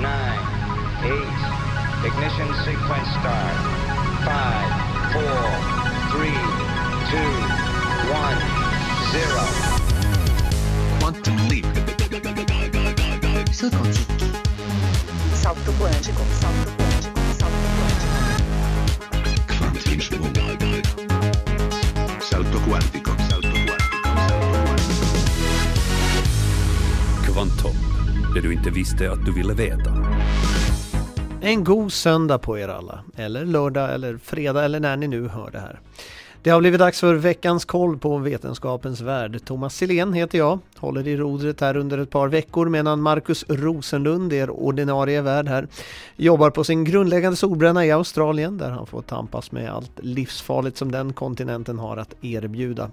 nine, 0.00 0.40
eight. 1.04 1.40
Ignition 2.04 2.48
sequence 2.64 3.08
start. 3.20 3.56
Five, 4.24 4.70
four, 5.12 5.44
three, 6.12 6.40
two, 7.10 7.32
one, 8.08 8.40
zero. 9.12 9.44
Quantum 11.00 11.36
leap. 11.48 11.66
Salto 13.52 13.76
quântico. 13.82 14.24
Salto 15.34 15.72
quântico. 15.78 16.22
Salto 16.40 16.70
quântico. 16.76 17.20
Salto 17.38 17.68
quântico. 17.76 18.16
Kvantvinsvåg. 19.46 20.36
Salto 22.20 22.58
quantico. 22.60 23.12
Salto 23.28 23.50
quantico. 23.50 23.50
Salto 23.50 23.56
quantico. 23.74 25.10
Kvantum, 27.26 27.76
det 28.34 28.40
du 28.40 28.52
inte 28.52 28.70
visste 28.70 29.10
att 29.10 29.24
du 29.26 29.32
ville 29.32 29.54
veta. 29.54 29.90
En 31.40 31.64
god 31.64 31.92
söndag 31.92 32.38
på 32.38 32.58
er 32.58 32.68
alla, 32.68 33.04
eller 33.16 33.44
lördag 33.44 33.94
eller 33.94 34.16
fredag 34.16 34.64
eller 34.64 34.80
när 34.80 34.96
ni 34.96 35.08
nu 35.08 35.28
hör 35.28 35.50
det 35.50 35.58
här. 35.58 35.80
Det 36.42 36.50
har 36.50 36.60
blivit 36.60 36.80
dags 36.80 37.00
för 37.00 37.14
veckans 37.14 37.64
koll 37.64 37.98
på 37.98 38.18
Vetenskapens 38.18 39.00
Värld. 39.00 39.44
Thomas 39.44 39.76
Silén 39.76 40.12
heter 40.12 40.38
jag, 40.38 40.58
håller 40.76 41.08
i 41.08 41.16
rodret 41.16 41.60
här 41.60 41.76
under 41.76 41.98
ett 41.98 42.10
par 42.10 42.28
veckor 42.28 42.68
medan 42.68 43.00
Marcus 43.02 43.44
Rosenlund 43.48 44.32
er 44.32 44.50
ordinarie 44.50 45.22
värd 45.22 45.48
här. 45.48 45.68
Jobbar 46.16 46.50
på 46.50 46.64
sin 46.64 46.84
grundläggande 46.84 47.36
solbränna 47.36 47.86
i 47.86 47.90
Australien 47.90 48.58
där 48.58 48.70
han 48.70 48.86
får 48.86 49.02
tampas 49.02 49.52
med 49.52 49.70
allt 49.70 49.92
livsfarligt 50.02 50.76
som 50.76 50.92
den 50.92 51.12
kontinenten 51.12 51.78
har 51.78 51.96
att 51.96 52.14
erbjuda. 52.24 52.90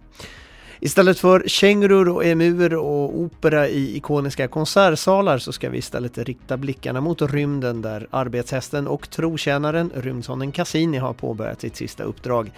Istället 0.80 1.20
för 1.20 1.44
kängurur 1.48 2.10
och 2.10 2.26
emuer 2.26 2.74
och 2.74 3.20
opera 3.20 3.68
i 3.68 3.98
ikoniska 3.98 4.48
konsertsalar 4.48 5.38
så 5.38 5.52
ska 5.52 5.70
vi 5.70 5.78
istället 5.78 6.18
rikta 6.18 6.58
blickarna 6.58 7.02
mot 7.02 7.22
rymden 7.22 7.82
där 7.82 8.08
arbetshästen 8.10 8.88
och 8.88 9.10
trotjänaren 9.10 9.92
rymdsonden 9.96 10.52
Cassini 10.52 10.98
har 10.98 11.14
påbörjat 11.14 11.62
sitt 11.62 11.76
sista 11.76 12.04
uppdrag. 12.04 12.52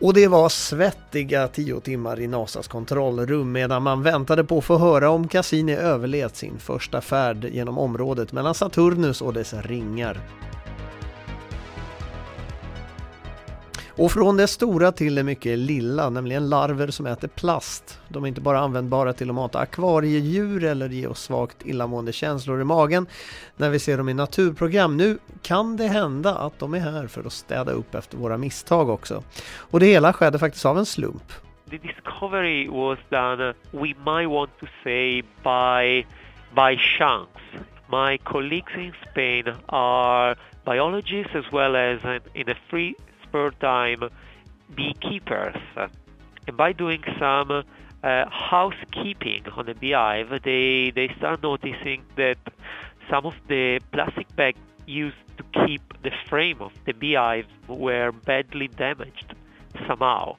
Och 0.00 0.14
det 0.14 0.28
var 0.28 0.48
svettiga 0.48 1.48
tio 1.48 1.80
timmar 1.80 2.20
i 2.20 2.26
NASAs 2.26 2.68
kontrollrum 2.68 3.52
medan 3.52 3.82
man 3.82 4.02
väntade 4.02 4.44
på 4.44 4.58
att 4.58 4.64
få 4.64 4.78
höra 4.78 5.10
om 5.10 5.28
Cassini 5.28 5.74
överlevt 5.74 6.36
sin 6.36 6.58
första 6.58 7.00
färd 7.00 7.44
genom 7.44 7.78
området 7.78 8.32
mellan 8.32 8.54
Saturnus 8.54 9.22
och 9.22 9.32
dess 9.32 9.54
ringar. 9.54 10.20
Och 13.96 14.12
från 14.12 14.36
det 14.36 14.46
stora 14.46 14.92
till 14.92 15.14
det 15.14 15.22
mycket 15.22 15.58
lilla, 15.58 16.10
nämligen 16.10 16.48
larver 16.48 16.88
som 16.88 17.06
äter 17.06 17.28
plast. 17.28 18.00
De 18.08 18.24
är 18.24 18.28
inte 18.28 18.40
bara 18.40 18.58
användbara 18.58 19.12
till 19.12 19.28
att 19.28 19.34
mata 19.34 19.58
akvariedjur 19.58 20.64
eller 20.64 20.88
ge 20.88 21.06
oss 21.06 21.22
svagt 21.22 21.66
illamående 21.66 22.12
känslor 22.12 22.60
i 22.60 22.64
magen 22.64 23.06
när 23.56 23.70
vi 23.70 23.78
ser 23.78 23.98
dem 23.98 24.08
i 24.08 24.14
naturprogram. 24.14 24.96
Nu 24.96 25.18
kan 25.42 25.76
det 25.76 25.86
hända 25.86 26.34
att 26.34 26.58
de 26.58 26.74
är 26.74 26.78
här 26.78 27.06
för 27.06 27.26
att 27.26 27.32
städa 27.32 27.72
upp 27.72 27.94
efter 27.94 28.16
våra 28.16 28.38
misstag 28.38 28.88
också. 28.88 29.22
Och 29.56 29.80
det 29.80 29.86
hela 29.86 30.12
skedde 30.12 30.38
faktiskt 30.38 30.66
av 30.66 30.78
en 30.78 30.86
slump. 30.86 31.32
the 31.72 31.78
discovery 31.78 32.68
was 32.68 32.98
done, 33.10 33.54
we 33.72 33.94
might 34.04 34.26
want 34.26 34.50
to 34.60 34.66
say, 34.84 35.22
by, 35.42 36.04
by 36.54 36.76
chance. 36.98 37.30
My 37.90 38.18
colleagues 38.18 38.72
in 38.76 38.92
Spain 39.10 39.44
are 39.70 40.36
biologists 40.66 41.34
as 41.34 41.50
well 41.50 41.74
as 41.74 41.98
in, 42.34 42.48
a 42.48 42.54
free 42.68 42.94
time 43.60 44.08
beekeepers. 44.74 45.56
And 46.46 46.56
by 46.56 46.72
doing 46.72 47.02
some 47.18 47.50
uh, 47.50 48.24
housekeeping 48.30 49.46
on 49.56 49.66
the 49.66 49.74
beehive, 49.74 50.30
they, 50.42 50.92
they 50.94 51.08
start 51.18 51.42
noticing 51.42 52.04
that 52.16 52.38
some 53.10 53.26
of 53.26 53.34
the 53.48 53.80
plastic 53.92 54.34
bags 54.36 54.58
used 54.86 55.16
to 55.36 55.66
keep 55.66 55.82
the 56.02 56.10
frame 56.28 56.60
of 56.60 56.72
the 56.86 56.92
beehive 56.92 57.46
were 57.68 58.12
badly 58.12 58.68
damaged 58.68 59.34
somehow 59.86 60.36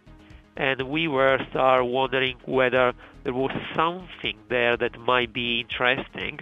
and 0.55 0.81
we 0.83 1.07
were 1.07 1.39
start 1.49 1.85
wondering 1.85 2.37
whether 2.45 2.93
there 3.23 3.33
was 3.33 3.51
something 3.75 4.37
there 4.49 4.77
that 4.77 4.99
might 4.99 5.33
be 5.33 5.61
interesting. 5.61 6.39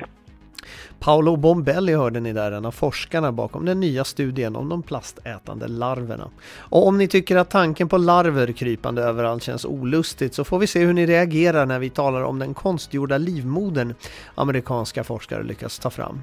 Paolo 1.01 1.35
Bombelli 1.35 1.93
hörde 1.95 2.19
ni 2.19 2.33
där, 2.33 2.51
en 2.51 2.65
av 2.65 2.71
forskarna 2.71 3.31
bakom 3.31 3.65
den 3.65 3.79
nya 3.79 4.03
studien 4.03 4.55
om 4.55 4.69
de 4.69 4.83
plastätande 4.83 5.67
larverna. 5.67 6.29
Och 6.57 6.87
om 6.87 6.97
ni 6.97 7.07
tycker 7.07 7.35
att 7.35 7.49
tanken 7.49 7.89
på 7.89 7.97
larver 7.97 8.51
krypande 8.51 9.03
överallt 9.03 9.43
känns 9.43 9.65
olustigt 9.65 10.33
så 10.33 10.43
får 10.43 10.59
vi 10.59 10.67
se 10.67 10.85
hur 10.85 10.93
ni 10.93 11.05
reagerar 11.05 11.65
när 11.65 11.79
vi 11.79 11.89
talar 11.89 12.23
om 12.23 12.39
den 12.39 12.53
konstgjorda 12.53 13.17
livmodern 13.17 13.93
amerikanska 14.35 15.03
forskare 15.03 15.43
lyckats 15.43 15.79
ta 15.79 15.89
fram. 15.89 16.21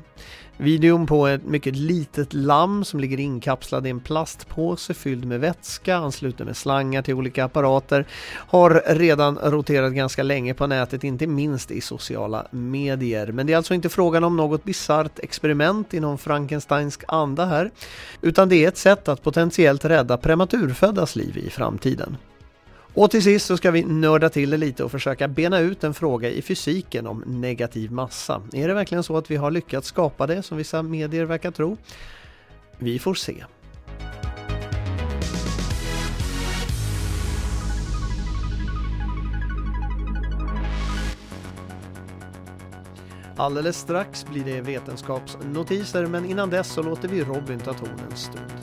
Videon 0.61 1.06
på 1.06 1.27
ett 1.27 1.45
mycket 1.45 1.77
litet 1.77 2.33
lamm 2.33 2.84
som 2.84 3.00
ligger 3.00 3.21
inkapslad 3.21 3.87
i 3.87 3.91
en 3.91 4.00
plastpåse 4.00 4.95
fylld 4.95 5.25
med 5.25 5.41
vätska, 5.41 5.97
ansluten 5.97 6.47
med 6.47 6.56
slangar 6.56 7.03
till 7.03 7.15
olika 7.15 7.45
apparater, 7.45 8.06
har 8.31 8.83
redan 8.87 9.39
roterat 9.39 9.93
ganska 9.93 10.22
länge 10.22 10.55
på 10.55 10.66
nätet, 10.66 11.05
inte 11.05 11.27
minst 11.27 11.71
i 11.71 11.81
sociala 11.81 12.47
medier. 12.50 13.27
Men 13.27 13.47
det 13.47 13.53
är 13.53 13.56
alltså 13.56 13.75
inte 13.75 13.89
frågan 13.89 14.25
om 14.25 14.37
något 14.37 14.65
bisarrt 14.68 15.18
experiment 15.18 15.94
i 15.94 16.00
någon 16.00 16.18
Frankensteinsk 16.18 17.04
anda 17.08 17.44
här, 17.44 17.70
utan 18.22 18.48
det 18.48 18.64
är 18.64 18.68
ett 18.68 18.76
sätt 18.76 19.08
att 19.08 19.22
potentiellt 19.22 19.84
rädda 19.84 20.16
prematurföddas 20.16 21.16
liv 21.16 21.38
i 21.38 21.50
framtiden. 21.50 22.16
Och 22.94 23.10
till 23.10 23.22
sist 23.22 23.46
så 23.46 23.56
ska 23.56 23.70
vi 23.70 23.84
nörda 23.84 24.28
till 24.28 24.50
det 24.50 24.56
lite 24.56 24.84
och 24.84 24.90
försöka 24.90 25.28
bena 25.28 25.58
ut 25.58 25.84
en 25.84 25.94
fråga 25.94 26.30
i 26.30 26.42
fysiken 26.42 27.06
om 27.06 27.24
negativ 27.26 27.92
massa. 27.92 28.42
Är 28.52 28.68
det 28.68 28.74
verkligen 28.74 29.02
så 29.02 29.16
att 29.16 29.30
vi 29.30 29.36
har 29.36 29.50
lyckats 29.50 29.88
skapa 29.88 30.26
det 30.26 30.42
som 30.42 30.58
vissa 30.58 30.82
medier 30.82 31.24
verkar 31.24 31.50
tro? 31.50 31.76
Vi 32.78 32.98
får 32.98 33.14
se. 33.14 33.44
Alldeles 43.38 43.76
strax 43.76 44.26
blir 44.26 44.44
det 44.44 44.60
vetenskapsnotiser 44.60 46.06
men 46.06 46.25
innan 46.25 46.50
dess 46.50 46.72
så 46.72 46.82
låter 46.82 47.09
vi 47.09 47.25
Robin 47.25 47.59
ta 47.59 47.72
tonen 47.72 48.16
stund. 48.16 48.57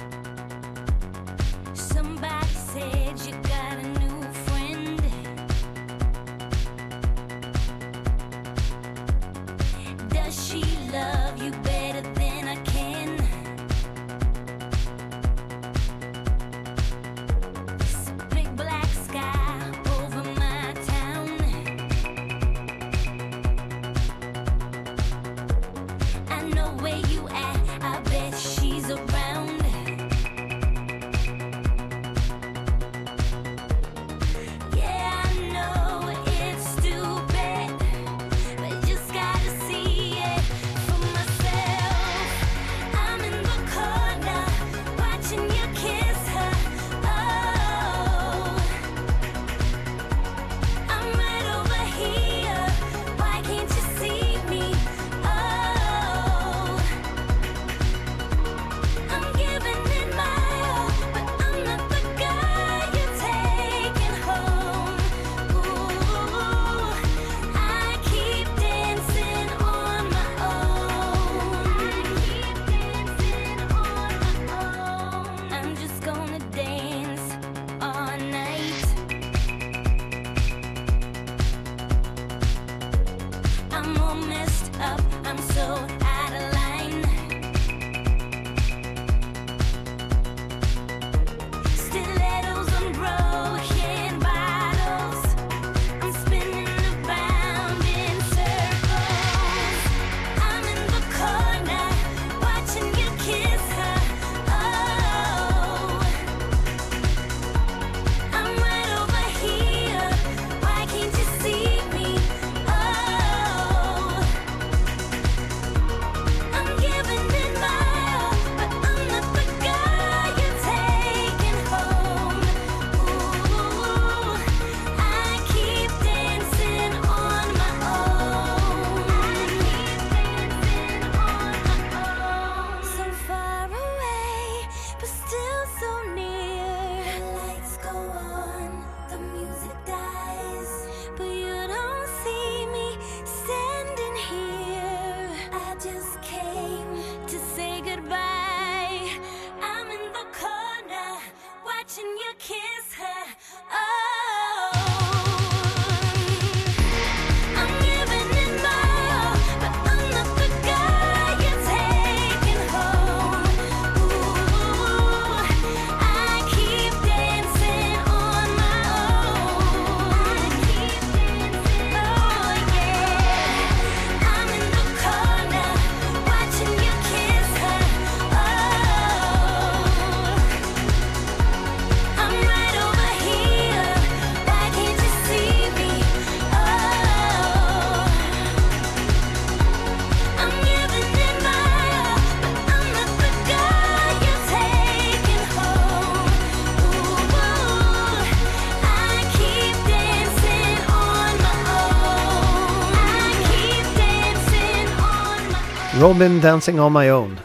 Robin 206.06 206.42
Dancing 206.42 206.80
on 206.80 206.94
my 206.94 207.12
own. 207.12 207.40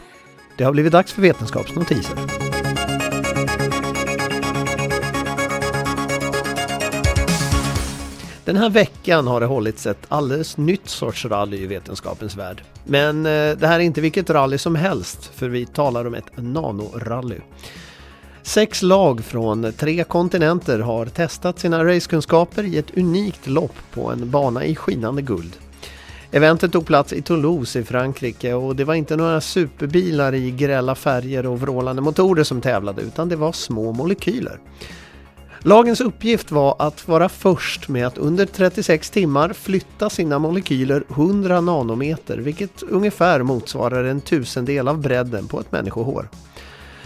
Det 0.57 0.63
har 0.63 0.71
blivit 0.71 0.91
dags 0.91 1.13
för 1.13 1.21
vetenskapsnotiser. 1.21 2.15
Den 8.45 8.57
här 8.57 8.69
veckan 8.69 9.27
har 9.27 9.39
det 9.39 9.45
hållits 9.45 9.85
ett 9.85 10.05
alldeles 10.07 10.57
nytt 10.57 10.89
sorts 10.89 11.25
rally 11.25 11.57
i 11.57 11.67
vetenskapens 11.67 12.37
värld. 12.37 12.63
Men 12.85 13.25
eh, 13.25 13.57
det 13.57 13.67
här 13.67 13.79
är 13.79 13.83
inte 13.83 14.01
vilket 14.01 14.29
rally 14.29 14.57
som 14.57 14.75
helst, 14.75 15.31
för 15.35 15.49
vi 15.49 15.65
talar 15.65 16.05
om 16.05 16.13
ett 16.13 16.31
nanorally. 16.35 17.39
Sex 18.41 18.81
lag 18.81 19.23
från 19.23 19.73
tre 19.77 20.03
kontinenter 20.03 20.79
har 20.79 21.05
testat 21.05 21.59
sina 21.59 21.85
racekunskaper 21.85 22.63
i 22.63 22.77
ett 22.77 22.97
unikt 22.97 23.47
lopp 23.47 23.75
på 23.93 24.09
en 24.09 24.29
bana 24.31 24.65
i 24.65 24.75
skinande 24.75 25.21
guld. 25.21 25.57
Eventet 26.33 26.71
tog 26.71 26.85
plats 26.85 27.13
i 27.13 27.21
Toulouse 27.21 27.79
i 27.79 27.83
Frankrike 27.83 28.53
och 28.53 28.75
det 28.75 28.83
var 28.83 28.93
inte 28.93 29.15
några 29.15 29.41
superbilar 29.41 30.33
i 30.33 30.51
grälla 30.51 30.95
färger 30.95 31.45
och 31.45 31.59
vrålande 31.59 32.01
motorer 32.01 32.43
som 32.43 32.61
tävlade 32.61 33.01
utan 33.01 33.29
det 33.29 33.35
var 33.35 33.51
små 33.51 33.91
molekyler. 33.91 34.59
Lagens 35.59 36.01
uppgift 36.01 36.51
var 36.51 36.75
att 36.79 37.07
vara 37.07 37.29
först 37.29 37.89
med 37.89 38.07
att 38.07 38.17
under 38.17 38.45
36 38.45 39.09
timmar 39.09 39.53
flytta 39.53 40.09
sina 40.09 40.39
molekyler 40.39 41.03
100 41.09 41.61
nanometer 41.61 42.37
vilket 42.37 42.83
ungefär 42.83 43.43
motsvarar 43.43 44.03
en 44.03 44.21
tusendel 44.21 44.87
av 44.87 45.01
bredden 45.01 45.47
på 45.47 45.59
ett 45.59 45.71
människohår. 45.71 46.29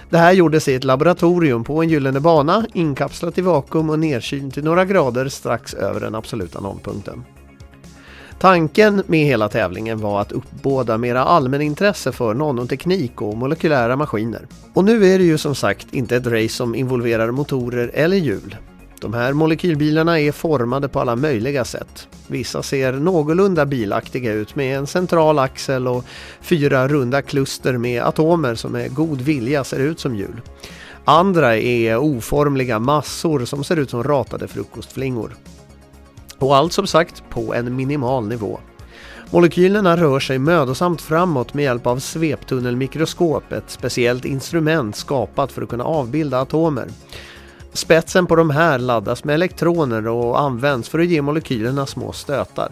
Det 0.10 0.18
här 0.18 0.34
gjordes 0.34 0.68
i 0.68 0.76
ett 0.76 0.84
laboratorium 0.84 1.64
på 1.64 1.82
en 1.82 1.90
gyllene 1.90 2.20
bana 2.20 2.66
inkapslat 2.74 3.38
i 3.38 3.42
vakuum 3.42 3.90
och 3.90 4.00
nedkylt 4.00 4.54
till 4.54 4.64
några 4.64 4.86
grader 4.86 5.30
strax 5.30 5.74
över 5.74 6.00
den 6.00 6.16
absoluta 6.16 6.60
nollpunkten. 6.60 7.24
Tanken 8.40 9.04
med 9.08 9.26
hela 9.26 9.50
tävlingen 9.50 9.98
var 9.98 10.22
att 10.22 10.32
uppbåda 10.32 10.98
mera 10.98 11.24
allmänintresse 11.24 12.12
för 12.12 12.34
nanoteknik 12.34 13.22
och 13.22 13.38
molekylära 13.38 13.96
maskiner. 13.96 14.48
Och 14.74 14.86
nu 14.86 15.06
är 15.06 15.18
det 15.18 15.26
ju 15.26 15.38
som 15.38 15.56
sagt 15.56 15.94
inte 15.94 16.16
ett 16.16 16.28
race 16.28 16.50
som 16.50 16.76
involverar 16.76 17.32
motorer 17.32 17.92
eller 17.94 18.18
hjul. 18.18 18.56
De 19.02 19.14
här 19.14 19.34
molekylbilarna 19.34 20.20
är 20.20 20.32
formade 20.32 20.88
på 20.88 21.00
alla 21.00 21.16
möjliga 21.16 21.66
sätt. 21.66 22.08
Vissa 22.28 22.64
ser 22.64 22.94
någorlunda 22.94 23.66
bilaktiga 23.66 24.34
ut 24.34 24.56
med 24.56 24.78
en 24.78 24.88
central 24.88 25.40
axel 25.40 25.88
och 25.88 26.06
fyra 26.42 26.88
runda 26.88 27.22
kluster 27.22 27.78
med 27.78 28.04
atomer 28.04 28.56
som 28.56 28.72
med 28.72 28.94
god 28.94 29.22
vilja 29.22 29.64
ser 29.64 29.80
ut 29.80 30.00
som 30.00 30.16
hjul. 30.16 30.42
Andra 31.06 31.58
är 31.58 31.98
oformliga 31.98 32.80
massor 32.80 33.46
som 33.46 33.64
ser 33.64 33.78
ut 33.80 33.90
som 33.90 34.04
ratade 34.04 34.48
frukostflingor. 34.48 35.36
Och 36.40 36.56
allt 36.56 36.74
som 36.74 36.88
sagt 36.88 37.24
på 37.30 37.54
en 37.54 37.76
minimal 37.76 38.28
nivå. 38.28 38.60
Molekylerna 39.32 39.98
rör 39.98 40.20
sig 40.20 40.40
mödosamt 40.40 41.02
framåt 41.02 41.54
med 41.54 41.64
hjälp 41.64 41.88
av 41.88 42.00
sveptunnelmikroskop, 42.00 43.52
ett 43.52 43.70
speciellt 43.70 44.26
instrument 44.26 44.96
skapat 44.96 45.52
för 45.52 45.62
att 45.62 45.70
kunna 45.70 45.84
avbilda 45.84 46.40
atomer. 46.40 46.88
Spetsen 47.74 48.28
på 48.28 48.36
de 48.36 48.50
här 48.50 48.80
laddas 48.80 49.24
med 49.24 49.34
elektroner 49.34 50.08
och 50.08 50.40
används 50.40 50.90
för 50.90 51.00
att 51.00 51.06
ge 51.06 51.22
molekylerna 51.22 51.86
små 51.86 52.12
stötar. 52.12 52.72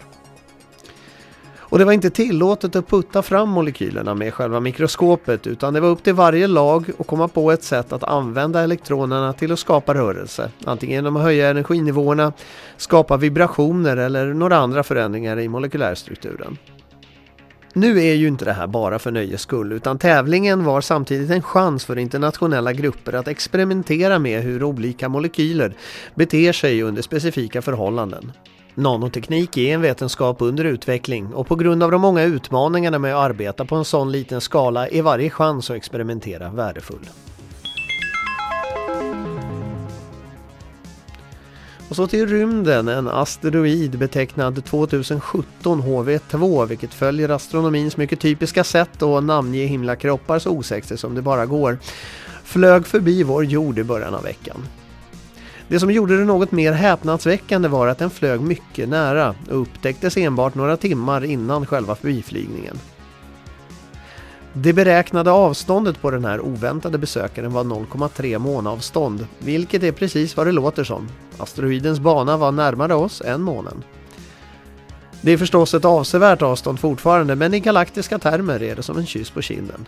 Och 1.74 1.78
det 1.78 1.84
var 1.84 1.92
inte 1.92 2.10
tillåtet 2.10 2.76
att 2.76 2.88
putta 2.88 3.22
fram 3.22 3.48
molekylerna 3.48 4.14
med 4.14 4.34
själva 4.34 4.60
mikroskopet 4.60 5.46
utan 5.46 5.74
det 5.74 5.80
var 5.80 5.88
upp 5.88 6.02
till 6.02 6.14
varje 6.14 6.46
lag 6.46 6.90
att 6.98 7.06
komma 7.06 7.28
på 7.28 7.52
ett 7.52 7.62
sätt 7.62 7.92
att 7.92 8.04
använda 8.04 8.60
elektronerna 8.60 9.32
till 9.32 9.52
att 9.52 9.58
skapa 9.58 9.94
rörelse. 9.94 10.50
Antingen 10.64 10.94
genom 10.94 11.16
att 11.16 11.22
höja 11.22 11.50
energinivåerna, 11.50 12.32
skapa 12.76 13.16
vibrationer 13.16 13.96
eller 13.96 14.34
några 14.34 14.56
andra 14.56 14.82
förändringar 14.82 15.38
i 15.38 15.48
molekylärstrukturen. 15.48 16.58
Nu 17.72 17.98
är 17.98 18.14
ju 18.14 18.28
inte 18.28 18.44
det 18.44 18.52
här 18.52 18.66
bara 18.66 18.98
för 18.98 19.10
nöjes 19.10 19.40
skull 19.40 19.72
utan 19.72 19.98
tävlingen 19.98 20.64
var 20.64 20.80
samtidigt 20.80 21.30
en 21.30 21.42
chans 21.42 21.84
för 21.84 21.98
internationella 21.98 22.72
grupper 22.72 23.12
att 23.12 23.28
experimentera 23.28 24.18
med 24.18 24.42
hur 24.42 24.62
olika 24.62 25.08
molekyler 25.08 25.74
beter 26.14 26.52
sig 26.52 26.82
under 26.82 27.02
specifika 27.02 27.62
förhållanden. 27.62 28.32
Nanoteknik 28.74 29.56
är 29.56 29.74
en 29.74 29.80
vetenskap 29.80 30.36
under 30.40 30.64
utveckling 30.64 31.34
och 31.34 31.46
på 31.46 31.56
grund 31.56 31.82
av 31.82 31.90
de 31.90 32.00
många 32.00 32.22
utmaningarna 32.22 32.98
med 32.98 33.14
att 33.14 33.30
arbeta 33.30 33.64
på 33.64 33.74
en 33.74 33.84
sån 33.84 34.12
liten 34.12 34.40
skala 34.40 34.88
är 34.88 35.02
varje 35.02 35.30
chans 35.30 35.70
att 35.70 35.76
experimentera 35.76 36.50
värdefull. 36.50 37.08
Och 41.88 41.96
så 41.96 42.06
till 42.06 42.28
rymden, 42.28 42.88
en 42.88 43.08
asteroid 43.08 43.98
betecknad 43.98 44.64
2017 44.64 45.82
HV2 45.82 46.66
vilket 46.66 46.94
följer 46.94 47.28
astronomins 47.28 47.96
mycket 47.96 48.20
typiska 48.20 48.64
sätt 48.64 49.02
att 49.02 49.24
namnge 49.24 49.64
himlakroppar 49.64 50.38
så 50.38 50.50
osexigt 50.50 51.00
som 51.00 51.14
det 51.14 51.22
bara 51.22 51.46
går, 51.46 51.78
flög 52.44 52.86
förbi 52.86 53.22
vår 53.22 53.44
jord 53.44 53.78
i 53.78 53.84
början 53.84 54.14
av 54.14 54.22
veckan. 54.22 54.56
Det 55.68 55.80
som 55.80 55.90
gjorde 55.90 56.18
det 56.18 56.24
något 56.24 56.52
mer 56.52 56.72
häpnadsväckande 56.72 57.68
var 57.68 57.86
att 57.86 57.98
den 57.98 58.10
flög 58.10 58.40
mycket 58.40 58.88
nära 58.88 59.34
och 59.50 59.60
upptäcktes 59.60 60.16
enbart 60.16 60.54
några 60.54 60.76
timmar 60.76 61.24
innan 61.24 61.66
själva 61.66 61.94
förbiflygningen. 61.94 62.78
Det 64.52 64.72
beräknade 64.72 65.30
avståndet 65.30 66.00
på 66.00 66.10
den 66.10 66.24
här 66.24 66.40
oväntade 66.40 66.98
besökaren 66.98 67.52
var 67.52 67.64
0,3 67.64 68.38
månavstånd, 68.38 69.26
vilket 69.38 69.82
är 69.82 69.92
precis 69.92 70.36
vad 70.36 70.46
det 70.46 70.52
låter 70.52 70.84
som. 70.84 71.08
Asteroidens 71.38 72.00
bana 72.00 72.36
var 72.36 72.52
närmare 72.52 72.94
oss 72.94 73.22
än 73.24 73.42
månen. 73.42 73.84
Det 75.20 75.32
är 75.32 75.38
förstås 75.38 75.74
ett 75.74 75.84
avsevärt 75.84 76.42
avstånd 76.42 76.80
fortfarande, 76.80 77.34
men 77.34 77.54
i 77.54 77.60
galaktiska 77.60 78.18
termer 78.18 78.62
är 78.62 78.76
det 78.76 78.82
som 78.82 78.98
en 78.98 79.06
kyss 79.06 79.30
på 79.30 79.42
kinden. 79.42 79.86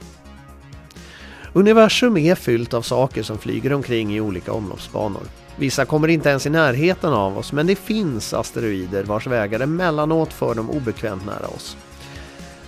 Universum 1.52 2.16
är 2.16 2.35
fyllt 2.35 2.75
av 2.75 2.83
saker 2.83 3.23
som 3.23 3.38
flyger 3.38 3.73
omkring 3.73 4.16
i 4.16 4.21
olika 4.21 4.52
omloppsbanor. 4.52 5.23
Vissa 5.58 5.84
kommer 5.84 6.08
inte 6.08 6.28
ens 6.28 6.46
i 6.46 6.50
närheten 6.50 7.12
av 7.12 7.38
oss, 7.38 7.52
men 7.52 7.66
det 7.66 7.76
finns 7.76 8.34
asteroider 8.34 9.04
vars 9.04 9.26
vägar 9.26 9.60
emellanåt 9.60 10.32
för 10.32 10.54
dem 10.54 10.70
obekvämt 10.70 11.26
nära 11.26 11.46
oss. 11.46 11.76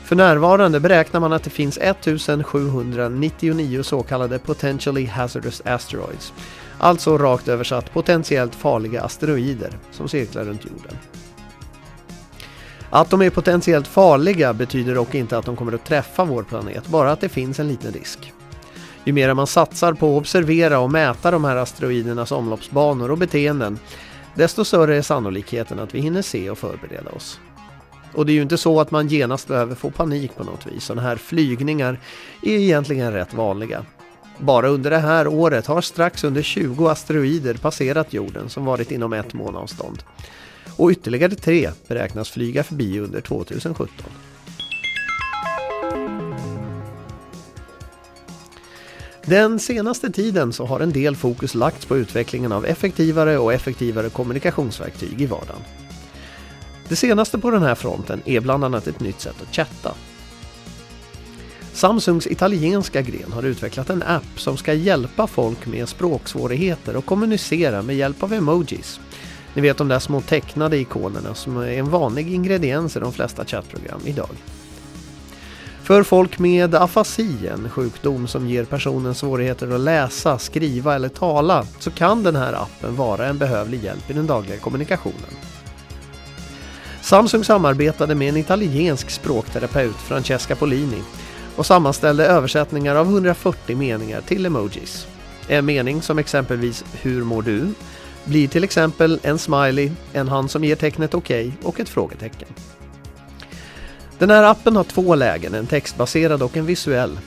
För 0.05 0.17
närvarande 0.17 0.81
beräknar 0.81 1.21
man 1.21 1.33
att 1.33 1.43
det 1.43 1.51
finns 1.51 1.79
1799 1.79 3.83
så 3.83 4.03
kallade 4.03 4.39
potentially 4.39 5.07
hazardous 5.07 5.63
asteroids. 5.65 6.33
Alltså 6.79 7.19
rakt 7.19 7.49
översatt 7.49 7.93
potentiellt 7.93 8.55
farliga 8.55 9.03
asteroider 9.03 9.79
som 9.91 10.09
cirklar 10.09 10.45
runt 10.45 10.65
jorden. 10.65 10.97
Att 12.91 13.11
de 13.11 13.23
är 13.23 13.31
potentiellt 13.31 13.87
farliga 13.87 14.53
betyder 14.53 14.95
dock 14.95 15.15
inte 15.15 15.39
att 15.39 15.47
de 15.47 15.57
kommer 15.57 15.73
att 15.73 15.85
träffa 15.85 16.25
vår 16.25 16.43
planet, 16.43 16.87
bara 16.87 17.13
att 17.13 17.21
det 17.21 17.29
finns 17.29 17.61
en 17.61 17.69
liten 17.69 17.93
risk. 17.93 18.33
Ju 19.09 19.13
mer 19.13 19.35
man 19.35 19.47
satsar 19.47 19.93
på 19.93 20.07
att 20.07 20.21
observera 20.21 20.79
och 20.79 20.91
mäta 20.91 21.31
de 21.31 21.45
här 21.45 21.57
asteroidernas 21.57 22.33
omloppsbanor 22.33 23.11
och 23.11 23.19
beteenden, 23.19 23.79
desto 24.35 24.65
större 24.65 24.97
är 24.97 25.03
sannolikheten 25.03 25.79
att 25.79 25.95
vi 25.95 26.01
hinner 26.01 26.23
se 26.23 26.51
och 26.51 26.59
förbereda 26.59 27.11
oss. 27.11 27.41
Och 28.15 28.27
det 28.27 28.33
är 28.33 28.35
ju 28.35 28.43
inte 28.43 28.59
så 28.59 28.81
att 28.81 28.91
man 28.91 29.09
genast 29.09 29.49
behöver 29.49 29.75
få 29.75 29.91
panik 29.91 30.37
på 30.37 30.45
något 30.45 30.67
vis. 30.67 30.85
Sådana 30.85 31.03
här 31.03 31.17
flygningar 31.17 32.01
är 32.43 32.53
egentligen 32.53 33.13
rätt 33.13 33.35
vanliga. 33.35 33.85
Bara 34.39 34.69
under 34.69 34.91
det 34.91 34.99
här 34.99 35.27
året 35.27 35.67
har 35.67 35.81
strax 35.81 36.25
under 36.25 36.43
20 36.43 36.89
asteroider 36.89 37.55
passerat 37.55 38.13
jorden 38.13 38.49
som 38.49 38.65
varit 38.65 38.91
inom 38.91 39.13
ett 39.13 39.35
månavstånd. 39.35 40.03
Och 40.77 40.91
ytterligare 40.91 41.35
tre 41.35 41.71
beräknas 41.87 42.31
flyga 42.31 42.65
förbi 42.65 43.01
under 43.01 43.21
2017. 43.21 43.89
Den 49.29 49.59
senaste 49.59 50.11
tiden 50.11 50.53
så 50.53 50.67
har 50.67 50.81
en 50.81 50.93
del 50.93 51.17
fokus 51.17 51.55
lagts 51.55 51.87
på 51.87 51.97
utvecklingen 51.97 52.53
av 52.53 52.67
effektivare 52.67 53.39
och 53.39 53.53
effektivare 53.53 54.11
kommunikationsverktyg 54.11 55.21
i 55.21 55.27
vardagen. 55.27 55.63
Det 56.89 56.97
senaste 56.97 57.39
på 57.39 57.51
den 57.51 57.63
här 57.63 57.75
fronten 57.75 58.23
är 58.25 58.41
bland 58.41 58.65
annat 58.65 58.87
ett 58.87 59.01
nytt 59.01 59.21
sätt 59.21 59.43
att 59.43 59.57
chatta. 59.57 59.95
Samsungs 61.73 62.27
italienska 62.27 63.03
gren 63.03 63.33
har 63.33 63.43
utvecklat 63.43 63.91
en 63.91 64.03
app 64.03 64.41
som 64.41 64.57
ska 64.57 64.73
hjälpa 64.73 65.27
folk 65.27 65.67
med 65.67 65.89
språksvårigheter 65.89 66.97
och 66.97 67.07
kommunicera 67.07 67.83
med 67.83 67.97
hjälp 67.97 68.23
av 68.23 68.33
emojis. 68.33 69.01
Ni 69.55 69.63
vet 69.63 69.79
de 69.79 69.89
där 69.89 69.99
små 69.99 70.21
tecknade 70.21 70.79
ikonerna 70.79 71.35
som 71.35 71.57
är 71.57 71.69
en 71.69 71.91
vanlig 71.91 72.33
ingrediens 72.35 72.97
i 72.97 73.01
de 73.01 73.13
flesta 73.13 73.45
chattprogram 73.45 74.01
idag. 74.05 74.37
För 75.89 76.03
folk 76.03 76.39
med 76.39 76.75
afasi, 76.75 77.47
en 77.47 77.71
sjukdom 77.71 78.27
som 78.27 78.49
ger 78.49 78.65
personen 78.65 79.15
svårigheter 79.15 79.75
att 79.75 79.81
läsa, 79.81 80.39
skriva 80.39 80.95
eller 80.95 81.09
tala, 81.09 81.67
så 81.79 81.91
kan 81.91 82.23
den 82.23 82.37
här 82.37 82.53
appen 82.53 82.97
vara 82.97 83.27
en 83.27 83.39
behövlig 83.39 83.85
hjälp 83.85 84.11
i 84.11 84.13
den 84.13 84.27
dagliga 84.27 84.59
kommunikationen. 84.59 85.31
Samsung 87.01 87.45
samarbetade 87.45 88.15
med 88.15 88.29
en 88.29 88.37
italiensk 88.37 89.11
språkterapeut, 89.11 89.97
Francesca 89.97 90.57
Polini, 90.57 91.03
och 91.57 91.67
sammanställde 91.67 92.27
översättningar 92.27 92.95
av 92.95 93.07
140 93.07 93.77
meningar 93.77 94.21
till 94.21 94.47
emojis. 94.47 95.07
En 95.49 95.67
mening 95.67 96.03
som 96.03 96.19
exempelvis 96.19 96.85
“Hur 97.03 97.25
mår 97.25 97.43
du?” 97.43 97.75
blir 98.25 98.49
till 98.49 98.65
exempel 98.65 99.21
en 99.23 99.39
smiley, 99.39 99.91
en 100.13 100.29
hand 100.29 100.51
som 100.51 100.65
ger 100.65 100.77
tecknet 100.77 101.15
okej 101.15 101.53
och 101.63 101.81
ett 101.81 101.89
frågetecken. 101.89 102.49
Den 104.19 104.31
här 104.31 104.43
appen 104.43 104.77
har 104.77 104.85
två 104.85 105.15
lägen, 105.15 105.55
en 105.55 105.67
textbaserad 105.67 106.43
och 106.43 106.57
en 106.57 106.67
visuell. 106.67 107.19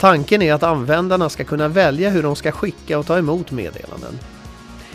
Tanken 0.00 0.42
är 0.42 0.52
att 0.54 0.62
användarna 0.62 1.28
ska 1.28 1.44
kunna 1.44 1.68
välja 1.68 2.10
hur 2.10 2.22
de 2.22 2.36
ska 2.36 2.52
skicka 2.52 2.98
och 2.98 3.06
ta 3.06 3.18
emot 3.18 3.50
meddelanden. 3.50 4.18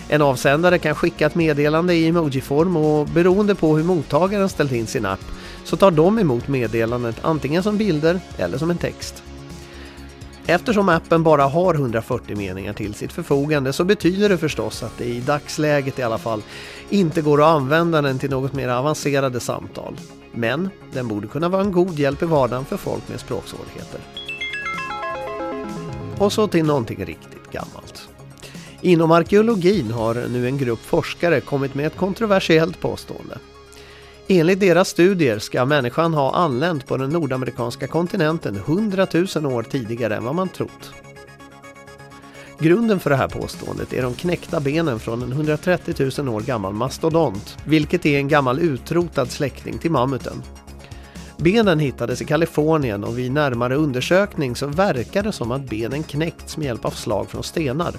En 0.09 0.21
avsändare 0.21 0.77
kan 0.77 0.95
skicka 0.95 1.25
ett 1.25 1.35
meddelande 1.35 1.93
i 1.93 2.07
emojiform 2.07 2.77
och 2.77 3.07
beroende 3.07 3.55
på 3.55 3.77
hur 3.77 3.83
mottagaren 3.83 4.49
ställt 4.49 4.71
in 4.71 4.87
sin 4.87 5.05
app 5.05 5.19
så 5.63 5.77
tar 5.77 5.91
de 5.91 6.19
emot 6.19 6.47
meddelandet 6.47 7.15
antingen 7.21 7.63
som 7.63 7.77
bilder 7.77 8.19
eller 8.37 8.57
som 8.57 8.71
en 8.71 8.77
text. 8.77 9.23
Eftersom 10.45 10.89
appen 10.89 11.23
bara 11.23 11.43
har 11.43 11.73
140 11.73 12.37
meningar 12.37 12.73
till 12.73 12.93
sitt 12.93 13.11
förfogande 13.13 13.73
så 13.73 13.83
betyder 13.83 14.29
det 14.29 14.37
förstås 14.37 14.83
att 14.83 14.97
det 14.97 15.05
i 15.05 15.19
dagsläget 15.19 15.99
i 15.99 16.03
alla 16.03 16.17
fall 16.17 16.41
inte 16.89 17.21
går 17.21 17.41
att 17.41 17.47
använda 17.47 18.01
den 18.01 18.19
till 18.19 18.29
något 18.29 18.53
mer 18.53 18.69
avancerade 18.69 19.39
samtal. 19.39 19.99
Men 20.31 20.69
den 20.93 21.07
borde 21.07 21.27
kunna 21.27 21.49
vara 21.49 21.61
en 21.61 21.71
god 21.71 21.99
hjälp 21.99 22.23
i 22.23 22.25
vardagen 22.25 22.65
för 22.65 22.77
folk 22.77 23.09
med 23.09 23.19
språksvårigheter. 23.19 23.99
Och 26.17 26.33
så 26.33 26.47
till 26.47 26.65
någonting 26.65 27.05
riktigt 27.05 27.51
gammalt. 27.51 28.09
Inom 28.81 29.11
arkeologin 29.11 29.91
har 29.91 30.13
nu 30.13 30.47
en 30.47 30.57
grupp 30.57 30.85
forskare 30.85 31.41
kommit 31.41 31.75
med 31.75 31.85
ett 31.85 31.97
kontroversiellt 31.97 32.79
påstående. 32.79 33.37
Enligt 34.33 34.59
deras 34.59 34.89
studier 34.89 35.39
ska 35.39 35.65
människan 35.65 36.13
ha 36.13 36.35
anlänt 36.35 36.87
på 36.87 36.97
den 36.97 37.09
nordamerikanska 37.09 37.87
kontinenten 37.87 38.55
100 38.55 39.07
000 39.35 39.45
år 39.45 39.63
tidigare 39.63 40.15
än 40.15 40.23
vad 40.23 40.35
man 40.35 40.49
trott. 40.49 40.93
Grunden 42.59 42.99
för 42.99 43.09
det 43.09 43.15
här 43.15 43.27
påståendet 43.27 43.93
är 43.93 44.01
de 44.01 44.13
knäckta 44.13 44.59
benen 44.59 44.99
från 44.99 45.21
en 45.21 45.31
130 45.31 46.11
000 46.17 46.29
år 46.29 46.41
gammal 46.41 46.73
mastodont, 46.73 47.57
vilket 47.65 48.05
är 48.05 48.17
en 48.17 48.27
gammal 48.27 48.59
utrotad 48.59 49.31
släkting 49.31 49.77
till 49.77 49.91
mammuten. 49.91 50.43
Benen 51.37 51.79
hittades 51.79 52.21
i 52.21 52.25
Kalifornien 52.25 53.03
och 53.03 53.17
vid 53.17 53.31
närmare 53.31 53.75
undersökning 53.75 54.55
så 54.55 54.67
verkar 54.67 55.23
det 55.23 55.31
som 55.31 55.51
att 55.51 55.69
benen 55.69 56.03
knäckts 56.03 56.57
med 56.57 56.65
hjälp 56.65 56.85
av 56.85 56.91
slag 56.91 57.29
från 57.29 57.43
stenar. 57.43 57.95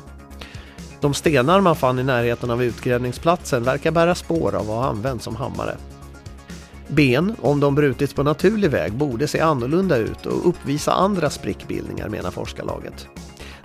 De 1.00 1.14
stenar 1.14 1.60
man 1.60 1.76
fann 1.76 1.98
i 1.98 2.04
närheten 2.04 2.50
av 2.50 2.62
utgrävningsplatsen 2.62 3.64
verkar 3.64 3.90
bära 3.90 4.14
spår 4.14 4.54
av 4.54 4.60
att 4.60 4.66
ha 4.66 4.84
använts 4.84 5.24
som 5.24 5.36
hammare. 5.36 5.76
Ben, 6.94 7.36
om 7.40 7.60
de 7.60 7.74
brutits 7.74 8.14
på 8.14 8.22
naturlig 8.22 8.70
väg, 8.70 8.92
borde 8.92 9.28
se 9.28 9.40
annorlunda 9.40 9.96
ut 9.96 10.26
och 10.26 10.48
uppvisa 10.48 10.92
andra 10.92 11.30
sprickbildningar 11.30 12.08
menar 12.08 12.30
forskarlaget. 12.30 13.08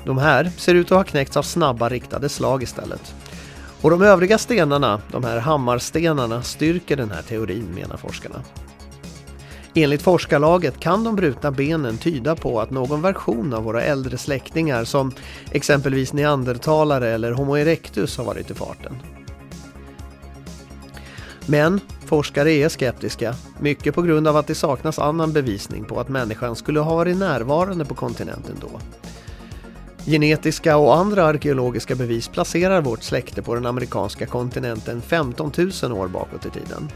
De 0.04 0.18
här 0.18 0.52
ser 0.58 0.76
ut 0.76 0.92
att 0.92 0.98
ha 0.98 1.04
knäckts 1.04 1.38
av 1.38 1.44
snabba 1.44 1.90
riktade 1.90 2.30
slag 2.30 2.64
istället. 2.64 3.16
Och 3.82 3.90
de 3.90 4.02
övriga 4.02 4.38
stenarna, 4.38 5.02
de 5.12 5.24
här 5.24 5.40
hammarstenarna, 5.40 6.44
styrker 6.44 6.96
den 6.96 7.12
här 7.12 7.22
teorin 7.22 7.66
menar 7.76 7.98
forskarna. 7.98 8.44
Enligt 9.74 10.02
forskarlaget 10.02 10.80
kan 10.80 11.04
de 11.04 11.16
brutna 11.16 11.52
benen 11.52 11.98
tyda 11.98 12.36
på 12.36 12.62
att 12.62 12.72
någon 12.72 13.02
version 13.02 13.54
av 13.54 13.64
våra 13.64 13.82
äldre 13.82 14.18
släktingar 14.18 14.84
som 14.84 15.12
exempelvis 15.52 16.14
neandertalare 16.14 17.10
eller 17.10 17.32
Homo 17.32 17.58
erectus 17.58 18.18
har 18.18 18.26
varit 18.26 18.52
i 18.52 18.54
farten. 18.54 18.96
Men 21.46 21.80
forskare 22.08 22.52
är 22.52 22.70
skeptiska, 22.70 23.36
mycket 23.60 23.96
på 23.96 24.02
grund 24.02 24.28
av 24.28 24.38
att 24.38 24.48
det 24.48 24.56
saknas 24.56 25.00
annan 25.00 25.34
bevisning 25.34 25.86
på 25.86 26.00
att 26.00 26.10
människan 26.10 26.56
skulle 26.56 26.80
ha 26.80 26.96
varit 26.96 27.18
närvarande 27.18 27.86
på 27.86 27.96
kontinenten 27.96 28.56
då. 28.62 28.80
Genetiska 30.06 30.78
och 30.78 30.96
andra 30.96 31.26
arkeologiska 31.26 31.96
bevis 31.96 32.28
placerar 32.28 32.82
vårt 32.82 33.04
släkte 33.04 33.42
på 33.42 33.56
den 33.56 33.66
amerikanska 33.66 34.26
kontinenten 34.26 35.02
15 35.02 35.52
000 35.84 35.92
år 35.92 36.08
bakåt 36.08 36.46
i 36.46 36.50
tiden. 36.50 36.90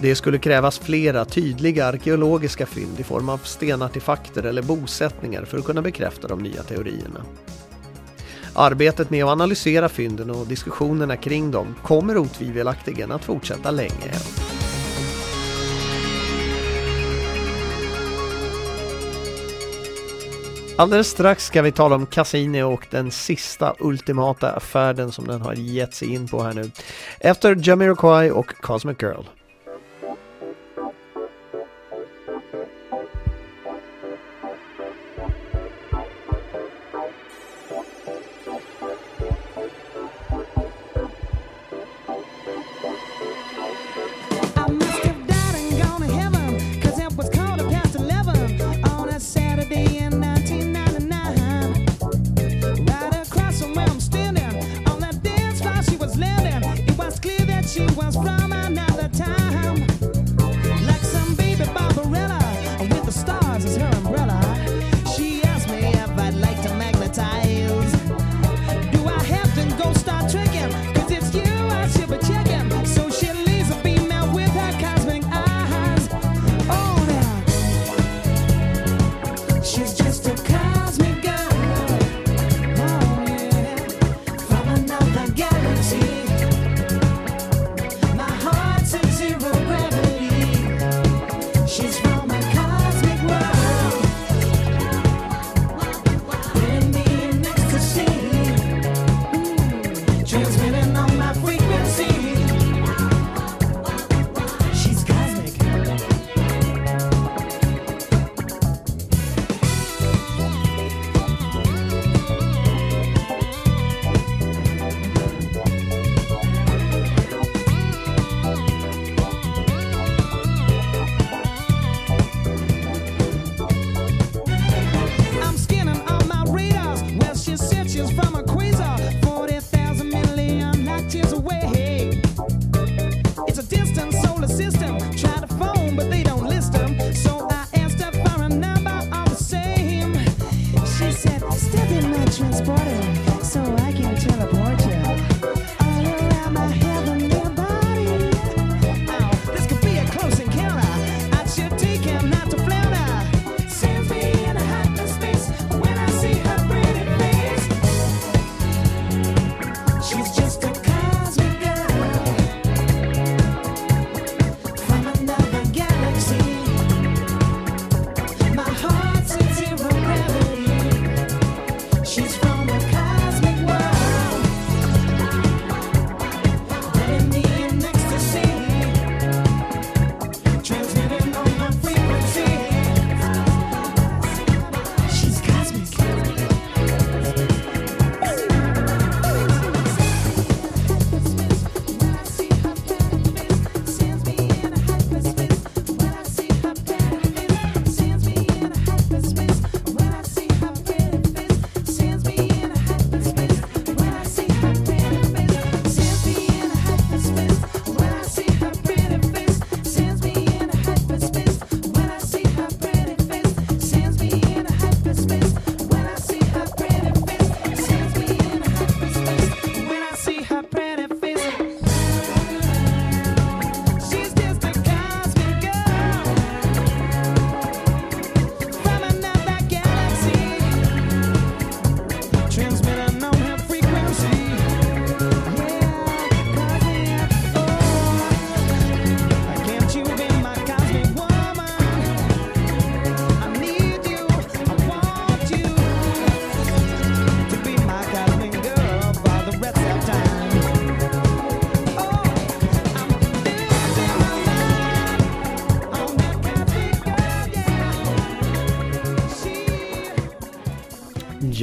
Det 0.00 0.14
skulle 0.14 0.38
krävas 0.38 0.78
flera 0.78 1.24
tydliga 1.24 1.86
arkeologiska 1.86 2.66
fynd 2.66 3.00
i 3.00 3.02
form 3.02 3.28
av 3.28 3.38
stenartefakter 3.38 4.42
eller 4.42 4.62
bosättningar 4.62 5.44
för 5.44 5.58
att 5.58 5.64
kunna 5.64 5.82
bekräfta 5.82 6.28
de 6.28 6.42
nya 6.42 6.62
teorierna. 6.62 7.24
Arbetet 8.54 9.10
med 9.10 9.24
att 9.24 9.30
analysera 9.30 9.88
fynden 9.88 10.30
och 10.30 10.46
diskussionerna 10.46 11.16
kring 11.16 11.50
dem 11.50 11.74
kommer 11.82 12.18
otvivelaktigen 12.18 13.12
att 13.12 13.24
fortsätta 13.24 13.70
länge 13.70 14.08
än. 14.12 14.52
Alldeles 20.76 21.08
strax 21.08 21.44
ska 21.44 21.62
vi 21.62 21.72
tala 21.72 21.94
om 21.94 22.06
Cassini 22.06 22.62
och 22.62 22.86
den 22.90 23.10
sista 23.10 23.74
ultimata 23.78 24.60
färden 24.60 25.12
som 25.12 25.26
den 25.26 25.40
har 25.40 25.54
gett 25.54 25.94
sig 25.94 26.14
in 26.14 26.28
på 26.28 26.42
här 26.42 26.54
nu. 26.54 26.70
Efter 27.20 27.68
Jamiroquai 27.68 28.30
och 28.30 28.46
Cosmic 28.60 28.96
Girl. 29.02 29.24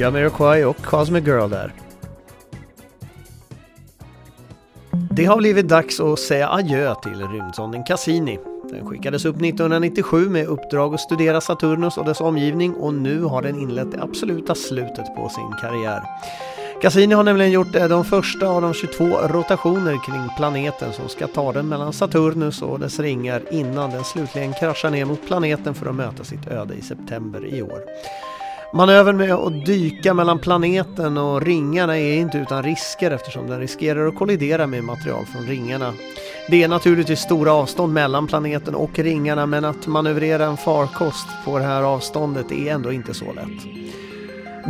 Jamiroquai 0.00 0.64
och 0.64 0.76
Cosmic 0.76 1.26
Girl 1.26 1.50
där. 1.50 1.72
Det 5.10 5.24
har 5.24 5.36
blivit 5.36 5.68
dags 5.68 6.00
att 6.00 6.18
säga 6.18 6.48
adjö 6.48 6.94
till 6.94 7.28
rymdsonden 7.28 7.84
Cassini. 7.84 8.38
Den 8.70 8.86
skickades 8.86 9.24
upp 9.24 9.36
1997 9.36 10.28
med 10.28 10.46
uppdrag 10.46 10.94
att 10.94 11.00
studera 11.00 11.40
Saturnus 11.40 11.98
och 11.98 12.04
dess 12.04 12.20
omgivning 12.20 12.74
och 12.74 12.94
nu 12.94 13.22
har 13.22 13.42
den 13.42 13.60
inlett 13.60 13.92
det 13.92 14.02
absoluta 14.02 14.54
slutet 14.54 15.16
på 15.16 15.28
sin 15.28 15.52
karriär. 15.60 16.02
Cassini 16.82 17.14
har 17.14 17.24
nämligen 17.24 17.52
gjort 17.52 17.74
eh, 17.74 17.88
de 17.88 18.04
första 18.04 18.48
av 18.48 18.62
de 18.62 18.74
22 18.74 19.04
rotationer 19.06 20.04
kring 20.06 20.28
planeten 20.36 20.92
som 20.92 21.08
ska 21.08 21.26
ta 21.26 21.52
den 21.52 21.68
mellan 21.68 21.92
Saturnus 21.92 22.62
och 22.62 22.80
dess 22.80 23.00
ringar 23.00 23.42
innan 23.50 23.90
den 23.90 24.04
slutligen 24.04 24.52
kraschar 24.52 24.90
ner 24.90 25.04
mot 25.04 25.26
planeten 25.26 25.74
för 25.74 25.86
att 25.86 25.94
möta 25.94 26.24
sitt 26.24 26.46
öde 26.48 26.74
i 26.74 26.82
september 26.82 27.46
i 27.46 27.62
år. 27.62 27.80
Manövern 28.72 29.16
med 29.16 29.32
att 29.32 29.66
dyka 29.66 30.14
mellan 30.14 30.38
planeten 30.38 31.18
och 31.18 31.42
ringarna 31.42 31.98
är 31.98 32.14
inte 32.14 32.38
utan 32.38 32.62
risker 32.62 33.10
eftersom 33.10 33.46
den 33.46 33.60
riskerar 33.60 34.06
att 34.06 34.18
kollidera 34.18 34.66
med 34.66 34.84
material 34.84 35.26
från 35.26 35.46
ringarna. 35.46 35.94
Det 36.48 36.62
är 36.62 36.68
naturligtvis 36.68 37.20
stora 37.20 37.52
avstånd 37.52 37.92
mellan 37.92 38.26
planeten 38.26 38.74
och 38.74 38.98
ringarna 38.98 39.46
men 39.46 39.64
att 39.64 39.86
manövrera 39.86 40.46
en 40.46 40.56
farkost 40.56 41.26
på 41.44 41.58
det 41.58 41.64
här 41.64 41.82
avståndet 41.82 42.52
är 42.52 42.72
ändå 42.72 42.92
inte 42.92 43.14
så 43.14 43.32
lätt. 43.32 43.90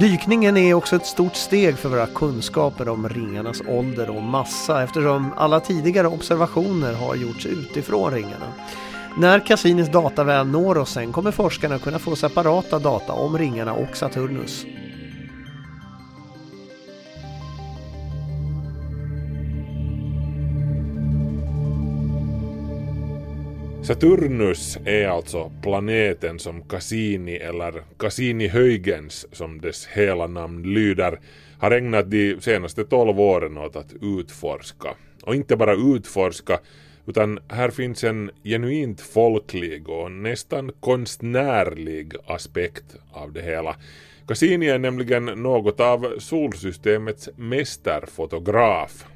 Dykningen 0.00 0.56
är 0.56 0.74
också 0.74 0.96
ett 0.96 1.06
stort 1.06 1.36
steg 1.36 1.78
för 1.78 1.88
våra 1.88 2.06
kunskaper 2.06 2.88
om 2.88 3.08
ringarnas 3.08 3.62
ålder 3.68 4.16
och 4.16 4.22
massa 4.22 4.82
eftersom 4.82 5.32
alla 5.36 5.60
tidigare 5.60 6.06
observationer 6.06 6.94
har 6.94 7.14
gjorts 7.14 7.46
utifrån 7.46 8.10
ringarna. 8.10 8.46
När 9.16 9.46
Cassinis 9.46 9.88
data 9.88 10.24
väl 10.24 10.46
når 10.46 10.78
oss 10.78 10.92
sen 10.92 11.12
kommer 11.12 11.30
forskarna 11.30 11.78
kunna 11.78 11.98
få 11.98 12.16
separata 12.16 12.78
data 12.78 13.12
om 13.12 13.38
ringarna 13.38 13.72
och 13.72 13.96
Saturnus. 13.96 14.66
Saturnus 23.82 24.78
är 24.84 25.08
alltså 25.08 25.52
planeten 25.62 26.38
som 26.38 26.62
Cassini, 26.62 27.36
eller 27.36 27.82
Cassini-Huygens 27.98 29.26
som 29.32 29.60
dess 29.60 29.86
hela 29.86 30.26
namn 30.26 30.62
lyder, 30.62 31.20
har 31.58 31.70
ägnat 31.70 32.10
de 32.10 32.40
senaste 32.40 32.84
12 32.84 33.20
åren 33.20 33.58
åt 33.58 33.76
att 33.76 33.92
utforska. 34.00 34.88
Och 35.22 35.34
inte 35.34 35.56
bara 35.56 35.74
utforska, 35.74 36.58
utan 37.10 37.38
här 37.48 37.70
finns 37.70 38.04
en 38.04 38.30
genuint 38.44 39.00
folklig 39.00 39.88
och 39.88 40.12
nästan 40.12 40.72
konstnärlig 40.80 42.12
aspekt 42.26 42.96
av 43.12 43.32
det 43.32 43.42
hela. 43.42 43.76
Cassini 44.28 44.68
är 44.68 44.78
nämligen 44.78 45.24
något 45.24 45.80
av 45.80 46.14
solsystemets 46.18 47.28
mästerfotograf. 47.36 49.06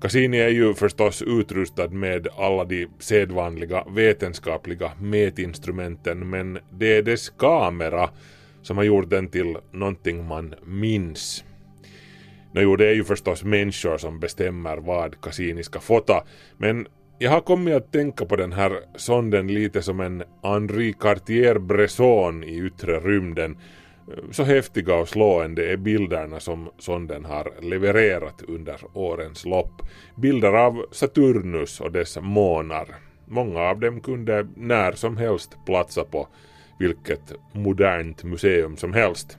Cassini 0.00 0.38
är 0.38 0.48
ju 0.48 0.74
förstås 0.74 1.22
utrustad 1.22 1.88
med 1.88 2.28
alla 2.36 2.64
de 2.64 2.86
sedvanliga 2.98 3.84
vetenskapliga 3.88 4.92
mätinstrumenten 5.00 6.30
men 6.30 6.58
det 6.70 6.96
är 6.96 7.02
dess 7.02 7.30
kamera 7.30 8.10
som 8.62 8.76
har 8.76 8.84
gjort 8.84 9.10
den 9.10 9.28
till 9.28 9.56
någonting 9.72 10.24
man 10.28 10.54
minns. 10.66 11.44
Nå 12.52 12.60
jo, 12.60 12.76
det 12.76 12.86
är 12.86 12.94
ju 12.94 13.04
förstås 13.04 13.44
människor 13.44 13.98
som 13.98 14.20
bestämmer 14.20 14.76
vad 14.76 15.20
Cassini 15.20 15.62
ska 15.62 15.80
fota, 15.80 16.24
men 16.58 16.86
jag 17.18 17.30
har 17.30 17.40
kommit 17.40 17.74
att 17.74 17.92
tänka 17.92 18.24
på 18.26 18.36
den 18.36 18.52
här 18.52 18.72
sonden 18.96 19.46
lite 19.46 19.82
som 19.82 20.00
en 20.00 20.22
Henri 20.42 20.92
Cartier-Bresson 20.92 22.44
i 22.44 22.58
yttre 22.58 23.00
rymden. 23.00 23.56
Så 24.30 24.42
häftiga 24.42 24.94
och 24.94 25.08
slående 25.08 25.72
är 25.72 25.76
bilderna 25.76 26.40
som 26.40 26.68
sonden 26.78 27.24
har 27.24 27.52
levererat 27.62 28.42
under 28.48 28.76
årens 28.94 29.44
lopp. 29.44 29.82
Bilder 30.16 30.52
av 30.52 30.86
Saturnus 30.90 31.80
och 31.80 31.92
dess 31.92 32.18
månar. 32.20 32.96
Många 33.28 33.60
av 33.60 33.80
dem 33.80 34.00
kunde 34.00 34.46
när 34.56 34.92
som 34.92 35.16
helst 35.16 35.56
platsa 35.66 36.04
på 36.04 36.28
vilket 36.78 37.32
modernt 37.52 38.24
museum 38.24 38.76
som 38.76 38.92
helst. 38.92 39.38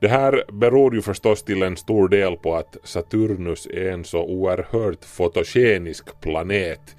Det 0.00 0.08
här 0.08 0.44
beror 0.52 0.94
ju 0.94 1.02
förstås 1.02 1.42
till 1.42 1.62
en 1.62 1.76
stor 1.76 2.08
del 2.08 2.36
på 2.36 2.54
att 2.56 2.76
Saturnus 2.84 3.66
är 3.66 3.90
en 3.90 4.04
så 4.04 4.22
oerhört 4.22 5.04
fotogenisk 5.04 6.20
planet. 6.20 6.96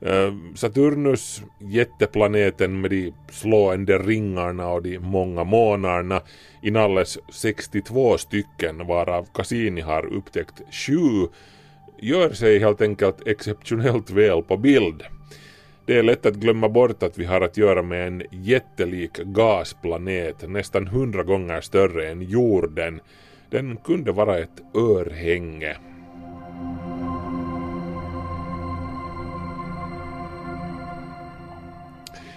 Eh, 0.00 0.34
Saturnus, 0.54 1.42
jätteplaneten 1.58 2.80
med 2.80 2.90
de 2.90 3.12
slående 3.30 3.98
ringarna 3.98 4.68
och 4.68 4.82
de 4.82 4.98
många 4.98 5.44
månarna, 5.44 6.20
inalles 6.62 7.18
62 7.32 8.18
stycken 8.18 8.86
varav 8.86 9.26
Cassini 9.34 9.80
har 9.80 10.06
upptäckt 10.06 10.74
sju, 10.74 11.28
gör 12.00 12.30
sig 12.30 12.58
helt 12.58 12.80
enkelt 12.80 13.26
exceptionellt 13.26 14.10
väl 14.10 14.42
på 14.42 14.56
bild. 14.56 15.02
Det 15.86 15.98
är 15.98 16.02
lätt 16.02 16.26
att 16.26 16.34
glömma 16.34 16.68
bort 16.68 17.02
att 17.02 17.18
vi 17.18 17.24
har 17.24 17.40
att 17.40 17.56
göra 17.56 17.82
med 17.82 18.06
en 18.06 18.22
jättelik 18.30 19.16
gasplanet, 19.16 20.48
nästan 20.48 20.86
hundra 20.86 21.22
gånger 21.22 21.60
större 21.60 22.08
än 22.08 22.22
jorden. 22.22 23.00
Den 23.50 23.76
kunde 23.76 24.12
vara 24.12 24.38
ett 24.38 24.62
örhänge. 24.74 25.76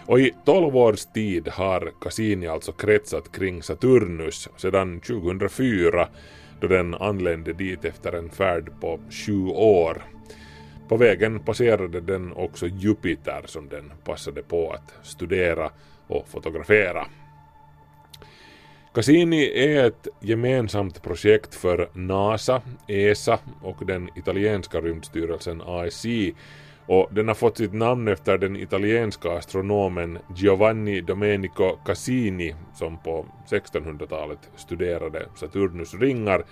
Och 0.05 0.19
i 0.19 0.33
12 0.45 0.77
års 0.77 1.05
tid 1.05 1.47
har 1.47 1.91
Cassini 2.01 2.47
alltså 2.47 2.71
kretsat 2.71 3.31
kring 3.31 3.63
Saturnus 3.63 4.49
sedan 4.57 4.99
2004 4.99 6.07
då 6.59 6.67
den 6.67 6.93
anlände 6.93 7.53
dit 7.53 7.85
efter 7.85 8.13
en 8.13 8.29
färd 8.29 8.71
på 8.81 8.99
sju 9.09 9.45
år. 9.47 10.16
På 10.87 10.97
vägen 10.97 11.39
passerade 11.39 12.01
den 12.01 12.33
också 12.33 12.67
Jupiter 12.67 13.41
som 13.45 13.69
den 13.69 13.91
passade 14.03 14.43
på 14.43 14.71
att 14.71 14.93
studera 15.05 15.71
och 16.07 16.27
fotografera. 16.27 17.07
Cassini 18.93 19.51
är 19.59 19.85
ett 19.85 20.07
gemensamt 20.21 21.03
projekt 21.03 21.55
för 21.55 21.89
NASA, 21.93 22.61
ESA 22.87 23.39
och 23.61 23.85
den 23.85 24.09
italienska 24.15 24.81
rymdstyrelsen 24.81 25.61
AEC 25.65 26.05
och 26.87 27.09
den 27.11 27.27
har 27.27 27.35
fått 27.35 27.57
sitt 27.57 27.73
namn 27.73 28.07
efter 28.07 28.37
den 28.37 28.55
italienska 28.55 29.31
astronomen 29.31 30.19
Giovanni 30.35 31.01
Domenico 31.01 31.77
Cassini 31.85 32.55
som 32.75 32.97
på 32.97 33.25
1600-talet 33.49 34.39
studerade 34.55 35.25
Saturnus 35.35 35.93
ringar 35.93 36.43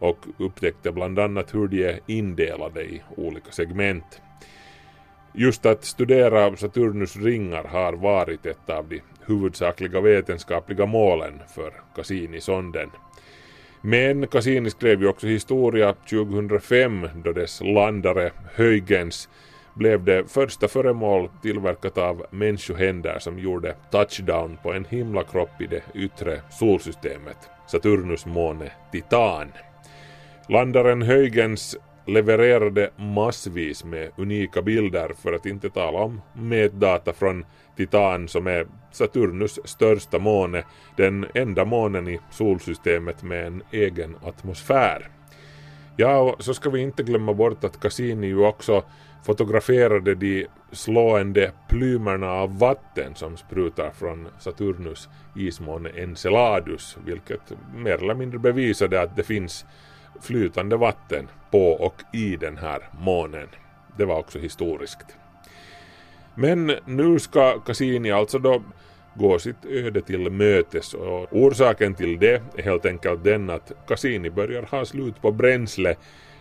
och 0.00 0.26
upptäckte 0.38 0.92
bland 0.92 1.18
annat 1.18 1.54
hur 1.54 1.68
de 1.68 1.84
är 1.84 2.00
indelade 2.06 2.82
i 2.82 3.02
olika 3.16 3.50
segment. 3.50 4.20
Just 5.32 5.66
att 5.66 5.84
studera 5.84 6.56
Saturnus 6.56 7.16
ringar 7.16 7.64
har 7.64 7.92
varit 7.92 8.46
ett 8.46 8.70
av 8.70 8.88
de 8.88 9.00
huvudsakliga 9.26 10.00
vetenskapliga 10.00 10.86
målen 10.86 11.40
för 11.54 11.72
Cassini-sonden. 11.94 12.90
Men 13.80 14.26
Cassini 14.26 14.70
skrev 14.70 15.02
ju 15.02 15.08
också 15.08 15.26
historia 15.26 15.92
2005 15.92 17.08
då 17.24 17.32
dess 17.32 17.60
landare 17.60 18.32
Huygens 18.56 19.28
blev 19.74 20.04
det 20.04 20.30
första 20.30 20.68
föremål 20.68 21.28
tillverkat 21.42 21.98
av 21.98 22.26
människohänder 22.30 23.18
som 23.18 23.38
gjorde 23.38 23.76
touchdown 23.90 24.58
på 24.62 24.72
en 24.72 24.84
himlakropp 24.84 25.60
i 25.60 25.66
det 25.66 25.82
yttre 25.94 26.40
solsystemet, 26.50 27.36
Saturnus 27.66 28.26
måne 28.26 28.72
Titan. 28.92 29.48
Landaren 30.50 31.02
Huygens 31.02 31.76
levererade 32.06 32.90
massvis 32.96 33.84
med 33.84 34.10
unika 34.16 34.62
bilder 34.62 35.12
för 35.22 35.32
att 35.32 35.46
inte 35.46 35.70
tala 35.70 35.98
om 35.98 36.20
mätdata 36.32 37.12
från 37.12 37.44
Titan 37.76 38.28
som 38.28 38.46
är 38.46 38.66
Saturnus 38.92 39.60
största 39.64 40.18
måne, 40.18 40.64
den 40.96 41.26
enda 41.34 41.64
månen 41.64 42.08
i 42.08 42.20
solsystemet 42.30 43.22
med 43.22 43.46
en 43.46 43.62
egen 43.70 44.16
atmosfär. 44.24 45.08
Ja, 45.96 46.18
och 46.18 46.44
så 46.44 46.54
ska 46.54 46.70
vi 46.70 46.80
inte 46.80 47.02
glömma 47.02 47.34
bort 47.34 47.64
att 47.64 47.80
Cassini 47.80 48.26
ju 48.26 48.46
också 48.46 48.82
fotograferade 49.24 50.14
de 50.14 50.46
slående 50.72 51.52
plymerna 51.68 52.30
av 52.30 52.58
vatten 52.58 53.14
som 53.14 53.36
sprutar 53.36 53.90
från 53.90 54.28
Saturnus 54.38 55.08
ismåne 55.36 55.90
Enceladus, 55.96 56.96
vilket 57.04 57.52
mer 57.74 58.02
eller 58.02 58.14
mindre 58.14 58.38
bevisade 58.38 59.02
att 59.02 59.16
det 59.16 59.22
finns 59.22 59.66
flytande 60.20 60.76
vatten 60.76 61.28
på 61.50 61.72
och 61.72 62.02
i 62.12 62.36
den 62.36 62.56
här 62.56 62.88
månen. 63.00 63.48
Det 63.96 64.04
var 64.04 64.18
också 64.18 64.38
historiskt. 64.38 65.16
Men 66.34 66.72
nu 66.84 67.18
ska 67.18 67.58
Cassini 67.58 68.10
alltså 68.10 68.38
då 68.38 68.62
gå 69.14 69.38
sitt 69.38 69.64
öde 69.64 70.00
till 70.00 70.30
mötes 70.30 70.94
och 70.94 71.28
orsaken 71.30 71.94
till 71.94 72.18
det 72.18 72.42
är 72.56 72.62
helt 72.62 72.86
enkelt 72.86 73.24
den 73.24 73.50
att 73.50 73.72
Cassini 73.88 74.30
börjar 74.30 74.62
ha 74.62 74.84
slut 74.84 75.22
på 75.22 75.32
bränsle. 75.32 75.96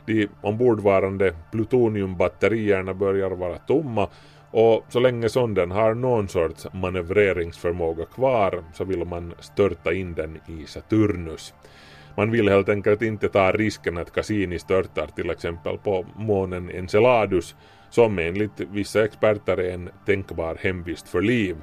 De 0.05 0.27
ombordvarande 0.41 1.35
plutoniumbatterierna 1.51 2.93
börjar 2.93 3.29
vara 3.29 3.57
tomma 3.57 4.07
Och 4.51 4.85
så 4.89 4.99
länge 4.99 5.29
sonden 5.29 5.71
har 5.71 5.93
någon 5.93 6.27
sorts 6.27 6.67
manövreringsförmåga 6.73 8.05
kvar 8.05 8.63
så 8.73 8.83
vill 8.83 9.05
man 9.05 9.33
störta 9.39 9.93
in 9.93 10.13
den 10.13 10.39
i 10.47 10.65
Saturnus. 10.65 11.53
Man 12.19 12.31
vill 12.31 12.49
helt 12.49 12.69
enkelt 12.69 13.01
inte 13.01 13.29
ta 13.29 13.51
risken 13.51 13.97
att 13.97 14.13
Cassini 14.13 14.59
störtar 14.59 15.07
till 15.07 15.29
exempel 15.29 15.77
på 15.77 16.05
månen 16.15 16.69
Enceladus 16.69 17.55
som 17.89 18.19
enligt 18.19 18.59
vissa 18.59 19.05
experter 19.05 19.57
är 19.57 19.73
en 19.73 19.89
tänkbar 20.05 20.57
hemvist 20.59 21.09
för 21.09 21.21
liv, 21.21 21.55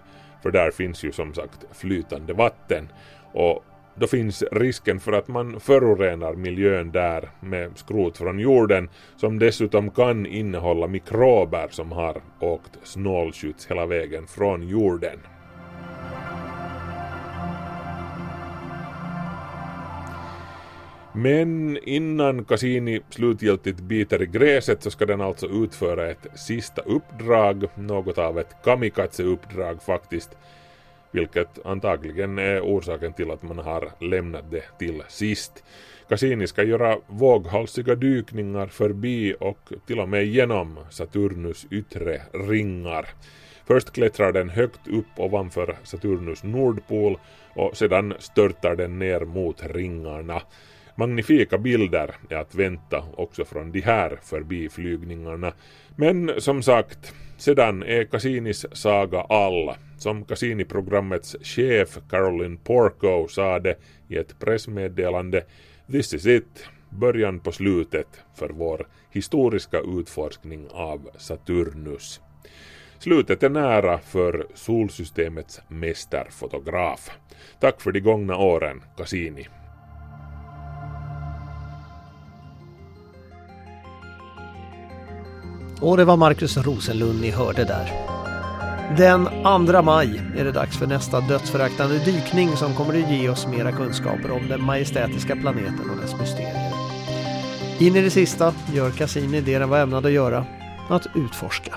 för 0.42 0.50
där 0.50 0.70
finns 0.70 1.04
ju 1.04 1.12
som 1.12 1.34
sagt 1.34 1.66
flytande 1.72 2.32
vatten. 2.32 2.88
Och 3.32 3.64
då 3.94 4.06
finns 4.06 4.42
risken 4.52 5.00
för 5.00 5.12
att 5.12 5.28
man 5.28 5.60
förorenar 5.60 6.34
miljön 6.34 6.92
där 6.92 7.30
med 7.40 7.78
skrot 7.78 8.18
från 8.18 8.38
jorden 8.38 8.88
som 9.16 9.38
dessutom 9.38 9.90
kan 9.90 10.26
innehålla 10.26 10.86
mikrober 10.86 11.68
som 11.70 11.92
har 11.92 12.22
åkt 12.40 12.78
snålskjuts 12.82 13.66
hela 13.70 13.86
vägen 13.86 14.26
från 14.26 14.68
jorden. 14.68 15.18
Men 21.16 21.78
innan 21.82 22.44
Cassini 22.44 23.00
slutgiltigt 23.10 23.80
biter 23.80 24.22
i 24.22 24.26
gräset 24.26 24.82
så 24.82 24.90
ska 24.90 25.06
den 25.06 25.20
alltså 25.20 25.46
utföra 25.46 26.10
ett 26.10 26.26
sista 26.34 26.82
uppdrag, 26.82 27.64
något 27.74 28.18
av 28.18 28.38
ett 28.38 28.56
kamikaze-uppdrag 28.64 29.82
faktiskt, 29.82 30.30
vilket 31.10 31.66
antagligen 31.66 32.38
är 32.38 32.60
orsaken 32.60 33.12
till 33.12 33.30
att 33.30 33.42
man 33.42 33.58
har 33.58 33.90
lämnat 34.00 34.50
det 34.50 34.64
till 34.78 35.02
sist. 35.08 35.64
Cassini 36.08 36.46
ska 36.46 36.62
göra 36.62 36.98
våghalsiga 37.06 37.94
dykningar 37.94 38.66
förbi 38.66 39.34
och 39.40 39.72
till 39.86 40.00
och 40.00 40.08
med 40.08 40.26
genom 40.26 40.78
Saturnus 40.90 41.66
yttre 41.70 42.22
ringar. 42.32 43.08
Först 43.66 43.92
klättrar 43.92 44.32
den 44.32 44.48
högt 44.48 44.88
upp 44.88 45.06
ovanför 45.16 45.76
Saturnus 45.82 46.42
nordpol 46.42 47.18
och 47.54 47.76
sedan 47.76 48.14
störtar 48.18 48.76
den 48.76 48.98
ner 48.98 49.20
mot 49.20 49.62
ringarna. 49.66 50.42
Magnifika 50.98 51.58
bilder 51.58 52.14
är 52.30 52.36
att 52.36 52.54
vänta 52.54 53.04
också 53.16 53.44
från 53.44 53.72
de 53.72 53.80
här 53.80 54.18
förbiflygningarna. 54.22 55.52
Men 55.96 56.40
som 56.40 56.62
sagt, 56.62 57.14
sedan 57.36 57.82
är 57.82 58.04
Cassinis 58.04 58.66
saga 58.72 59.20
all. 59.20 59.74
Som 59.98 60.24
Cassini-programmets 60.24 61.36
chef 61.42 61.98
Caroline 62.10 62.56
Porco 62.56 63.28
sade 63.28 63.76
i 64.08 64.16
ett 64.16 64.38
pressmeddelande 64.38 65.44
This 65.92 66.14
is 66.14 66.26
it, 66.26 66.64
början 66.90 67.40
på 67.40 67.52
slutet 67.52 68.20
för 68.34 68.48
vår 68.48 68.86
historiska 69.10 69.80
utforskning 69.80 70.66
av 70.70 71.10
Saturnus. 71.18 72.20
Slutet 72.98 73.42
är 73.42 73.50
nära 73.50 73.98
för 73.98 74.46
solsystemets 74.54 75.60
mästerfotograf. 75.68 77.10
Tack 77.60 77.80
för 77.80 77.92
de 77.92 78.00
gångna 78.00 78.36
åren, 78.36 78.82
Cassini. 78.96 79.46
Och 85.80 85.96
det 85.96 86.04
var 86.04 86.16
Markus 86.16 86.56
Rosenlund 86.56 87.20
ni 87.20 87.30
hörde 87.30 87.64
där. 87.64 87.92
Den 88.96 89.28
2 89.66 89.82
maj 89.82 90.22
är 90.36 90.44
det 90.44 90.52
dags 90.52 90.78
för 90.78 90.86
nästa 90.86 91.20
dödsföraktande 91.20 91.98
dykning 91.98 92.56
som 92.56 92.74
kommer 92.74 93.02
att 93.02 93.10
ge 93.10 93.28
oss 93.28 93.46
mera 93.46 93.72
kunskaper 93.72 94.30
om 94.30 94.48
den 94.48 94.62
majestätiska 94.62 95.36
planeten 95.36 95.90
och 95.90 96.00
dess 96.02 96.20
mysterier. 96.20 96.72
In 97.78 97.96
i 97.96 98.02
det 98.02 98.10
sista 98.10 98.54
gör 98.72 98.90
Cassini 98.90 99.40
det 99.40 99.58
den 99.58 99.68
var 99.68 99.78
ämnad 99.78 100.06
att 100.06 100.12
göra, 100.12 100.44
att 100.88 101.06
utforska. 101.14 101.74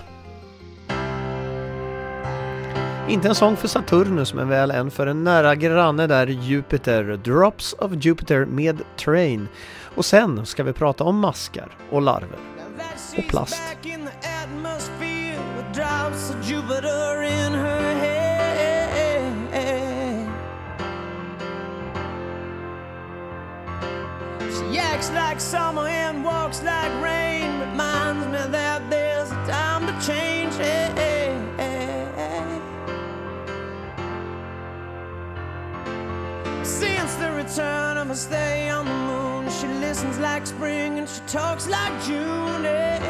Inte 3.09 3.27
en 3.27 3.35
sång 3.35 3.55
för 3.55 3.67
Saturnus 3.67 4.33
men 4.33 4.49
väl 4.49 4.71
en 4.71 4.91
för 4.91 5.07
en 5.07 5.23
nära 5.23 5.55
granne 5.55 6.07
där 6.07 6.27
Jupiter, 6.27 7.19
Drops 7.23 7.75
of 7.79 7.91
Jupiter 7.95 8.45
med 8.45 8.81
Train. 8.97 9.47
Och 9.95 10.05
sen 10.05 10.45
ska 10.45 10.63
vi 10.63 10.73
prata 10.73 11.03
om 11.03 11.19
maskar 11.19 11.77
och 11.91 12.01
larver. 12.01 12.39
Och 13.19 13.27
plast. 13.27 13.51
Back 13.51 13.85
in 13.85 14.05
the 14.05 14.27
atmosphere 14.27 15.39
with 15.57 15.73
drops 15.73 16.29
of 16.29 16.41
Jupiter 16.41 17.23
in 17.23 17.53
her 17.53 17.93
head. 17.93 18.29
She 24.39 24.79
acts 24.79 25.11
like 25.11 25.39
summer 25.39 25.87
and 25.87 26.23
walks 26.23 26.63
like 26.63 26.91
rain. 27.03 27.59
Reminds 27.59 28.25
me 28.27 28.51
that 28.51 28.68
Since 37.09 37.21
the 37.21 37.31
return 37.31 37.97
of 37.97 38.11
a 38.11 38.15
stay 38.15 38.69
on 38.69 38.85
the 38.85 38.93
moon, 38.93 39.49
she 39.49 39.65
listens 39.79 40.19
like 40.19 40.45
spring 40.45 40.99
and 40.99 41.09
she 41.09 41.19
talks 41.21 41.67
like 41.67 41.91
June. 42.03 42.61
But 42.61 43.01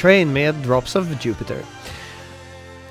Train 0.00 0.32
med 0.32 0.54
Drops 0.54 0.96
of 0.96 1.24
Jupiter. 1.24 1.56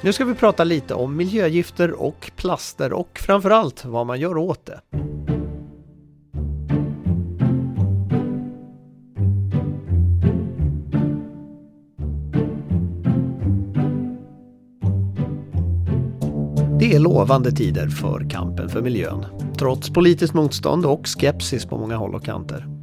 Nu 0.02 0.14
ska 0.14 0.26
vi 0.26 0.34
prata 0.34 0.64
lite 0.64 0.94
om 0.94 1.16
miljögifter 1.16 1.92
och 1.92 2.32
plaster 2.36 2.94
och 2.94 3.20
framförallt 3.20 3.86
vad 3.86 4.06
man 4.06 4.20
gör 4.20 4.38
åt 4.38 4.66
det. 4.66 4.82
Det 16.80 16.96
är 16.96 17.00
lovande 17.00 17.52
tider 17.52 17.88
för 17.88 18.30
kampen 18.30 18.70
för 18.70 18.82
miljön, 18.82 19.26
trots 19.58 19.90
politiskt 19.90 20.34
motstånd 20.34 20.86
och 20.86 21.08
skepsis 21.08 21.66
på 21.66 21.78
många 21.78 21.98
håll 21.98 22.16
och 22.16 22.24
kanter. 22.24 22.77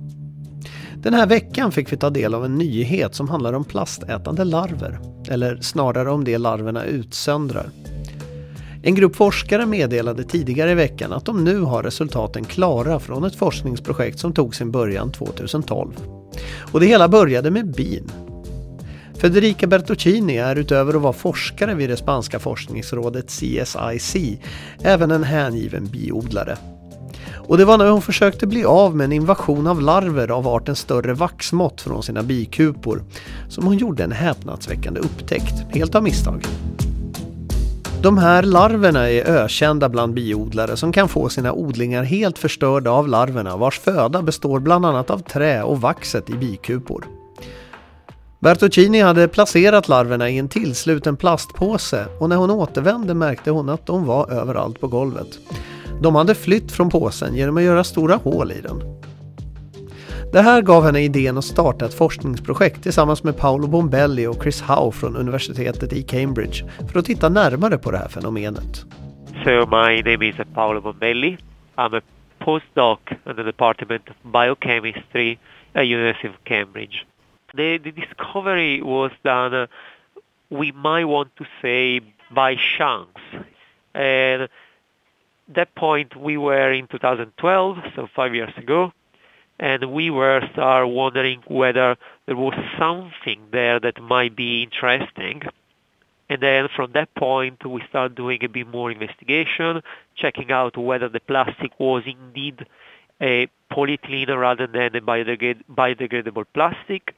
Den 1.04 1.14
här 1.14 1.26
veckan 1.26 1.72
fick 1.72 1.92
vi 1.92 1.96
ta 1.96 2.10
del 2.10 2.34
av 2.34 2.44
en 2.44 2.54
nyhet 2.54 3.14
som 3.14 3.28
handlar 3.28 3.52
om 3.52 3.64
plastätande 3.64 4.44
larver, 4.44 4.98
eller 5.28 5.56
snarare 5.60 6.10
om 6.10 6.24
det 6.24 6.38
larverna 6.38 6.84
utsöndrar. 6.84 7.70
En 8.82 8.94
grupp 8.94 9.16
forskare 9.16 9.66
meddelade 9.66 10.24
tidigare 10.24 10.70
i 10.70 10.74
veckan 10.74 11.12
att 11.12 11.24
de 11.24 11.44
nu 11.44 11.60
har 11.60 11.82
resultaten 11.82 12.44
klara 12.44 12.98
från 13.00 13.24
ett 13.24 13.36
forskningsprojekt 13.36 14.18
som 14.18 14.32
tog 14.32 14.54
sin 14.54 14.70
början 14.70 15.12
2012. 15.12 15.92
Och 16.72 16.80
det 16.80 16.86
hela 16.86 17.08
började 17.08 17.50
med 17.50 17.72
bin. 17.72 18.10
Federica 19.14 19.66
Bertocchini 19.66 20.36
är 20.36 20.56
utöver 20.56 20.94
att 20.94 21.02
vara 21.02 21.12
forskare 21.12 21.74
vid 21.74 21.90
det 21.90 21.96
spanska 21.96 22.38
forskningsrådet 22.38 23.26
CSIC 23.26 24.38
även 24.82 25.10
en 25.10 25.24
hängiven 25.24 25.86
biodlare. 25.86 26.58
Och 27.36 27.58
det 27.58 27.64
var 27.64 27.78
när 27.78 27.90
hon 27.90 28.02
försökte 28.02 28.46
bli 28.46 28.64
av 28.64 28.96
med 28.96 29.04
en 29.04 29.12
invasion 29.12 29.66
av 29.66 29.80
larver 29.80 30.30
av 30.30 30.48
arten 30.48 30.76
större 30.76 31.14
vaxmått 31.14 31.80
från 31.80 32.02
sina 32.02 32.22
bikupor 32.22 33.02
som 33.48 33.64
hon 33.64 33.76
gjorde 33.76 34.04
en 34.04 34.12
häpnadsväckande 34.12 35.00
upptäckt, 35.00 35.74
helt 35.74 35.94
av 35.94 36.02
misstag. 36.02 36.44
De 38.02 38.18
här 38.18 38.42
larverna 38.42 39.10
är 39.10 39.24
ökända 39.24 39.88
bland 39.88 40.14
biodlare 40.14 40.76
som 40.76 40.92
kan 40.92 41.08
få 41.08 41.28
sina 41.28 41.52
odlingar 41.52 42.02
helt 42.02 42.38
förstörda 42.38 42.90
av 42.90 43.08
larverna 43.08 43.56
vars 43.56 43.80
föda 43.80 44.22
består 44.22 44.60
bland 44.60 44.86
annat 44.86 45.10
av 45.10 45.18
trä 45.18 45.62
och 45.62 45.80
vaxet 45.80 46.30
i 46.30 46.32
bikupor. 46.32 47.04
Bertocchini 48.40 49.00
hade 49.00 49.28
placerat 49.28 49.88
larverna 49.88 50.30
i 50.30 50.38
en 50.38 50.48
tillsluten 50.48 51.16
plastpåse 51.16 52.06
och 52.20 52.28
när 52.28 52.36
hon 52.36 52.50
återvände 52.50 53.14
märkte 53.14 53.50
hon 53.50 53.68
att 53.68 53.86
de 53.86 54.04
var 54.04 54.30
överallt 54.30 54.80
på 54.80 54.88
golvet. 54.88 55.38
De 56.02 56.14
hade 56.14 56.34
flytt 56.34 56.72
från 56.72 56.90
påsen 56.90 57.34
genom 57.34 57.56
att 57.56 57.62
göra 57.62 57.84
stora 57.84 58.14
hål 58.14 58.52
i 58.52 58.60
den. 58.60 58.82
Det 60.32 60.40
här 60.40 60.62
gav 60.62 60.84
henne 60.84 61.00
idén 61.00 61.38
att 61.38 61.44
starta 61.44 61.84
ett 61.84 61.94
forskningsprojekt 61.94 62.82
tillsammans 62.82 63.24
med 63.24 63.36
Paolo 63.36 63.66
Bombelli 63.66 64.26
och 64.26 64.42
Chris 64.42 64.62
Howe 64.62 64.92
från 64.92 65.16
universitetet 65.16 65.92
i 65.92 66.02
Cambridge 66.02 66.64
för 66.92 66.98
att 66.98 67.04
titta 67.04 67.28
närmare 67.28 67.78
på 67.78 67.90
det 67.90 67.98
här 67.98 68.08
fenomenet. 68.08 68.84
So 69.44 69.50
my 69.50 70.02
name 70.02 70.28
is 70.28 70.36
Paolo 70.54 70.80
Bombelli. 70.80 71.38
I'm 71.76 71.98
a 71.98 72.00
postdoc 72.38 72.98
in 73.26 73.36
the 73.36 73.42
Department 73.42 74.08
of 74.08 74.32
Biochemistry 74.32 75.38
at 75.74 75.84
University 75.84 76.28
of 76.28 76.34
Cambridge. 76.44 77.06
The, 77.56 77.78
the 77.78 77.90
discovery 77.92 78.82
was 78.82 79.12
done, 79.22 79.54
uh, 79.54 79.66
we 80.50 80.72
might 80.72 81.06
want 81.06 81.36
to 81.36 81.44
say, 81.62 82.00
by 82.30 82.56
chance. 82.56 83.18
And 83.94 84.48
that 85.48 85.74
point 85.74 86.16
we 86.16 86.36
were 86.36 86.72
in 86.72 86.86
2012, 86.86 87.78
so 87.94 88.08
five 88.14 88.34
years 88.34 88.52
ago, 88.56 88.92
and 89.58 89.92
we 89.92 90.10
were 90.10 90.40
start 90.52 90.88
wondering 90.88 91.42
whether 91.46 91.96
there 92.26 92.36
was 92.36 92.54
something 92.78 93.40
there 93.52 93.78
that 93.80 94.00
might 94.02 94.34
be 94.34 94.62
interesting. 94.62 95.42
And 96.28 96.40
then 96.40 96.68
from 96.74 96.92
that 96.92 97.14
point 97.14 97.64
we 97.64 97.82
start 97.88 98.14
doing 98.14 98.42
a 98.42 98.48
bit 98.48 98.66
more 98.66 98.90
investigation, 98.90 99.82
checking 100.16 100.50
out 100.50 100.76
whether 100.76 101.08
the 101.08 101.20
plastic 101.20 101.78
was 101.78 102.02
indeed 102.06 102.66
a 103.20 103.48
polyethylene 103.70 104.36
rather 104.36 104.66
than 104.66 104.96
a 104.96 105.00
biodegradable 105.00 106.46
plastic, 106.52 107.14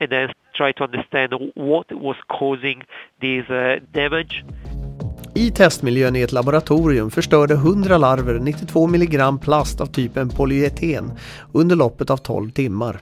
and 0.00 0.10
then 0.10 0.32
try 0.54 0.72
to 0.72 0.84
understand 0.84 1.34
what 1.54 1.90
was 1.92 2.16
causing 2.28 2.82
this 3.20 3.48
uh, 3.48 3.78
damage 3.92 4.44
I 5.34 5.50
testmiljön 5.50 6.16
i 6.16 6.22
ett 6.22 6.32
laboratorium 6.32 7.10
förstörde 7.10 7.54
100 7.54 7.98
larver 7.98 8.38
92 8.38 8.84
mg 8.84 9.18
plast 9.42 9.80
av 9.80 9.86
typen 9.86 10.28
polyeten 10.28 11.12
under 11.52 11.76
loppet 11.76 12.10
av 12.10 12.16
12 12.16 12.50
timmar. 12.50 12.98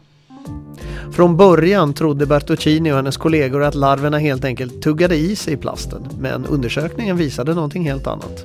Från 1.17 1.37
början 1.37 1.95
trodde 1.95 2.27
Bertocchini 2.27 2.93
och 2.93 2.97
hennes 2.97 3.17
kollegor 3.17 3.63
att 3.63 3.75
larverna 3.75 4.19
helt 4.19 4.45
enkelt 4.45 4.83
tuggade 4.83 5.17
i 5.17 5.37
sig 5.37 5.57
plasten, 5.57 6.03
men 6.21 6.47
undersökningen 6.47 7.17
visade 7.17 7.55
någonting 7.55 7.85
helt 7.85 8.07
annat. 8.07 8.45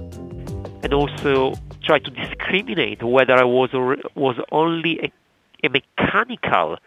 and 0.83 0.93
also 0.93 1.53
try 1.81 1.99
to 1.99 2.11
discriminate 2.11 3.01
whether 3.03 3.37
it 3.37 3.47
was 3.47 3.73
or- 3.73 3.97
was 4.15 4.35
only 4.51 4.99
a, 4.99 5.11
a 5.63 5.69
mechanical 5.69 6.77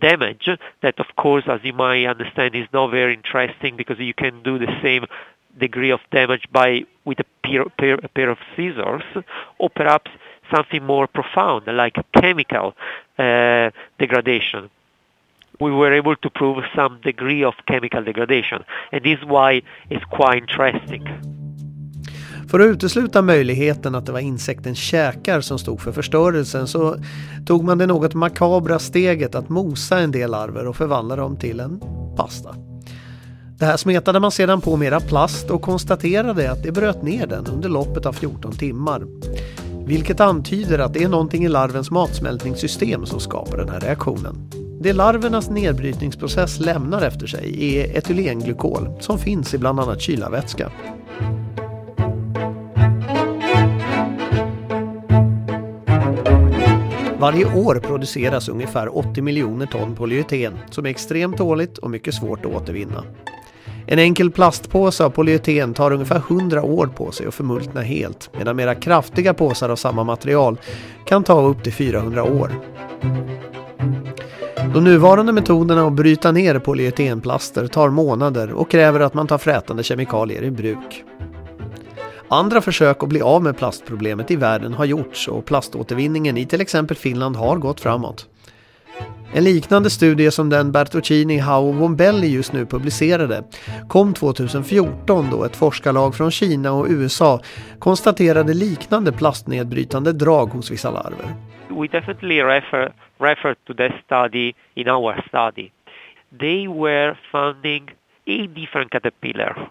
damage 0.00 0.48
that 0.80 0.98
of 1.00 1.06
course 1.16 1.44
as 1.46 1.60
you 1.64 1.72
might 1.74 2.06
understand 2.06 2.54
is 2.54 2.66
not 2.72 2.90
very 2.90 3.12
interesting 3.12 3.76
because 3.76 3.98
you 4.00 4.14
can 4.14 4.42
do 4.42 4.58
the 4.58 4.72
same 4.82 5.04
degree 5.58 5.90
of 5.90 6.00
damage 6.10 6.48
by 6.52 6.84
with 7.04 7.20
a 7.20 7.24
pair, 7.46 7.64
pair, 7.78 7.94
a 8.02 8.08
pair 8.08 8.30
of 8.30 8.38
scissors 8.56 9.02
or 9.58 9.68
perhaps 9.68 10.10
something 10.54 10.84
more 10.84 11.06
profound 11.06 11.66
like 11.66 11.98
chemical 12.12 12.74
uh, 13.18 13.70
degradation 13.98 14.70
we 15.60 15.70
were 15.70 15.92
able 15.92 16.16
to 16.16 16.30
prove 16.30 16.64
some 16.74 16.98
degree 17.02 17.44
of 17.44 17.54
chemical 17.66 18.02
degradation 18.02 18.64
and 18.92 19.04
this 19.04 19.18
is 19.18 19.24
why 19.24 19.62
it's 19.90 20.04
quite 20.04 20.38
interesting 20.38 21.06
För 22.50 22.60
att 22.60 22.66
utesluta 22.66 23.22
möjligheten 23.22 23.94
att 23.94 24.06
det 24.06 24.12
var 24.12 24.20
insektens 24.20 24.78
käkar 24.78 25.40
som 25.40 25.58
stod 25.58 25.80
för 25.80 25.92
förstörelsen 25.92 26.66
så 26.66 26.96
tog 27.46 27.64
man 27.64 27.78
det 27.78 27.86
något 27.86 28.14
makabra 28.14 28.78
steget 28.78 29.34
att 29.34 29.48
mosa 29.48 29.98
en 29.98 30.12
del 30.12 30.30
larver 30.30 30.66
och 30.66 30.76
förvandla 30.76 31.16
dem 31.16 31.36
till 31.36 31.60
en 31.60 31.80
pasta. 32.16 32.71
Det 33.62 33.66
här 33.66 33.76
smetade 33.76 34.20
man 34.20 34.30
sedan 34.30 34.60
på 34.60 34.76
mera 34.76 35.00
plast 35.00 35.50
och 35.50 35.62
konstaterade 35.62 36.52
att 36.52 36.62
det 36.62 36.72
bröt 36.72 37.02
ner 37.02 37.26
den 37.26 37.46
under 37.46 37.68
loppet 37.68 38.06
av 38.06 38.12
14 38.12 38.52
timmar. 38.52 39.06
Vilket 39.86 40.20
antyder 40.20 40.78
att 40.78 40.94
det 40.94 41.02
är 41.02 41.08
någonting 41.08 41.44
i 41.44 41.48
larvens 41.48 41.90
matsmältningssystem 41.90 43.06
som 43.06 43.20
skapar 43.20 43.56
den 43.56 43.68
här 43.68 43.80
reaktionen. 43.80 44.50
Det 44.80 44.92
larvernas 44.92 45.50
nedbrytningsprocess 45.50 46.60
lämnar 46.60 47.02
efter 47.02 47.26
sig 47.26 47.76
är 47.76 47.98
etylenglykol 47.98 48.88
som 49.00 49.18
finns 49.18 49.54
i 49.54 49.58
bland 49.58 49.80
annat 49.80 50.00
kylarvätska. 50.00 50.72
Varje 57.18 57.54
år 57.54 57.80
produceras 57.80 58.48
ungefär 58.48 58.98
80 58.98 59.22
miljoner 59.22 59.66
ton 59.66 59.94
polyeten 59.94 60.58
som 60.70 60.86
är 60.86 60.90
extremt 60.90 61.38
dåligt 61.38 61.78
och 61.78 61.90
mycket 61.90 62.14
svårt 62.14 62.44
att 62.44 62.54
återvinna. 62.54 63.04
En 63.86 63.98
enkel 63.98 64.30
plastpåse 64.30 65.04
av 65.04 65.10
polyeten 65.10 65.74
tar 65.74 65.92
ungefär 65.92 66.22
100 66.28 66.62
år 66.62 66.86
på 66.86 67.10
sig 67.10 67.26
att 67.26 67.34
förmultna 67.34 67.80
helt 67.80 68.30
medan 68.38 68.56
mera 68.56 68.74
kraftiga 68.74 69.34
påsar 69.34 69.68
av 69.68 69.76
samma 69.76 70.04
material 70.04 70.58
kan 71.06 71.24
ta 71.24 71.40
upp 71.40 71.62
till 71.62 71.72
400 71.72 72.24
år. 72.24 72.50
De 74.74 74.84
nuvarande 74.84 75.32
metoderna 75.32 75.86
att 75.86 75.92
bryta 75.92 76.32
ner 76.32 76.58
polyetenplaster 76.58 77.66
tar 77.66 77.88
månader 77.88 78.52
och 78.52 78.70
kräver 78.70 79.00
att 79.00 79.14
man 79.14 79.26
tar 79.26 79.38
frätande 79.38 79.82
kemikalier 79.82 80.42
i 80.42 80.50
bruk. 80.50 81.04
Andra 82.28 82.60
försök 82.60 83.02
att 83.02 83.08
bli 83.08 83.20
av 83.20 83.42
med 83.42 83.58
plastproblemet 83.58 84.30
i 84.30 84.36
världen 84.36 84.74
har 84.74 84.84
gjorts 84.84 85.28
och 85.28 85.44
plaståtervinningen 85.44 86.36
i 86.36 86.46
till 86.46 86.60
exempel 86.60 86.96
Finland 86.96 87.36
har 87.36 87.56
gått 87.56 87.80
framåt. 87.80 88.26
En 89.34 89.44
liknande 89.44 89.90
studie 89.90 90.30
som 90.30 90.48
den 90.48 90.72
Bertocchini, 90.72 91.38
Hao 91.38 91.68
och 91.68 91.74
Bombelli 91.74 92.26
just 92.26 92.52
nu 92.52 92.66
publicerade 92.66 93.44
kom 93.88 94.14
2014 94.14 95.30
då 95.30 95.44
ett 95.44 95.56
forskarlag 95.56 96.14
från 96.14 96.30
Kina 96.30 96.72
och 96.72 96.86
USA 96.90 97.40
konstaterade 97.78 98.54
liknande 98.54 99.12
plastnedbrytande 99.12 100.12
drag 100.12 100.46
hos 100.46 100.70
vissa 100.70 100.90
larver. 100.90 101.34
we 101.72 101.88
definitely 101.88 102.40
refer 102.40 102.92
refer 103.18 103.56
to 103.66 103.74
that 103.74 103.92
study 104.04 104.54
in 104.74 104.88
our 104.88 105.22
study. 105.28 105.72
They 106.30 106.68
were 106.68 107.16
finding 107.30 107.90
a 108.26 108.46
different 108.46 108.90
caterpillar, 108.90 109.70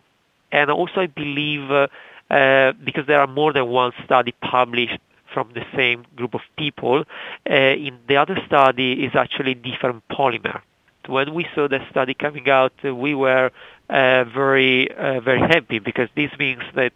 and 0.51 0.69
also 0.69 1.01
I 1.01 1.07
believe 1.07 1.71
uh, 1.71 1.87
uh, 2.29 2.73
because 2.83 3.05
there 3.07 3.19
are 3.19 3.27
more 3.27 3.53
than 3.53 3.67
one 3.67 3.91
study 4.05 4.33
published 4.41 4.99
from 5.33 5.49
the 5.53 5.65
same 5.75 6.05
group 6.15 6.33
of 6.33 6.41
people, 6.57 7.03
uh, 7.49 7.53
in 7.53 7.97
the 8.07 8.17
other 8.17 8.37
study 8.45 9.05
is 9.05 9.15
actually 9.15 9.53
different 9.53 10.03
polymer. 10.09 10.61
When 11.07 11.33
we 11.33 11.47
saw 11.55 11.67
the 11.67 11.79
study 11.89 12.13
coming 12.13 12.49
out, 12.49 12.73
uh, 12.85 12.93
we 12.93 13.15
were 13.15 13.51
uh, 13.89 14.23
very 14.25 14.89
uh, 14.91 15.19
very 15.19 15.39
happy 15.39 15.79
because 15.79 16.09
this 16.15 16.31
means 16.37 16.63
that 16.75 16.93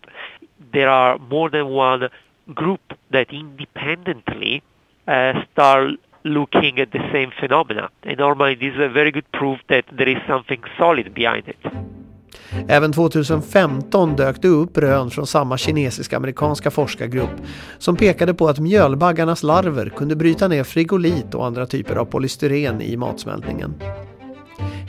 there 0.72 0.90
are 0.90 1.18
more 1.18 1.50
than 1.50 1.68
one 1.70 2.10
group 2.54 2.82
that 3.12 3.34
independently 3.34 4.64
uh, 5.08 5.34
start 5.52 5.96
looking 6.24 6.80
at 6.80 6.92
the 6.92 7.04
same 7.12 7.32
phenomena. 7.40 7.90
And 8.04 8.18
normally 8.18 8.56
this 8.56 8.74
is 8.74 8.80
a 8.80 8.90
very 8.90 9.12
good 9.12 9.32
proof 9.32 9.60
that 9.70 9.86
there 9.92 10.10
is 10.10 10.18
something 10.28 10.64
solid 10.78 11.14
behind 11.14 11.48
it. 11.48 12.05
Mm. 12.52 12.66
Även 12.70 12.94
2015 12.94 14.16
dök 14.16 14.42
det 14.42 14.48
upp 14.48 14.78
rön 14.78 15.12
från 15.12 15.28
samma 15.28 15.58
kinesisk-amerikanska 15.58 16.72
forskargrupp 16.72 17.42
som 17.78 17.96
pekade 17.96 18.34
på 18.34 18.48
att 18.48 18.60
mjölbaggarnas 18.60 19.44
larver 19.44 19.90
kunde 19.90 20.16
bryta 20.16 20.48
ner 20.48 20.64
frigolit 20.64 21.36
och 21.36 21.46
andra 21.46 21.66
typer 21.66 21.96
av 21.96 22.06
polystyren 22.06 22.82
i 22.82 22.98
matsmältningen. 22.98 23.74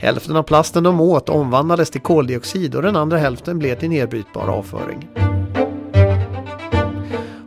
Hälften 0.01 0.35
av 0.35 0.43
plasten 0.43 0.83
de 0.83 1.01
åt 1.01 1.29
omvandlades 1.29 1.89
till 1.89 2.01
koldioxid 2.01 2.75
och 2.75 2.81
den 2.81 2.95
andra 2.95 3.17
hälften 3.17 3.59
blev 3.59 3.75
till 3.75 3.89
nedbrytbar 3.89 4.47
avföring. 4.47 5.09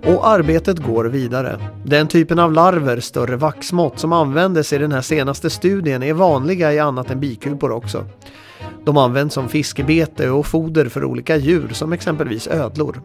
Och 0.06 0.28
arbetet 0.28 0.78
går 0.78 1.04
vidare. 1.04 1.61
Den 1.84 2.08
typen 2.08 2.38
av 2.38 2.52
larver, 2.52 3.00
större 3.00 3.36
vaxmått, 3.36 3.98
som 3.98 4.12
användes 4.12 4.72
i 4.72 4.78
den 4.78 4.92
här 4.92 5.00
senaste 5.00 5.50
studien 5.50 6.02
är 6.02 6.12
vanliga 6.12 6.72
i 6.72 6.78
annat 6.78 7.11
än 7.11 7.20
bikupor 7.20 7.70
också. 7.70 8.04
De 8.85 8.97
används 8.97 9.35
som 9.35 9.49
fiskebete 9.49 10.31
och 10.31 10.47
foder 10.47 10.89
för 10.89 11.05
olika 11.05 11.37
djur 11.37 11.68
som 11.68 11.93
exempelvis 11.93 12.49
ödlor. 12.49 13.03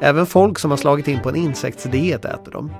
Även 0.00 0.26
folk 0.26 0.58
som 0.58 0.70
har 0.70 0.78
slagit 0.78 1.08
in 1.08 1.22
på 1.22 1.28
en 1.28 1.36
insektsdiet 1.36 2.24
äter 2.24 2.52
dem. 2.52 2.70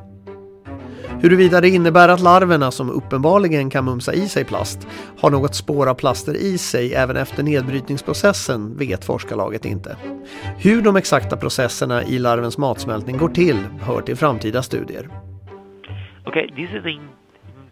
Huruvida 1.21 1.61
det 1.61 1.69
innebär 1.69 2.09
att 2.09 2.21
larverna, 2.21 2.71
som 2.71 2.91
uppenbarligen 2.91 3.71
kan 3.71 3.85
mumsa 3.85 4.13
i 4.13 4.29
sig 4.29 4.45
plast, 4.45 4.89
har 5.21 5.31
något 5.31 5.55
spår 5.55 5.89
av 5.89 5.95
plaster 5.95 6.35
i 6.35 6.59
sig 6.59 6.95
även 6.95 7.17
efter 7.17 7.43
nedbrytningsprocessen 7.43 8.77
vet 8.77 9.05
forskarlaget 9.05 9.65
inte. 9.65 9.97
Hur 10.59 10.83
de 10.83 10.97
exakta 10.97 11.37
processerna 11.37 12.03
i 12.03 12.19
larvens 12.19 12.59
matsmältning 12.59 13.17
går 13.17 13.29
till 13.29 13.57
hör 13.81 14.01
till 14.01 14.17
framtida 14.17 14.63
studier. 14.63 15.09
Okay, 16.27 16.49
this 16.49 16.71
is 16.71 16.85
an 16.85 17.09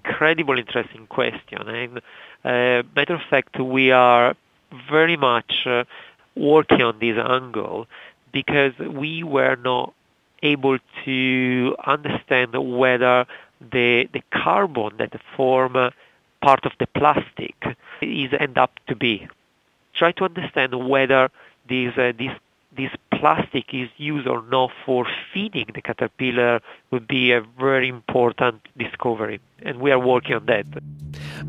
incredibly 0.05 0.61
interesting 0.61 1.07
question, 1.07 1.69
and 1.69 1.97
uh, 1.97 2.87
matter 2.95 3.15
of 3.15 3.23
fact, 3.31 3.61
we 3.61 3.97
are 3.97 4.35
very 4.91 5.17
much 5.17 5.67
uh, 5.67 5.85
working 6.35 6.83
on 6.83 6.99
this 6.99 7.17
angle 7.19 7.87
because 8.33 8.73
we 8.79 9.23
were 9.23 9.57
not 9.57 9.93
able 10.43 10.79
to 11.05 11.77
understand 11.87 12.53
whether 12.79 13.27
the 13.73 14.09
the 14.13 14.23
carbon 14.31 14.91
that 14.99 15.19
form 15.37 15.77
uh, 15.77 15.91
part 16.43 16.65
of 16.67 16.73
the 16.79 16.87
plastic 16.89 17.57
is 18.03 18.31
end 18.39 18.59
up 18.59 18.73
to 18.89 18.95
be. 18.95 19.27
Try 19.95 20.13
to 20.13 20.25
understand 20.25 20.89
whether 20.89 21.31
this 21.69 21.97
uh, 21.97 22.13
this 22.77 22.93
plastic 23.11 23.75
is 23.75 23.89
used 23.97 24.27
or 24.27 24.43
not 24.51 24.71
for 24.85 25.07
feeding 25.35 25.67
the 25.75 25.81
caterpillar 25.81 26.61
would 26.91 27.07
be 27.07 27.33
a 27.37 27.43
very 27.61 27.89
important 27.89 28.63
discovery, 28.75 29.41
and 29.67 29.81
we 29.81 29.93
are 29.93 30.01
working 30.01 30.37
on 30.37 30.47
that. 30.47 30.67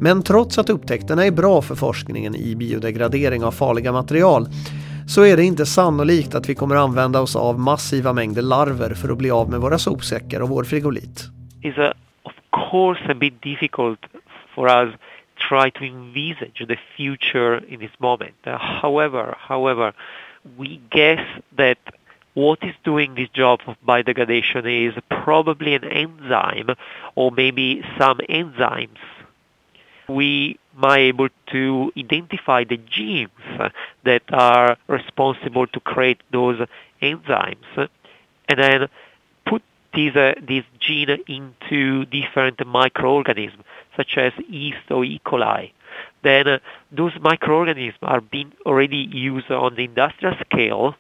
Men 0.01 0.23
trots 0.23 0.57
att 0.57 0.69
upptäckterna 0.69 1.25
är 1.25 1.31
bra 1.31 1.61
för 1.61 1.75
forskningen 1.75 2.35
i 2.35 2.55
biodegradering 2.55 3.43
av 3.43 3.51
farliga 3.51 3.91
material 3.91 4.45
så 5.07 5.25
är 5.25 5.37
det 5.37 5.43
inte 5.43 5.65
sannolikt 5.65 6.35
att 6.35 6.49
vi 6.49 6.55
kommer 6.55 6.75
använda 6.75 7.21
oss 7.21 7.35
av 7.35 7.59
massiva 7.59 8.13
mängder 8.13 8.41
larver 8.41 8.93
för 8.93 9.09
att 9.09 9.17
bli 9.17 9.31
av 9.31 9.49
med 9.49 9.59
våra 9.59 9.77
sopsäckar 9.77 10.41
och 10.41 10.49
vår 10.49 10.63
frigolit. 10.63 11.23
It's 11.61 11.89
a, 11.89 11.93
of 12.23 12.33
course 12.71 13.11
a 13.11 13.15
bit 13.15 13.41
difficult 13.41 13.99
for 14.55 14.67
us 14.67 14.95
try 15.49 15.71
to 15.71 15.83
envisage 15.83 16.67
the 16.67 16.77
future 16.95 17.61
in 17.67 17.79
this 17.79 17.99
moment. 17.99 18.35
Uh, 18.47 18.57
however, 18.81 19.35
however, 19.39 19.93
we 20.57 20.81
guess 20.91 21.25
that 21.55 21.77
what 22.33 22.59
is 22.61 22.75
doing 22.83 23.15
this 23.15 23.29
job 23.29 23.61
of 23.65 23.75
biodegradation 23.87 24.87
is 24.87 24.93
probably 25.09 25.73
an 25.73 25.83
enzyme 25.83 26.69
or 27.15 27.31
maybe 27.31 27.83
some 27.97 28.19
enzymes. 28.29 28.99
We 30.07 30.59
might 30.75 30.99
able 30.99 31.29
to 31.47 31.91
identify 31.97 32.63
the 32.63 32.77
genes 32.77 33.31
that 34.03 34.21
are 34.31 34.77
responsible 34.87 35.65
to 35.67 35.79
create 35.79 36.21
those 36.31 36.59
enzymes 37.01 37.89
and 38.47 38.59
then 38.59 38.87
put 39.47 39.63
these, 39.95 40.15
uh, 40.15 40.35
these 40.47 40.63
gene 40.79 41.17
into 41.27 42.05
different 42.05 42.65
microorganisms 42.65 43.63
such 43.95 44.15
as 44.17 44.31
yeast 44.47 44.91
or 44.91 45.03
E. 45.03 45.19
coli. 45.25 45.71
Then 46.23 46.47
uh, 46.47 46.59
those 46.97 47.13
microorganisms 47.21 48.01
are 48.01 48.21
being 48.21 48.51
already 48.65 49.09
used 49.13 49.51
on 49.51 49.75
the 49.75 49.83
industrial 49.83 50.35
scale. 50.45 50.93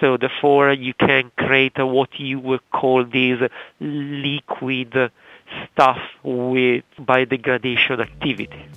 So 0.00 0.16
therefore 0.16 0.72
you 0.72 0.94
can 0.94 1.30
create 1.36 1.78
what 1.78 2.08
you 2.18 2.40
would 2.40 2.62
call 2.70 3.04
this 3.04 3.50
liquid 3.80 5.10
stuff 5.72 5.98
with 6.22 6.84
biodegradation 6.98 8.00
activity. 8.00 8.68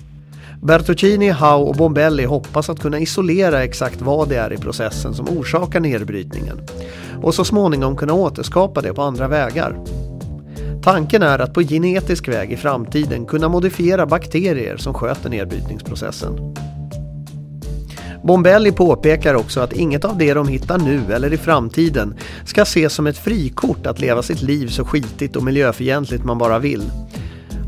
Bertocchini, 0.62 1.30
Howe 1.30 1.68
och 1.68 1.74
Bombelli 1.74 2.24
hoppas 2.24 2.70
att 2.70 2.80
kunna 2.80 2.98
isolera 2.98 3.64
exakt 3.64 4.02
vad 4.02 4.28
det 4.28 4.36
är 4.36 4.52
i 4.52 4.56
processen 4.56 5.14
som 5.14 5.38
orsakar 5.38 5.80
nedbrytningen 5.80 6.58
och 7.22 7.34
så 7.34 7.44
småningom 7.44 7.96
kunna 7.96 8.12
återskapa 8.12 8.80
det 8.80 8.94
på 8.94 9.02
andra 9.02 9.28
vägar. 9.28 9.74
Tanken 10.84 11.22
är 11.22 11.38
att 11.38 11.52
på 11.52 11.62
genetisk 11.62 12.28
väg 12.28 12.52
i 12.52 12.56
framtiden 12.56 13.26
kunna 13.26 13.48
modifiera 13.48 14.06
bakterier 14.06 14.76
som 14.76 14.94
sköter 14.94 15.30
nedbrytningsprocessen. 15.30 16.54
Bombelli 18.24 18.72
påpekar 18.72 19.34
också 19.34 19.60
att 19.60 19.72
inget 19.72 20.04
av 20.04 20.18
det 20.18 20.34
de 20.34 20.48
hittar 20.48 20.78
nu 20.78 21.00
eller 21.12 21.32
i 21.32 21.36
framtiden 21.36 22.14
ska 22.44 22.62
ses 22.62 22.92
som 22.92 23.06
ett 23.06 23.18
frikort 23.18 23.86
att 23.86 24.00
leva 24.00 24.22
sitt 24.22 24.42
liv 24.42 24.68
så 24.68 24.84
skitigt 24.84 25.36
och 25.36 25.42
miljöfientligt 25.42 26.24
man 26.24 26.38
bara 26.38 26.58
vill. 26.58 26.82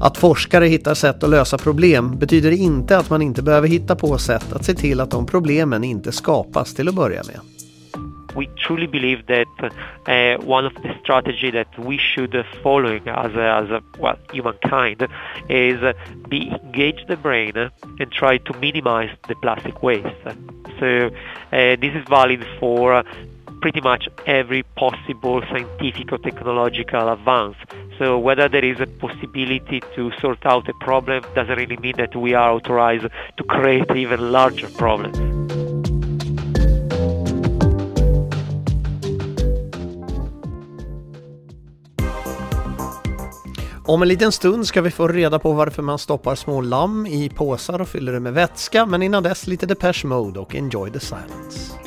Att 0.01 0.17
forskare 0.17 0.67
hittar 0.67 0.95
sätt 0.95 1.23
att 1.23 1.31
lösa 1.31 1.59
problem 1.59 2.19
betyder 2.19 2.51
inte 2.51 2.99
att 2.99 3.11
man 3.11 3.23
inte 3.23 3.43
behöver 3.43 3.69
hitta 3.69 3.97
på 3.97 4.19
sätt 4.19 4.53
att 4.53 4.65
se 4.65 4.75
till 4.75 5.01
att 5.01 5.11
de 5.11 5.27
problemen 5.27 5.85
inte 5.85 6.13
skapas 6.13 6.75
till 6.75 6.89
att 6.89 6.95
börja 6.95 7.23
med. 7.23 7.56
We 8.37 8.47
truly 8.57 8.87
believe 8.87 9.27
that 9.27 9.47
uh, 10.07 10.45
one 10.45 10.67
of 10.67 10.75
the 10.75 10.95
strategy 11.01 11.51
that 11.51 11.79
we 11.79 11.99
should 11.99 12.37
uh, 12.37 12.45
following 12.63 13.09
as 13.09 13.33
a, 13.35 13.47
as 13.63 13.71
a 13.71 13.83
well 13.99 14.19
humankind 14.33 15.09
is 15.49 15.83
uh, 15.83 15.95
be 16.29 16.49
engage 16.49 17.07
the 17.09 17.17
brain 17.17 17.57
and 17.57 18.13
try 18.13 18.37
to 18.37 18.53
minimize 18.59 19.11
the 19.29 19.35
plastic 19.37 19.83
waste. 19.83 20.07
So 20.79 21.07
uh, 21.07 21.77
this 21.83 21.95
is 21.95 22.05
valid 22.09 22.47
for 22.61 23.03
pretty 23.61 23.81
much 23.81 24.09
every 24.27 24.63
possible 24.77 25.41
scientific 25.49 26.13
or 26.13 26.19
technological 26.19 27.09
advance. 27.09 27.57
So 27.99 28.19
whether 28.19 28.49
there 28.49 28.65
is 28.65 28.81
a 28.81 28.87
possibility 28.87 29.81
to 29.95 30.13
sort 30.21 30.45
out 30.45 30.69
a 30.69 30.75
problem 30.75 31.25
doesn't 31.35 31.57
really 31.57 31.79
mean 31.79 31.97
that 31.97 32.15
we 32.15 32.35
are 32.35 32.53
authorized 32.53 33.07
to 33.39 33.45
create 33.45 33.91
even 33.97 34.31
larger 34.31 34.69
problems. 34.69 35.66
Om 43.89 44.03
en 44.03 44.09
liten 44.09 44.33
stund 44.33 44.67
ska 44.67 44.83
vi 44.83 44.91
få 44.91 45.09
reda 45.09 45.39
på 45.39 45.53
varför 45.53 45.83
man 45.83 45.99
stoppar 45.99 46.35
små 46.35 46.61
lamm 46.61 47.07
i 47.07 47.29
påsar 47.29 47.81
och 47.81 47.89
fyller 47.89 48.13
det 48.13 48.21
med 48.21 48.33
vätska, 48.33 48.87
men 48.87 49.03
innan 49.03 49.23
dess 49.23 49.47
lite 49.47 49.67
Depeche 49.67 50.07
Mode 50.07 50.41
och 50.41 50.55
Enjoy 50.55 50.91
the 50.91 51.01
Silence. 51.01 51.86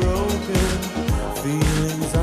Broken. 0.00 0.66
Feelings 1.42 2.21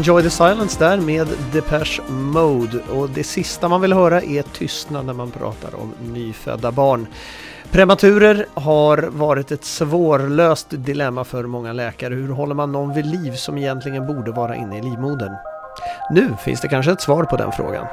Enjoy 0.00 0.22
the 0.22 0.30
Silence 0.30 0.78
där 0.78 0.96
med 0.96 1.28
Depeche 1.52 2.02
Mode 2.08 2.78
och 2.92 3.10
det 3.10 3.24
sista 3.24 3.68
man 3.68 3.80
vill 3.80 3.92
höra 3.92 4.22
är 4.22 4.42
tystnad 4.42 5.06
när 5.06 5.12
man 5.12 5.30
pratar 5.30 5.74
om 5.74 5.94
nyfödda 6.12 6.72
barn. 6.72 7.06
Prematurer 7.70 8.46
har 8.54 8.98
varit 8.98 9.50
ett 9.50 9.64
svårlöst 9.64 10.66
dilemma 10.70 11.24
för 11.24 11.44
många 11.44 11.72
läkare. 11.72 12.14
Hur 12.14 12.28
håller 12.28 12.54
man 12.54 12.72
någon 12.72 12.94
vid 12.94 13.06
liv 13.06 13.32
som 13.32 13.58
egentligen 13.58 14.06
borde 14.06 14.32
vara 14.32 14.56
inne 14.56 14.78
i 14.78 14.82
livmodern? 14.82 15.34
Nu 16.10 16.28
finns 16.44 16.60
det 16.60 16.68
kanske 16.68 16.92
ett 16.92 17.00
svar 17.00 17.24
på 17.24 17.36
den 17.36 17.52
frågan. 17.52 17.86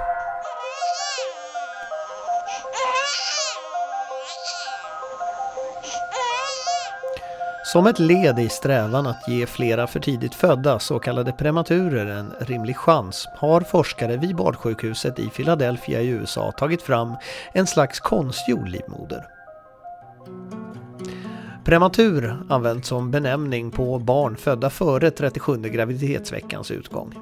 Som 7.67 7.87
ett 7.87 7.99
led 7.99 8.39
i 8.39 8.49
strävan 8.49 9.07
att 9.07 9.27
ge 9.27 9.45
flera 9.45 9.87
för 9.87 9.99
tidigt 9.99 10.35
födda, 10.35 10.79
så 10.79 10.99
kallade 10.99 11.31
prematurer, 11.31 12.05
en 12.05 12.33
rimlig 12.39 12.77
chans 12.77 13.27
har 13.35 13.61
forskare 13.61 14.17
vid 14.17 14.35
barnsjukhuset 14.35 15.19
i 15.19 15.29
Philadelphia 15.29 16.01
i 16.01 16.07
USA 16.07 16.51
tagit 16.51 16.81
fram 16.81 17.15
en 17.53 17.67
slags 17.67 17.99
konstgjord 17.99 18.69
livmoder. 18.69 19.25
Prematur 21.65 22.37
används 22.49 22.87
som 22.87 23.11
benämning 23.11 23.71
på 23.71 23.99
barn 23.99 24.37
födda 24.37 24.69
före 24.69 25.11
37 25.11 25.57
graviditetsveckans 25.57 26.71
utgång. 26.71 27.13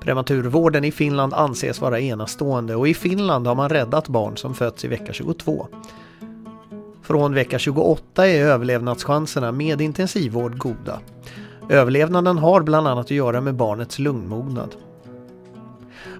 Prematurvården 0.00 0.84
i 0.84 0.92
Finland 0.92 1.34
anses 1.34 1.80
vara 1.80 2.00
enastående 2.00 2.76
och 2.76 2.88
i 2.88 2.94
Finland 2.94 3.46
har 3.46 3.54
man 3.54 3.68
räddat 3.68 4.08
barn 4.08 4.36
som 4.36 4.54
fötts 4.54 4.84
i 4.84 4.88
vecka 4.88 5.12
22. 5.12 5.68
Från 7.10 7.34
vecka 7.34 7.58
28 7.58 8.26
är 8.26 8.44
överlevnadschanserna 8.44 9.52
med 9.52 9.80
intensivvård 9.80 10.58
goda. 10.58 11.00
Överlevnaden 11.68 12.38
har 12.38 12.60
bland 12.60 12.88
annat 12.88 13.04
att 13.04 13.10
göra 13.10 13.40
med 13.40 13.54
barnets 13.54 13.98
lungmognad. 13.98 14.74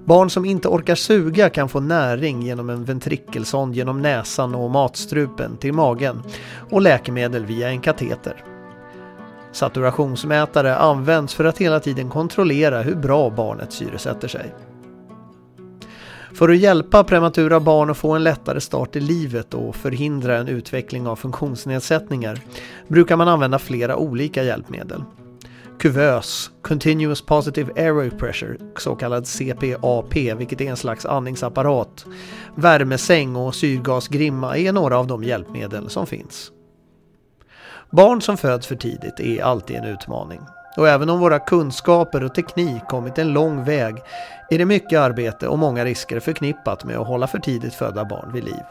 Barn 0.05 0.31
som 0.31 0.45
inte 0.45 0.69
orkar 0.69 0.95
suga 0.95 1.51
kan 1.51 1.69
få 1.69 1.81
näring 1.81 2.43
genom 2.43 2.71
en 2.71 2.85
ventrikelsond 2.85 3.75
genom 3.75 4.03
näsan 4.03 4.55
och 4.55 4.71
matstrupen 4.71 5.57
till 5.57 5.73
magen 5.73 6.23
och 6.71 6.83
läkemedel 6.83 7.47
via 7.47 7.69
en 7.69 7.81
kateter. 7.81 8.45
Saturationsmätare 9.53 10.77
används 10.77 11.35
för 11.35 11.45
att 11.45 11.59
hela 11.59 11.81
tiden 11.81 12.09
kontrollera 12.09 12.83
hur 12.83 12.97
bra 12.97 13.31
barnet 13.31 13.73
syresätter 13.73 14.29
sig. 14.29 14.55
För 16.35 16.49
att 16.49 16.59
hjälpa 16.59 17.05
prematura 17.05 17.61
barn 17.61 17.91
att 17.91 17.97
få 17.97 18.13
en 18.13 18.25
lättare 18.25 18.61
start 18.61 18.97
i 18.97 19.01
livet 19.01 19.55
och 19.55 19.77
förhindra 19.77 20.37
en 20.37 20.49
utveckling 20.49 21.07
av 21.07 21.17
funktionsnedsättningar 21.17 22.41
brukar 22.89 23.17
man 23.17 23.29
använda 23.29 23.59
flera 23.59 23.97
olika 23.97 24.43
hjälpmedel. 24.43 25.03
Kuvös, 25.79 26.51
Continuous 26.63 27.23
Positive 27.23 27.73
Airway 27.77 28.11
Pressure, 28.11 28.57
så 28.77 28.95
kallad 28.95 29.27
CPAP, 29.27 30.15
vilket 30.15 30.61
är 30.61 30.71
en 30.71 30.77
slags 30.77 31.07
andningsapparat, 31.07 32.07
värmesäng 32.55 33.37
och 33.37 33.55
syrgasgrimma 33.55 34.57
är 34.57 34.73
några 34.73 34.99
av 34.99 35.07
de 35.07 35.25
hjälpmedel 35.25 35.91
som 35.91 36.07
finns. 36.07 36.53
Barn 37.91 38.23
som 38.23 38.37
föds 38.37 38.67
för 38.67 38.77
tidigt 38.77 39.21
är 39.21 39.43
alltid 39.43 39.77
en 39.77 39.85
utmaning. 39.85 40.41
Och 40.77 40.89
även 40.89 41.11
om 41.11 41.21
våra 41.21 41.39
kunskaper 41.39 42.25
och 42.25 42.35
teknik 42.35 42.83
kommit 42.89 43.19
en 43.19 43.33
lång 43.33 43.65
väg 43.65 44.03
är 44.51 44.59
det 44.59 44.65
mycket 44.65 45.01
arbete 45.01 45.49
och 45.49 45.59
många 45.59 45.85
risker 45.85 46.21
förknippat 46.21 46.85
med 46.85 46.97
att 46.97 47.07
hålla 47.07 47.27
för 47.27 47.39
tidigt 47.39 47.75
födda 47.75 48.05
barn 48.05 48.33
vid 48.33 48.45
liv. 48.45 48.63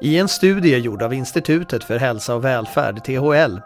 I 0.00 0.18
en 0.18 0.28
studie 0.28 0.76
gjord 0.76 1.02
av 1.02 1.14
Institutet 1.14 1.84
för 1.84 1.98
hälsa 1.98 2.34
och 2.34 2.44
välfärd, 2.44 3.04
THL, 3.04 3.60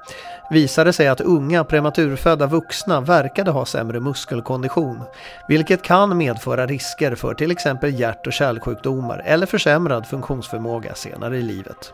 visade 0.50 0.92
sig 0.92 1.08
att 1.08 1.20
unga 1.20 1.64
prematurfödda 1.64 2.46
vuxna 2.46 3.00
verkade 3.00 3.50
ha 3.50 3.66
sämre 3.66 4.00
muskelkondition, 4.00 5.02
vilket 5.48 5.82
kan 5.82 6.16
medföra 6.16 6.66
risker 6.66 7.14
för 7.14 7.34
till 7.34 7.50
exempel 7.50 8.00
hjärt 8.00 8.26
och 8.26 8.32
kärlsjukdomar 8.32 9.22
eller 9.24 9.46
försämrad 9.46 10.06
funktionsförmåga 10.06 10.94
senare 10.94 11.38
i 11.38 11.42
livet. 11.42 11.92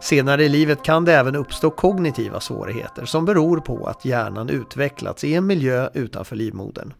Senare 0.00 0.44
i 0.44 0.48
livet 0.48 0.82
kan 0.82 1.04
det 1.04 1.14
även 1.14 1.36
uppstå 1.36 1.70
kognitiva 1.70 2.40
svårigheter 2.40 3.04
som 3.04 3.24
beror 3.24 3.60
på 3.60 3.86
att 3.86 4.04
hjärnan 4.04 4.48
utvecklats 4.48 5.24
i 5.24 5.34
en 5.34 5.46
miljö 5.46 5.88
utanför 5.94 6.36
livmodern. 6.36 6.92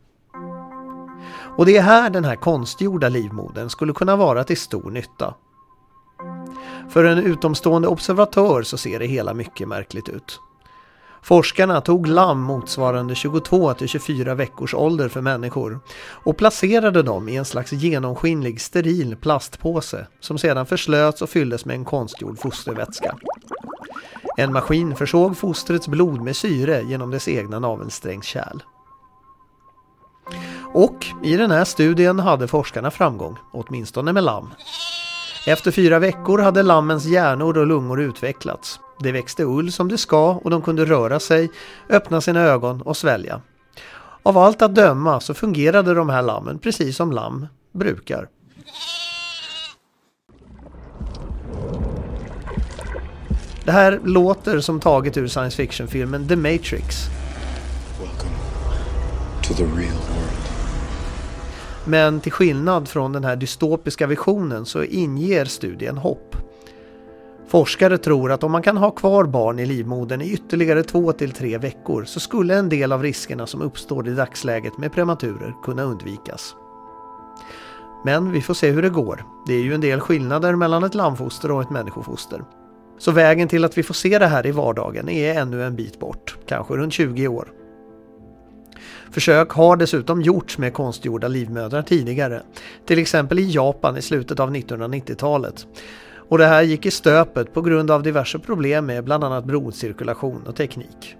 Och 1.56 1.66
det 1.66 1.76
är 1.76 1.82
här 1.82 2.10
den 2.10 2.24
här 2.24 2.36
konstgjorda 2.36 3.08
livmodern 3.08 3.70
skulle 3.70 3.92
kunna 3.92 4.16
vara 4.16 4.44
till 4.44 4.56
stor 4.56 4.90
nytta. 4.90 5.34
För 6.88 7.04
en 7.04 7.18
utomstående 7.18 7.88
observatör 7.88 8.62
så 8.62 8.76
ser 8.76 8.98
det 8.98 9.06
hela 9.06 9.34
mycket 9.34 9.68
märkligt 9.68 10.08
ut. 10.08 10.40
Forskarna 11.22 11.80
tog 11.80 12.06
lamm 12.06 12.40
motsvarande 12.40 13.14
22 13.14 13.74
till 13.74 13.88
24 13.88 14.34
veckors 14.34 14.74
ålder 14.74 15.08
för 15.08 15.20
människor 15.20 15.80
och 16.24 16.36
placerade 16.36 17.02
dem 17.02 17.28
i 17.28 17.36
en 17.36 17.44
slags 17.44 17.72
genomskinlig 17.72 18.60
steril 18.60 19.16
plastpåse 19.16 20.06
som 20.20 20.38
sedan 20.38 20.66
förslöts 20.66 21.22
och 21.22 21.30
fylldes 21.30 21.64
med 21.64 21.74
en 21.74 21.84
konstgjord 21.84 22.38
fostervätska. 22.38 23.16
En 24.36 24.52
maskin 24.52 24.96
försåg 24.96 25.36
fostrets 25.36 25.88
blod 25.88 26.20
med 26.20 26.36
syre 26.36 26.82
genom 26.82 27.10
dess 27.10 27.28
egna 27.28 27.58
navelsträngskärl. 27.58 28.62
Och 30.74 31.06
i 31.22 31.36
den 31.36 31.50
här 31.50 31.64
studien 31.64 32.18
hade 32.18 32.48
forskarna 32.48 32.90
framgång, 32.90 33.36
åtminstone 33.52 34.12
med 34.12 34.24
lamm. 34.24 34.48
Efter 35.46 35.70
fyra 35.70 35.98
veckor 35.98 36.38
hade 36.38 36.62
lammens 36.62 37.04
hjärnor 37.04 37.58
och 37.58 37.66
lungor 37.66 38.00
utvecklats. 38.00 38.80
Det 39.00 39.12
växte 39.12 39.44
ull 39.44 39.72
som 39.72 39.88
det 39.88 39.98
ska 39.98 40.30
och 40.30 40.50
de 40.50 40.62
kunde 40.62 40.84
röra 40.84 41.20
sig, 41.20 41.50
öppna 41.88 42.20
sina 42.20 42.40
ögon 42.40 42.82
och 42.82 42.96
svälja. 42.96 43.40
Av 44.22 44.38
allt 44.38 44.62
att 44.62 44.74
döma 44.74 45.20
så 45.20 45.34
fungerade 45.34 45.94
de 45.94 46.08
här 46.08 46.22
lammen 46.22 46.58
precis 46.58 46.96
som 46.96 47.12
lamm 47.12 47.46
brukar. 47.72 48.28
Det 53.64 53.72
här 53.72 54.00
låter 54.04 54.60
som 54.60 54.80
taget 54.80 55.16
ur 55.16 55.26
science 55.26 55.56
fiction-filmen 55.56 56.28
The 56.28 56.36
Matrix. 56.36 56.96
Men 61.84 62.20
till 62.20 62.32
skillnad 62.32 62.88
från 62.88 63.12
den 63.12 63.24
här 63.24 63.36
dystopiska 63.36 64.06
visionen 64.06 64.66
så 64.66 64.84
inger 64.84 65.44
studien 65.44 65.98
hopp. 65.98 66.36
Forskare 67.48 67.98
tror 67.98 68.32
att 68.32 68.42
om 68.42 68.52
man 68.52 68.62
kan 68.62 68.76
ha 68.76 68.90
kvar 68.90 69.24
barn 69.24 69.58
i 69.58 69.66
livmodern 69.66 70.20
i 70.20 70.32
ytterligare 70.32 70.82
två 70.82 71.12
till 71.12 71.32
tre 71.32 71.58
veckor 71.58 72.04
så 72.04 72.20
skulle 72.20 72.54
en 72.54 72.68
del 72.68 72.92
av 72.92 73.02
riskerna 73.02 73.46
som 73.46 73.62
uppstår 73.62 74.08
i 74.08 74.14
dagsläget 74.14 74.78
med 74.78 74.92
prematurer 74.92 75.54
kunna 75.62 75.82
undvikas. 75.82 76.54
Men 78.04 78.32
vi 78.32 78.40
får 78.40 78.54
se 78.54 78.70
hur 78.70 78.82
det 78.82 78.88
går. 78.88 79.24
Det 79.46 79.54
är 79.54 79.62
ju 79.62 79.74
en 79.74 79.80
del 79.80 80.00
skillnader 80.00 80.54
mellan 80.54 80.84
ett 80.84 80.94
lammfoster 80.94 81.50
och 81.50 81.62
ett 81.62 81.70
människofoster. 81.70 82.44
Så 82.98 83.12
vägen 83.12 83.48
till 83.48 83.64
att 83.64 83.78
vi 83.78 83.82
får 83.82 83.94
se 83.94 84.18
det 84.18 84.26
här 84.26 84.46
i 84.46 84.50
vardagen 84.50 85.08
är 85.08 85.34
ännu 85.34 85.64
en 85.64 85.76
bit 85.76 86.00
bort, 86.00 86.36
kanske 86.46 86.74
runt 86.74 86.92
20 86.92 87.28
år. 87.28 87.48
Försök 89.10 89.50
har 89.50 89.76
dessutom 89.76 90.22
gjorts 90.22 90.58
med 90.58 90.74
konstgjorda 90.74 91.28
livmödrar 91.28 91.82
tidigare, 91.82 92.42
till 92.86 92.98
exempel 92.98 93.38
i 93.38 93.50
Japan 93.50 93.96
i 93.96 94.02
slutet 94.02 94.40
av 94.40 94.54
1990-talet. 94.54 95.66
Och 96.28 96.38
det 96.38 96.46
här 96.46 96.62
gick 96.62 96.86
i 96.86 96.90
stöpet 96.90 97.54
på 97.54 97.62
grund 97.62 97.90
av 97.90 98.02
diverse 98.02 98.38
problem 98.38 98.86
med 98.86 99.04
bland 99.04 99.24
annat 99.24 99.44
blodcirkulation 99.44 100.42
och 100.46 100.56
teknik. 100.56 101.16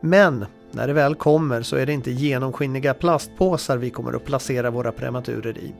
Men 0.00 0.46
när 0.72 0.86
det 0.86 0.92
väl 0.92 1.14
kommer 1.14 1.62
så 1.62 1.76
är 1.76 1.86
det 1.86 1.92
inte 1.92 2.10
genomskinliga 2.10 2.94
plastpåsar 2.94 3.76
vi 3.76 3.90
kommer 3.90 4.12
att 4.12 4.24
placera 4.24 4.70
våra 4.70 4.92
prematurer 4.92 5.58
i. 5.58 5.74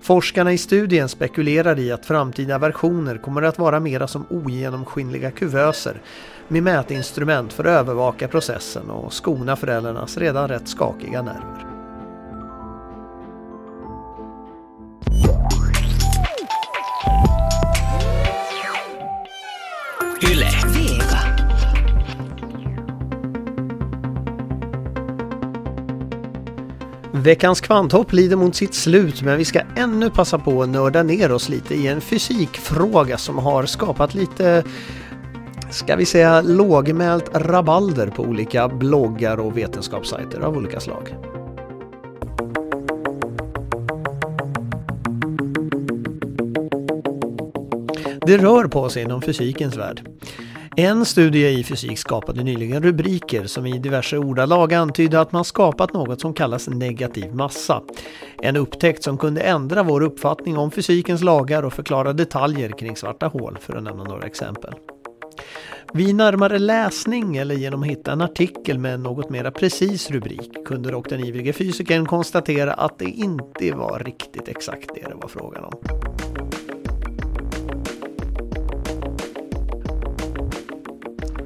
Forskarna 0.00 0.52
i 0.52 0.58
studien 0.58 1.08
spekulerar 1.08 1.78
i 1.78 1.92
att 1.92 2.06
framtida 2.06 2.58
versioner 2.58 3.18
kommer 3.18 3.42
att 3.42 3.58
vara 3.58 3.80
mera 3.80 4.06
som 4.06 4.26
ogenomskinliga 4.30 5.30
kuvöser 5.30 6.00
med 6.48 6.62
mätinstrument 6.62 7.52
för 7.52 7.64
att 7.64 7.80
övervaka 7.80 8.28
processen 8.28 8.90
och 8.90 9.12
skona 9.12 9.56
föräldrarnas 9.56 10.18
redan 10.18 10.48
rätt 10.48 10.68
skakiga 10.68 11.22
nerver. 11.22 11.67
Veckans 27.22 27.60
kvanthopp 27.60 28.12
lider 28.12 28.36
mot 28.36 28.56
sitt 28.56 28.74
slut 28.74 29.22
men 29.22 29.38
vi 29.38 29.44
ska 29.44 29.60
ännu 29.76 30.10
passa 30.10 30.38
på 30.38 30.62
att 30.62 30.68
nörda 30.68 31.02
ner 31.02 31.32
oss 31.32 31.48
lite 31.48 31.74
i 31.74 31.86
en 31.86 32.00
fysikfråga 32.00 33.18
som 33.18 33.38
har 33.38 33.66
skapat 33.66 34.14
lite 34.14 34.64
ska 35.70 35.96
vi 35.96 36.06
säga 36.06 36.40
lågmält 36.42 37.30
rabalder 37.34 38.06
på 38.06 38.22
olika 38.22 38.68
bloggar 38.68 39.40
och 39.40 39.56
vetenskapssajter 39.56 40.40
av 40.40 40.56
olika 40.56 40.80
slag. 40.80 41.14
Det 48.26 48.38
rör 48.38 48.64
på 48.64 48.88
sig 48.88 49.02
inom 49.02 49.22
fysikens 49.22 49.76
värld. 49.76 50.02
En 50.80 51.04
studie 51.04 51.48
i 51.48 51.64
fysik 51.64 51.98
skapade 51.98 52.42
nyligen 52.42 52.82
rubriker 52.82 53.46
som 53.46 53.66
i 53.66 53.78
diverse 53.78 54.18
ordalag 54.18 54.74
antydde 54.74 55.20
att 55.20 55.32
man 55.32 55.44
skapat 55.44 55.92
något 55.92 56.20
som 56.20 56.34
kallas 56.34 56.68
negativ 56.68 57.34
massa. 57.34 57.82
En 58.42 58.56
upptäckt 58.56 59.02
som 59.02 59.18
kunde 59.18 59.40
ändra 59.40 59.82
vår 59.82 60.02
uppfattning 60.02 60.58
om 60.58 60.70
fysikens 60.70 61.22
lagar 61.22 61.62
och 61.62 61.72
förklara 61.72 62.12
detaljer 62.12 62.70
kring 62.70 62.96
svarta 62.96 63.26
hål, 63.26 63.58
för 63.60 63.76
att 63.76 63.82
nämna 63.82 64.04
några 64.04 64.26
exempel. 64.26 64.74
Vid 65.92 66.14
närmare 66.14 66.58
läsning 66.58 67.36
eller 67.36 67.54
genom 67.54 67.82
att 67.82 67.88
hitta 67.88 68.12
en 68.12 68.20
artikel 68.20 68.78
med 68.78 68.94
en 68.94 69.02
något 69.02 69.30
mer 69.30 69.50
precis 69.50 70.10
rubrik 70.10 70.66
kunde 70.66 70.90
dock 70.90 71.08
den 71.08 71.24
ivrige 71.24 71.52
fysikern 71.52 72.06
konstatera 72.06 72.72
att 72.72 72.98
det 72.98 73.10
inte 73.10 73.72
var 73.72 74.02
riktigt 74.04 74.48
exakt 74.48 74.90
det 74.94 75.08
det 75.08 75.14
var 75.14 75.28
frågan 75.28 75.64
om. 75.64 76.17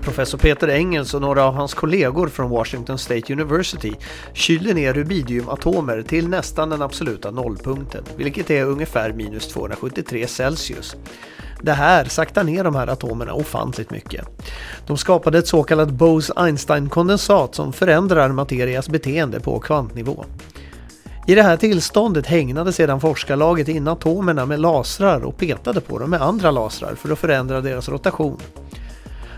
Professor 0.03 0.39
Peter 0.39 0.69
Engels 0.69 1.15
och 1.15 1.21
några 1.21 1.45
av 1.45 1.55
hans 1.55 1.75
kollegor 1.75 2.29
från 2.29 2.51
Washington 2.51 2.99
State 2.99 3.33
University 3.33 3.93
kylde 4.33 4.75
ner 4.75 4.95
rubidiumatomer 4.95 6.03
till 6.03 6.29
nästan 6.29 6.71
den 6.71 6.83
absoluta 6.83 7.31
nollpunkten, 7.31 8.05
vilket 8.17 8.51
är 8.51 8.65
ungefär 8.65 9.13
minus 9.13 9.49
273 9.49 10.27
Celsius. 10.27 10.97
Det 11.63 11.73
här 11.73 12.05
saktar 12.05 12.45
ner 12.45 12.65
de 12.65 12.75
här 12.75 12.87
atomerna 12.87 13.33
ofantligt 13.33 13.91
mycket. 13.91 14.25
De 14.87 14.97
skapade 14.97 15.39
ett 15.39 15.49
så 15.49 15.63
kallat 15.63 15.89
Bose-Einstein-kondensat 15.89 17.55
som 17.55 17.73
förändrar 17.73 18.29
materias 18.29 18.89
beteende 18.89 19.41
på 19.41 19.61
kvantnivå. 19.61 20.25
I 21.27 21.35
det 21.35 21.43
här 21.43 21.57
tillståndet 21.57 22.27
hägnade 22.27 22.73
sedan 22.73 23.01
forskarlaget 23.01 23.69
in 23.69 23.89
atomerna 23.89 24.47
med 24.47 24.61
lasrar 24.61 25.25
och 25.25 25.37
petade 25.37 25.81
på 25.81 25.99
dem 25.99 26.11
med 26.11 26.23
andra 26.23 26.51
lasrar 26.51 26.95
för 26.95 27.13
att 27.13 27.19
förändra 27.19 27.61
deras 27.61 27.89
rotation. 27.89 28.39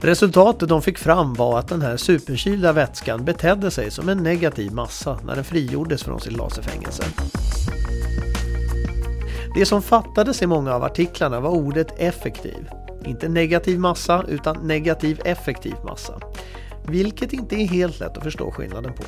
Resultatet 0.05 0.69
de 0.69 0.83
fick 0.83 0.99
fram 0.99 1.35
var 1.35 1.59
att 1.59 1.69
den 1.69 1.83
här 1.83 1.97
superkylda 1.97 2.73
vätskan 2.73 3.25
betedde 3.25 3.71
sig 3.71 3.91
som 3.91 4.09
en 4.09 4.23
negativ 4.23 4.73
massa 4.73 5.19
när 5.27 5.35
den 5.35 5.45
frigjordes 5.45 6.05
från 6.05 6.21
sitt 6.21 6.37
laserfängelse. 6.37 7.03
Det 9.55 9.67
som 9.67 9.83
fattades 9.83 10.43
i 10.43 10.47
många 10.47 10.75
av 10.75 10.85
artiklarna 10.85 11.41
var 11.41 11.51
ordet 11.51 12.01
effektiv. 12.01 12.71
Inte 13.05 13.29
negativ 13.29 13.79
massa 13.79 14.25
utan 14.29 14.67
negativ 14.67 15.21
effektiv 15.25 15.75
massa. 15.85 16.21
Vilket 16.89 17.33
inte 17.33 17.57
är 17.57 17.67
helt 17.67 18.01
lätt 18.01 18.17
att 18.17 18.25
förstå 18.25 18.51
skillnaden 18.51 18.93
på. 18.93 19.03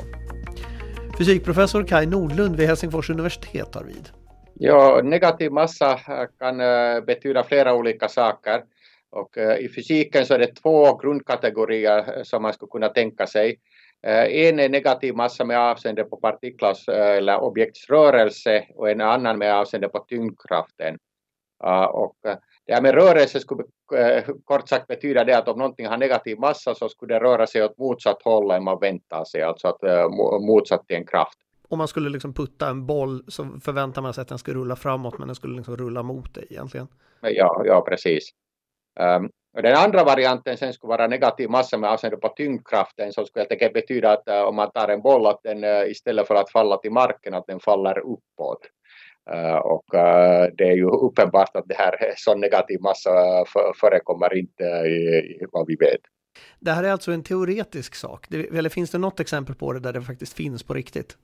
Fysikprofessor 1.18 1.84
Kai 1.84 2.06
Nordlund 2.06 2.56
vid 2.56 2.68
Helsingfors 2.68 3.10
universitet 3.10 3.72
tar 3.72 3.84
vid. 3.84 4.08
Ja, 4.54 5.00
negativ 5.04 5.52
massa 5.52 6.00
kan 6.38 6.60
eh, 6.60 7.00
betyda 7.06 7.44
flera 7.44 7.74
olika 7.74 8.08
saker. 8.08 8.62
Och 9.10 9.38
eh, 9.38 9.56
I 9.58 9.68
fysiken 9.68 10.26
så 10.26 10.34
är 10.34 10.38
det 10.38 10.54
två 10.54 10.96
grundkategorier 10.96 12.16
eh, 12.16 12.22
som 12.22 12.42
man 12.42 12.52
skulle 12.52 12.70
kunna 12.70 12.88
tänka 12.88 13.26
sig. 13.26 13.60
Eh, 14.06 14.24
En 14.46 14.58
är 14.58 14.68
negativ 14.68 15.14
massa 15.14 15.44
med 15.44 15.58
avseende 15.58 16.04
på 16.04 16.16
partiklars 16.16 16.88
eller 16.88 17.40
objekts 17.40 17.88
rörelse 17.90 18.64
och 18.74 18.90
en 18.90 19.00
annan 19.00 19.38
med 19.38 19.54
avseende 19.54 19.88
på 19.88 19.98
tyngdkraften. 19.98 20.98
Och 21.90 22.16
det 22.66 22.74
här 22.74 22.82
med 22.82 22.94
rörelse 22.94 23.40
skulle 23.40 23.64
kort 24.44 24.68
sagt 24.68 24.86
betyda 24.86 25.24
det 25.24 25.38
att 25.38 25.48
om 25.48 25.58
någonting 25.58 25.86
har 25.86 25.96
negativ 25.96 26.38
massa 26.38 26.74
så 26.74 26.88
skulle 26.88 27.14
det 27.14 27.20
röra 27.20 27.46
sig 27.46 27.64
åt 27.64 27.78
motsatt 27.78 28.22
håll 28.24 28.50
än 28.50 28.64
man 28.64 28.78
väntar 28.80 29.24
sig, 29.24 29.42
alltså 29.42 29.68
att 29.68 29.80
mo- 29.80 30.46
motsatt 30.46 30.86
till 30.86 30.96
en 30.96 31.06
kraft. 31.06 31.38
Om 31.68 31.78
man 31.78 31.88
skulle 31.88 32.10
liksom 32.10 32.34
putta 32.34 32.68
en 32.68 32.86
boll 32.86 33.24
så 33.28 33.44
förväntar 33.64 34.02
man 34.02 34.14
sig 34.14 34.22
att 34.22 34.28
den 34.28 34.38
ska 34.38 34.52
rulla 34.52 34.76
framåt 34.76 35.18
men 35.18 35.28
den 35.28 35.34
skulle 35.34 35.56
liksom 35.56 35.76
rulla 35.76 36.02
mot 36.02 36.34
dig 36.34 36.46
egentligen. 36.50 36.88
Ja, 37.20 37.62
ja 37.66 37.80
precis. 37.88 38.30
Och 39.56 39.62
den 39.62 39.76
andra 39.76 40.04
varianten 40.04 40.56
sen 40.56 40.72
skulle 40.72 40.88
vara 40.88 41.06
negativ 41.06 41.50
massa 41.50 41.78
med 41.78 41.90
avseende 41.90 42.16
på 42.16 42.28
tyngdkraften 42.28 43.12
som 43.12 43.26
skulle 43.26 43.40
helt 43.40 43.52
enkelt 43.52 43.72
betyda 43.72 44.12
att 44.12 44.28
uh, 44.28 44.40
om 44.40 44.56
man 44.56 44.70
tar 44.70 44.88
en 44.88 45.02
boll 45.02 45.26
att 45.26 45.40
den 45.42 45.64
uh, 45.64 45.90
istället 45.90 46.26
för 46.26 46.34
att 46.34 46.50
falla 46.50 46.76
till 46.76 46.92
marken 46.92 47.34
att 47.34 47.46
den 47.46 47.60
faller 47.60 47.98
uppåt. 47.98 48.60
Uh, 49.34 49.56
och 49.56 49.84
det 50.56 50.64
är 50.64 50.76
ju 50.76 50.86
uppenbart 50.86 51.56
att 51.56 51.68
det 51.68 51.74
här 51.74 51.94
sån 52.16 52.40
negativ 52.40 52.80
massa 52.80 53.10
för, 53.46 53.72
förekommer 53.80 54.38
inte 54.38 54.64
i, 54.64 55.46
vad 55.52 55.66
vi 55.66 55.76
vet. 55.76 56.00
Det 56.60 56.70
här 56.70 56.84
är 56.84 56.92
alltså 56.92 57.12
en 57.12 57.22
teoretisk 57.22 57.94
sak. 57.94 58.26
Eller 58.32 58.68
finns 58.68 58.90
det 58.90 58.98
något 58.98 59.20
exempel 59.20 59.54
på 59.54 59.72
det 59.72 59.80
där 59.80 59.92
det 59.92 60.02
faktiskt 60.02 60.36
finns 60.36 60.62
på 60.62 60.74
riktigt? 60.74 61.16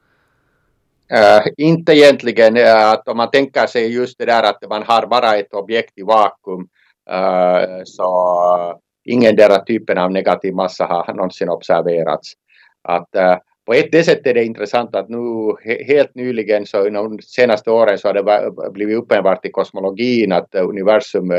Uh, 1.12 1.53
inte 1.57 1.93
egentligen 1.93 2.57
uh, 2.57 2.91
att 2.91 3.09
om 3.09 3.16
man 3.16 3.31
tänker 3.31 3.66
sig 3.66 3.95
just 3.95 4.18
det 4.18 4.25
där 4.25 4.43
att 4.43 4.68
man 4.68 4.83
har 4.83 5.07
bara 5.07 5.37
ett 5.37 5.55
objekt 5.55 5.93
i 5.99 6.03
vakuum 6.03 6.68
så 7.84 8.80
ingen 9.05 9.36
där 9.36 9.59
typen 9.59 9.98
av 9.98 10.12
negativ 10.12 10.55
massa 10.55 10.84
har 10.84 11.14
någonsin 11.14 11.48
observerats. 11.48 12.32
Att, 12.88 13.09
på 13.66 13.72
ett 13.72 14.05
sätt 14.05 14.26
är 14.26 14.34
det 14.34 14.44
intressant 14.44 14.96
att 14.96 15.09
nu 15.09 15.18
helt 15.86 16.14
nyligen 16.14 16.66
så 16.66 16.86
inom 16.86 17.16
de 17.16 17.22
senaste 17.22 17.70
åren 17.70 17.98
så 17.98 18.09
har 18.09 18.14
det 18.14 18.72
blivit 18.72 18.98
uppenbart 18.98 19.46
i 19.46 19.50
kosmologin 19.50 20.32
att 20.32 20.55
universum 20.55 21.32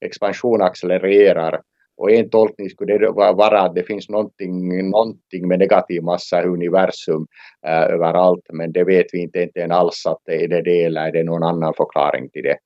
expansion 0.00 0.62
accelererar 0.62 1.60
och 1.96 2.10
en 2.10 2.30
tolkning 2.30 2.70
skulle 2.70 2.98
det 2.98 3.10
vara 3.10 3.60
att 3.60 3.74
det 3.74 3.82
finns 3.82 4.08
någonting, 4.08 4.90
någonting 4.90 5.48
med 5.48 5.58
negativ 5.58 6.02
massa 6.02 6.42
i 6.42 6.46
universum 6.46 7.26
eh, 7.66 7.82
överallt, 7.82 8.46
men 8.52 8.72
det 8.72 8.84
vet 8.84 9.06
vi 9.12 9.18
inte, 9.18 9.42
inte 9.42 9.62
än 9.62 9.72
alls 9.72 10.06
att 10.06 10.18
det 10.24 10.44
är 10.44 10.48
det, 10.48 10.62
det 10.62 10.84
eller 10.84 11.06
är 11.06 11.12
det 11.12 11.24
någon 11.24 11.42
annan 11.42 11.74
förklaring 11.74 12.30
till 12.30 12.42
det. 12.42 12.56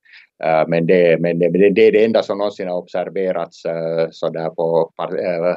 Eh, 0.43 0.67
men 0.67 0.85
det, 0.85 1.21
men 1.21 1.39
det, 1.39 1.49
det 1.49 1.87
är 1.87 1.91
det 1.91 2.05
enda 2.05 2.23
som 2.23 2.37
någonsin 2.37 2.67
har 2.67 2.77
observerats 2.77 3.65
eh, 3.65 4.07
sådär 4.11 4.49
på 4.49 4.91
par, 4.97 5.07
eh, 5.07 5.55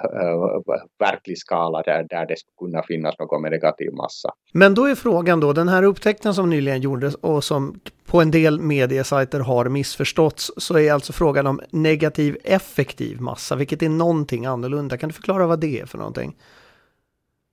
verklig 0.99 1.39
skala 1.39 1.83
där, 1.83 2.07
där 2.09 2.27
det 2.27 2.39
skulle 2.39 2.71
kunna 2.71 2.83
finnas 2.83 3.19
någon 3.19 3.43
med 3.43 3.51
negativ 3.51 3.93
massa. 3.93 4.31
Men 4.53 4.75
då 4.75 4.85
är 4.85 4.95
frågan 4.95 5.41
då, 5.41 5.53
den 5.53 5.69
här 5.69 5.83
upptäckten 5.83 6.35
som 6.35 6.51
nyligen 6.51 6.81
gjordes 6.81 7.15
och 7.15 7.45
som 7.45 7.81
på 8.07 8.21
en 8.21 8.31
del 8.31 8.61
mediesajter 8.61 9.41
har 9.41 9.69
missförståtts, 9.69 10.53
så 10.57 10.79
är 10.79 10.93
alltså 10.93 11.13
frågan 11.13 11.47
om 11.47 11.61
negativ 11.71 12.37
effektiv 12.45 13.21
massa, 13.21 13.57
vilket 13.57 13.83
är 13.83 13.89
någonting 13.89 14.47
annorlunda. 14.47 14.97
Kan 14.97 15.09
du 15.09 15.13
förklara 15.13 15.47
vad 15.47 15.61
det 15.61 15.81
är 15.81 15.87
för 15.87 15.99
någonting? 15.99 16.37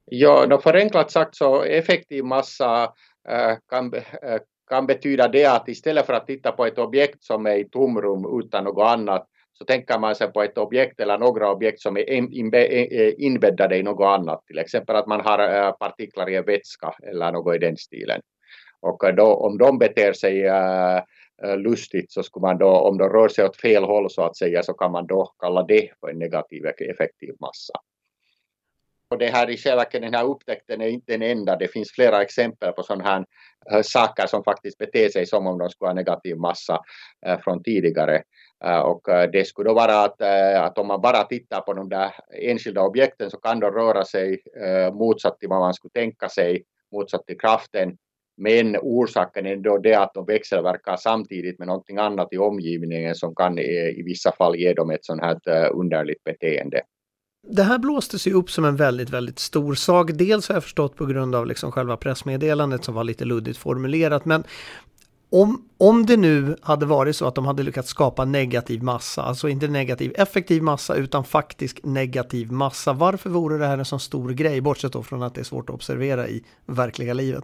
Ja, 0.06 0.46
då 0.46 0.58
förenklat 0.58 1.12
sagt 1.12 1.36
så 1.36 1.64
effektiv 1.64 2.24
massa 2.24 2.90
kan, 3.70 3.92
kan 4.70 4.88
betyda 4.88 5.28
det 5.28 5.46
att 5.46 5.68
istället 5.68 6.06
för 6.06 6.14
att 6.14 6.28
titta 6.28 6.52
på 6.52 6.66
ett 6.66 6.80
objekt 6.80 7.24
som 7.24 7.46
är 7.46 7.56
i 7.56 7.70
tomrum 7.70 8.40
utan 8.42 8.64
något 8.64 8.88
annat 8.88 9.28
så 9.54 9.66
tänker 9.66 10.00
man 10.00 10.16
sig 10.16 10.32
på 10.34 10.44
ett 10.44 10.58
objekt 10.58 11.00
eller 11.00 11.18
några 11.18 11.52
objekt 11.52 11.82
som 11.82 11.98
är 11.98 12.12
eh, 12.12 13.14
inbäddade 13.18 13.78
i 13.78 13.84
något 13.84 14.20
annat. 14.20 14.46
Till 14.48 14.60
exempel 14.60 14.96
att 14.96 15.08
man 15.08 15.22
har 15.22 15.40
eh, 15.40 15.72
partiklar 15.72 16.30
i 16.30 16.36
en 16.36 16.46
vätska 16.46 16.94
eller 17.12 17.32
något 17.32 17.56
i 17.56 17.58
den 17.58 17.78
stilen. 17.78 18.22
Och 18.82 19.16
då, 19.16 19.34
om 19.34 19.58
de 19.58 19.78
beter 19.78 20.14
sig 20.14 20.46
eh, 20.46 21.02
lustigt 21.58 22.12
så 22.12 22.24
skulle 22.24 22.42
man 22.42 22.58
då, 22.58 22.70
om 22.70 22.98
de 22.98 23.10
rör 23.10 23.28
sig 23.28 23.46
åt 23.46 23.62
fel 23.62 23.84
håll 23.84 24.10
så 24.10 24.22
att 24.22 24.38
säga, 24.38 24.64
så 24.64 24.74
kan 24.74 24.92
man 24.92 25.08
då 25.08 25.34
kalla 25.40 25.64
det 25.64 25.90
för 26.00 26.10
en 26.10 26.20
negativ 26.20 26.66
effektiv 26.66 27.36
massa. 27.40 27.74
Och 29.12 29.18
det 29.18 29.28
här 29.28 29.50
i 29.50 29.58
själva 29.58 29.78
verket, 29.78 30.02
den 30.02 30.14
här 30.14 30.26
upptäckten 30.26 30.82
är 30.82 30.88
inte 30.88 31.12
den 31.12 31.22
enda. 31.22 31.56
Det 31.56 31.68
finns 31.68 31.92
flera 31.92 32.22
exempel 32.22 32.72
på 32.72 32.84
sådana 32.84 33.04
här 33.04 33.26
eh, 33.72 33.82
saker 33.82 34.28
som 34.28 34.44
faktiskt 34.44 34.78
beter 34.78 35.10
sig 35.10 35.26
som 35.26 35.48
om 35.48 35.58
de 35.58 35.70
skulle 35.70 35.90
ha 35.90 35.94
negativ 35.94 36.38
massa 36.38 36.80
eh, 37.26 37.40
från 37.40 37.64
tidigare. 37.64 38.22
Eh, 38.66 38.80
och 38.80 39.02
det 39.32 39.48
skulle 39.48 39.70
då 39.70 39.74
vara 39.74 40.04
att, 40.04 40.22
att 40.56 40.78
om 40.78 40.88
man 40.88 41.02
bara 41.02 41.24
tittar 41.24 41.62
på 41.62 41.74
de 41.74 41.90
där 41.90 42.12
enskilda 42.42 42.82
objekten 42.82 43.30
så 43.30 43.38
kan 43.38 43.60
de 43.60 43.72
röra 43.72 44.06
sig 44.06 44.42
motsatt 44.94 45.40
till 45.40 45.50
vad 45.50 45.60
man 45.60 45.74
skulle 45.74 45.92
tänka 45.92 46.30
sig, 46.30 46.64
motsatt 46.92 47.26
till 47.28 47.40
kraften. 47.40 47.98
Men 48.38 48.78
orsaken 48.78 49.46
är 49.46 49.56
då 49.56 49.78
det 49.78 49.96
att 49.96 50.14
de 50.14 50.26
växelverkar 50.26 50.96
samtidigt 50.96 51.60
med 51.60 51.68
någonting 51.68 51.98
annat 51.98 52.28
i 52.32 52.38
omgivningen 52.38 53.16
som 53.16 53.36
kan 53.36 53.60
i, 53.60 54.04
vissa 54.06 54.32
fall 54.32 54.56
ge 54.56 54.74
dem 54.74 54.90
ett 54.90 55.06
sånt 55.06 55.22
här 55.22 55.70
underligt 55.70 56.24
beteende. 56.24 56.82
Det 57.48 57.64
här 57.64 57.78
blåstes 57.78 58.28
ju 58.28 58.34
upp 58.34 58.52
som 58.52 58.66
en 58.66 58.76
väldigt, 58.76 59.10
väldigt 59.10 59.40
stor 59.40 59.76
sak. 59.76 60.12
Dels 60.14 60.48
har 60.48 60.56
jag 60.56 60.64
förstått 60.64 60.96
på 60.96 61.06
grund 61.06 61.36
av 61.36 61.48
liksom 61.48 61.72
själva 61.72 61.98
pressmeddelandet 61.98 62.84
som 62.84 62.94
var 62.94 63.04
lite 63.04 63.26
luddigt 63.26 63.58
formulerat. 63.58 64.26
Men 64.26 64.44
om, 65.32 65.70
om 65.78 66.06
det 66.06 66.18
nu 66.18 66.56
hade 66.62 66.86
varit 66.86 67.16
så 67.16 67.28
att 67.28 67.36
de 67.36 67.46
hade 67.46 67.64
lyckats 67.64 67.90
skapa 67.90 68.26
negativ 68.26 68.84
massa, 68.84 69.22
alltså 69.22 69.50
inte 69.50 69.68
negativ 69.68 70.14
effektiv 70.16 70.64
massa 70.64 70.96
utan 70.96 71.24
faktisk 71.24 71.80
negativ 71.84 72.52
massa. 72.52 72.94
Varför 72.94 73.30
vore 73.30 73.58
det 73.58 73.66
här 73.66 73.78
en 73.78 73.86
sån 73.86 74.00
stor 74.00 74.30
grej, 74.30 74.62
bortsett 74.62 74.94
då 74.94 75.04
från 75.04 75.24
att 75.24 75.36
det 75.36 75.42
är 75.42 75.46
svårt 75.46 75.70
att 75.70 75.76
observera 75.76 76.28
i 76.28 76.44
verkliga 76.66 77.14
livet? 77.14 77.44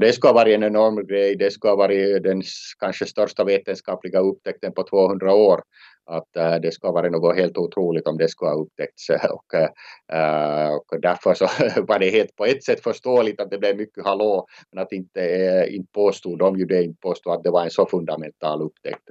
Det 0.00 0.12
ska 0.12 0.28
ha 0.28 0.34
varit 0.34 0.54
en 0.54 0.62
enorm 0.62 1.06
grej. 1.06 1.36
Det 1.36 1.50
ska 1.50 1.68
ha 1.68 1.76
varit 1.76 2.22
den 2.22 2.42
kanske 2.78 3.06
största 3.06 3.44
vetenskapliga 3.44 4.20
upptäckten 4.20 4.72
på 4.72 4.82
200 4.82 5.34
år. 5.34 5.62
Att 6.04 6.36
äh, 6.36 6.54
det 6.54 6.72
ska 6.72 6.88
ha 6.88 6.92
varit 6.92 7.12
något 7.12 7.36
helt 7.36 7.58
otroligt 7.58 8.06
om 8.06 8.18
det 8.18 8.28
skulle 8.28 8.50
ha 8.50 8.58
upptäckts. 8.58 9.10
Och, 9.30 9.54
äh, 9.54 10.74
och 10.74 11.00
därför 11.00 11.34
så 11.34 11.44
var 11.88 11.98
det 11.98 12.10
helt 12.10 12.36
på 12.36 12.44
ett 12.44 12.64
sätt 12.64 12.82
förståeligt 12.82 13.40
att 13.40 13.50
det 13.50 13.58
blev 13.58 13.76
mycket 13.76 14.04
hallå. 14.04 14.46
Men 14.72 14.82
att 14.82 14.92
inte, 14.92 15.66
inte 15.70 15.92
påstod 15.92 16.38
de 16.38 16.58
ju 16.58 16.64
det, 16.64 16.82
inte 16.82 17.00
påstod 17.00 17.32
att 17.32 17.44
det 17.44 17.50
var 17.50 17.64
en 17.64 17.70
så 17.70 17.86
fundamental 17.86 18.62
upptäckt. 18.62 19.10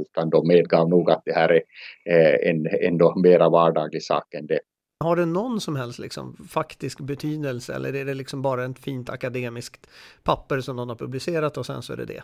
Utan 0.00 0.30
de 0.30 0.48
medgav 0.48 0.88
nog 0.88 1.10
att 1.10 1.22
det 1.24 1.32
här 1.32 1.62
är 2.04 2.48
en 2.48 2.66
ändå 2.66 3.14
mera 3.16 3.48
vardaglig 3.48 4.02
sak 4.02 4.34
än 4.34 4.46
det. 4.46 4.60
Har 5.02 5.16
det 5.16 5.26
någon 5.26 5.60
som 5.60 5.76
helst 5.76 5.98
liksom 5.98 6.36
faktisk 6.50 7.00
betydelse 7.00 7.74
eller 7.74 7.94
är 7.94 8.04
det 8.04 8.14
liksom 8.14 8.42
bara 8.42 8.64
ett 8.64 8.78
fint 8.78 9.10
akademiskt 9.10 9.86
papper 10.22 10.60
som 10.60 10.76
någon 10.76 10.88
har 10.88 10.96
publicerat 10.96 11.56
och 11.56 11.66
sen 11.66 11.82
så 11.82 11.92
är 11.92 11.96
det 11.96 12.04
det? 12.04 12.22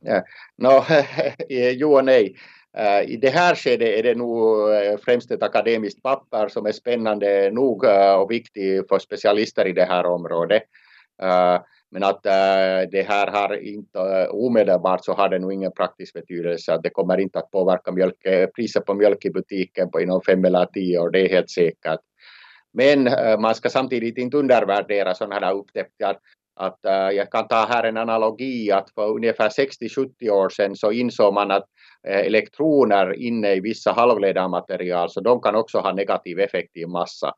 Ja. 0.00 0.24
No, 0.56 0.84
jo 1.48 1.96
och 1.96 2.04
nej. 2.04 2.36
Eh, 2.78 3.02
I 3.10 3.16
det 3.16 3.30
här 3.30 3.54
skedet 3.54 3.98
är 3.98 4.02
det 4.02 4.14
nog 4.14 4.70
eh, 4.70 4.96
främst 5.04 5.30
ett 5.30 5.42
akademiskt 5.42 6.02
papper 6.02 6.48
som 6.48 6.66
är 6.66 6.72
spännande 6.72 7.50
nog 7.50 7.84
eh, 7.84 8.14
och 8.14 8.30
viktigt 8.30 8.88
för 8.88 8.98
specialister 8.98 9.66
i 9.66 9.72
det 9.72 9.84
här 9.84 10.06
området. 10.06 10.62
Men 11.90 12.04
att 12.04 12.22
det 12.22 13.06
här 13.08 13.26
har 13.26 13.56
inte 13.56 14.28
omedelbart 14.28 15.04
så 15.04 15.12
har 15.12 15.28
det 15.28 15.38
nog 15.38 15.52
ingen 15.52 15.72
praktisk 15.72 16.14
betydelse. 16.14 16.74
Att 16.74 16.82
det 16.82 16.90
kommer 16.90 17.20
inte 17.20 17.38
att 17.38 17.50
påverka 17.50 17.92
mjölk, 17.92 18.26
priset 18.56 18.84
på 18.84 18.94
mjölk 18.94 19.24
i 19.24 19.30
butiken 19.30 19.90
på 19.90 20.00
inom 20.00 20.22
fem 20.22 20.44
eller 20.44 20.66
tio 20.66 20.98
år, 20.98 21.10
det 21.10 21.20
är 21.20 21.28
helt 21.28 21.50
säkert. 21.50 22.00
Men 22.72 23.04
man 23.40 23.54
ska 23.54 23.68
samtidigt 23.68 24.18
inte 24.18 24.36
undervärdera 24.36 25.14
sådana 25.14 25.46
här 25.46 25.54
upptäckter. 25.54 26.16
Att, 26.58 26.84
äh, 26.84 26.92
jag 26.92 27.30
kan 27.30 27.48
ta 27.48 27.66
här 27.68 27.84
en 27.84 27.96
analogi 27.96 28.72
att 28.72 28.90
för 28.94 29.08
ungefär 29.08 29.48
60-70 29.48 30.30
år 30.30 30.48
sedan 30.48 30.76
så 30.76 30.92
insåg 30.92 31.34
man 31.34 31.50
att 31.50 31.64
äh, 32.08 32.18
elektroner 32.18 33.12
inne 33.12 33.54
i 33.54 33.60
vissa 33.60 33.92
halvledarmaterial 33.92 35.10
så 35.10 35.20
de 35.20 35.40
kan 35.40 35.54
också 35.54 35.78
ha 35.78 35.92
negativ 35.92 36.38
effektiv 36.38 36.88
massa. 36.88 37.32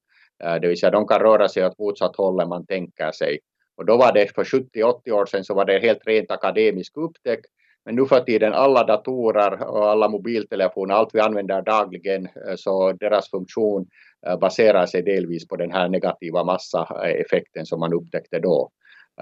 Äh, 0.44 0.54
det 0.54 0.68
vill 0.68 0.80
säga 0.80 0.90
de 0.90 1.06
kan 1.06 1.20
röra 1.20 1.48
sig 1.48 1.66
åt 1.66 1.78
motsatt 1.78 2.16
håll 2.16 2.40
än 2.40 2.48
man 2.48 2.66
tänker 2.66 3.12
sig. 3.12 3.38
Och 3.76 3.86
då 3.86 3.96
var 3.96 4.12
det 4.12 4.34
för 4.34 4.44
70-80 4.44 5.10
år 5.10 5.26
sedan 5.26 5.44
så 5.44 5.54
var 5.54 5.64
det 5.64 5.78
helt 5.78 6.06
rent 6.06 6.30
akademisk 6.30 6.96
upptäckt. 6.96 7.46
Men 7.84 7.94
nu 7.94 8.06
för 8.06 8.20
tiden 8.20 8.52
alla 8.52 8.84
datorer 8.84 9.68
och 9.68 9.90
alla 9.90 10.08
mobiltelefoner, 10.08 10.94
allt 10.94 11.14
vi 11.14 11.20
använder 11.20 11.62
dagligen, 11.62 12.24
äh, 12.26 12.54
så 12.56 12.92
deras 12.92 13.30
funktion 13.30 13.86
äh, 14.26 14.38
baserar 14.38 14.86
sig 14.86 15.02
delvis 15.02 15.48
på 15.48 15.56
den 15.56 15.72
här 15.72 15.88
negativa 15.88 16.44
massaeffekten 16.44 17.66
som 17.66 17.80
man 17.80 17.92
upptäckte 17.92 18.38
då. 18.38 18.70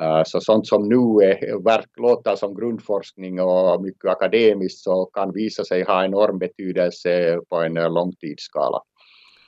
Eh, 0.01 0.23
Så 0.27 0.41
sånt 0.41 0.67
som 0.67 0.89
nu 0.89 1.25
är, 1.27 1.65
verk, 1.65 1.91
låter 1.97 2.37
som 2.37 2.55
grundforskning 2.55 3.41
och 3.41 3.83
mycket 3.83 4.11
akademiskt 4.11 4.81
så 4.81 5.05
kan 5.05 5.33
visa 5.33 5.65
sig 5.65 5.85
ha 5.85 6.05
enorm 6.05 6.39
betydelse 6.39 7.39
på 7.49 7.57
en 7.57 7.77
eh, 7.77 7.93
långtidsskala. 7.93 8.81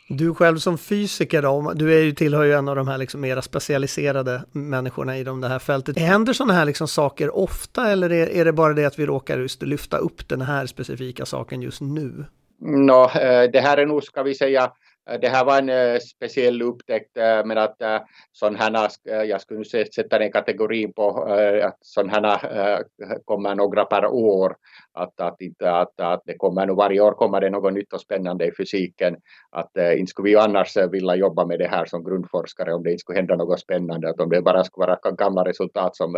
Du 0.08 0.34
själv 0.34 0.56
som 0.56 0.78
fysiker 0.78 1.42
då, 1.42 1.72
du 1.74 1.98
är 1.98 2.02
ju, 2.02 2.12
tillhör 2.12 2.44
ju 2.44 2.52
en 2.52 2.68
av 2.68 2.76
de 2.76 2.88
här 2.88 2.98
liksom 2.98 3.20
mera 3.20 3.42
specialiserade 3.42 4.42
människorna 4.52 5.18
i 5.18 5.24
det 5.24 5.48
här 5.48 5.58
fältet. 5.58 5.98
Händer 5.98 6.32
sådana 6.32 6.52
här 6.52 6.64
liksom 6.64 6.88
saker 6.88 7.36
ofta 7.36 7.90
eller 7.90 8.12
är, 8.12 8.26
är 8.26 8.44
det 8.44 8.52
bara 8.52 8.74
det 8.74 8.84
att 8.84 8.98
vi 8.98 9.06
råkar 9.06 9.38
just 9.38 9.62
lyfta 9.62 9.98
upp 9.98 10.28
den 10.28 10.40
här 10.40 10.66
specifika 10.66 11.26
saken 11.26 11.62
just 11.62 11.80
nu? 11.80 12.24
Nå, 12.60 13.02
eh, 13.04 13.50
det 13.52 13.60
här 13.60 13.76
är 13.76 13.86
nog, 13.86 14.04
ska 14.04 14.22
vi 14.22 14.34
säga, 14.34 14.72
Eh, 15.10 15.20
det 15.20 15.28
här 15.28 15.44
var 15.44 15.58
en 15.58 15.68
eh, 15.68 15.98
speciell 15.98 16.62
upptäckt, 16.62 17.16
eh, 17.16 17.44
men 17.44 17.58
att 17.58 17.82
eh, 17.82 17.98
sån 18.32 18.56
här, 18.56 18.90
jag 19.04 19.40
skulle 19.40 19.64
se- 19.64 19.92
sätta 19.92 20.18
den 20.18 20.32
kategorin 20.32 20.92
på 20.92 21.22
att 21.62 21.76
sån 21.80 22.10
här 22.10 22.84
kommer 23.24 23.54
några 23.54 23.84
per 23.84 24.06
år. 24.06 24.56
Att, 24.92 25.20
att, 25.20 25.40
inte, 25.40 25.72
att, 25.72 26.00
att 26.00 26.22
det 26.26 26.36
kommer 26.36 26.66
nog 26.66 26.76
varje 26.76 27.00
år 27.00 27.12
kommer 27.12 27.40
det 27.40 27.50
något 27.50 27.72
nytt 27.72 27.92
och 27.92 28.00
spännande 28.00 28.46
i 28.46 28.52
fysiken. 28.58 29.16
Att 29.50 29.70
inte 29.96 30.10
skulle 30.10 30.28
vi 30.30 30.36
annars 30.36 30.76
vilja 30.76 31.16
jobba 31.16 31.46
med 31.46 31.58
det 31.58 31.66
här 31.66 31.84
som 31.84 32.04
grundforskare 32.04 32.74
om 32.74 32.82
det 32.82 32.90
inte 32.90 33.00
skulle 33.00 33.18
hända 33.18 33.36
något 33.36 33.60
spännande. 33.60 34.10
Att 34.10 34.20
om 34.20 34.30
det 34.30 34.42
bara 34.42 34.64
skulle 34.64 34.86
vara 34.86 35.12
gamla 35.16 35.44
resultat 35.44 35.96
som 35.96 36.16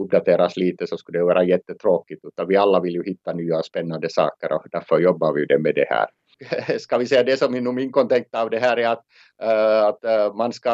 uppdateras 0.00 0.56
lite 0.56 0.86
så 0.86 0.96
skulle 0.96 1.18
det 1.18 1.24
vara 1.24 1.44
jättetråkigt. 1.44 2.24
Utan 2.24 2.48
vi 2.48 2.56
alla 2.56 2.80
vill 2.80 2.94
ju 2.94 3.04
hitta 3.04 3.32
nya 3.32 3.62
spännande 3.62 4.08
saker 4.10 4.52
och 4.52 4.66
därför 4.72 4.98
jobbar 4.98 5.32
vi 5.32 5.58
med 5.58 5.74
det 5.74 5.86
här. 5.88 6.06
Ska 6.78 6.98
vi 6.98 7.06
säga 7.06 7.22
det 7.22 7.36
som 7.36 7.54
är 7.54 7.72
min 7.72 7.92
kontext 7.92 8.34
av 8.34 8.50
det 8.50 8.58
här 8.58 8.76
är 8.76 8.88
att, 8.88 9.04
eh, 9.42 9.84
att 9.84 10.04
eh, 10.04 10.34
man 10.34 10.52
ska 10.52 10.70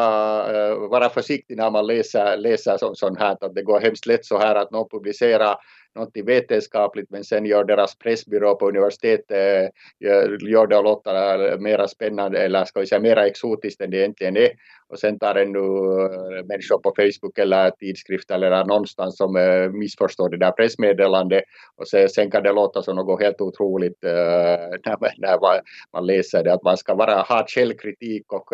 eh, 0.55 0.89
vara 0.89 1.09
försiktig 1.09 1.57
när 1.57 1.71
man 1.71 1.87
läser, 1.87 2.37
läser 2.37 2.77
sånt, 2.77 2.99
sånt 2.99 3.19
här. 3.19 3.37
Att 3.41 3.55
det 3.55 3.63
går 3.63 3.81
hemskt 3.81 4.07
lätt 4.07 4.25
så 4.25 4.39
här 4.39 4.55
att 4.55 4.71
någon 4.71 4.89
publicerar 4.89 5.57
något 5.95 6.17
vetenskapligt 6.25 7.11
men 7.11 7.25
sen 7.25 7.47
gör 7.47 7.65
deras 7.65 7.99
pressbyrå 7.99 8.55
på 8.55 8.69
universitetet 8.69 9.71
gör, 10.01 10.67
det 10.67 10.77
och 10.77 10.85
låter 10.85 11.59
mera 11.59 11.89
spännande 11.89 12.39
eller 12.39 12.65
ska 12.65 12.81
vi 12.81 12.87
säga 12.87 13.01
mera 13.01 13.27
exotiskt 13.27 13.81
än 13.81 13.91
det 13.91 13.97
egentligen 13.97 14.37
är. 14.37 14.51
Och 14.93 14.99
sen 14.99 15.19
tar 15.19 15.35
det 15.35 15.45
nu 15.45 15.59
eh, 15.59 16.45
människor 16.45 16.79
på 16.79 16.93
Facebook 16.97 17.39
eller 17.39 17.71
tidskrift 17.71 18.31
eller 18.31 18.65
någonstans 18.65 19.17
som 19.17 19.37
eh, 19.37 19.71
missförstår 19.71 20.29
det 20.29 20.37
där 20.37 20.51
pressmeddelandet 20.51 21.43
och 21.77 21.89
sen, 21.89 22.09
sen 22.09 22.31
kan 22.31 22.43
det 22.43 22.53
låta 22.53 22.83
som 22.83 22.97
något 22.97 23.23
helt 23.23 23.41
otroligt 23.41 24.05
eh, 24.05 24.11
när, 24.85 25.01
man, 25.01 25.11
när 25.19 25.39
man, 25.93 26.07
läser 26.07 26.45
det. 26.45 26.53
Att 26.53 26.63
man 26.63 26.77
ska 26.77 26.95
vara, 26.95 27.21
ha 27.21 27.47
källkritik 27.47 28.33
och 28.33 28.49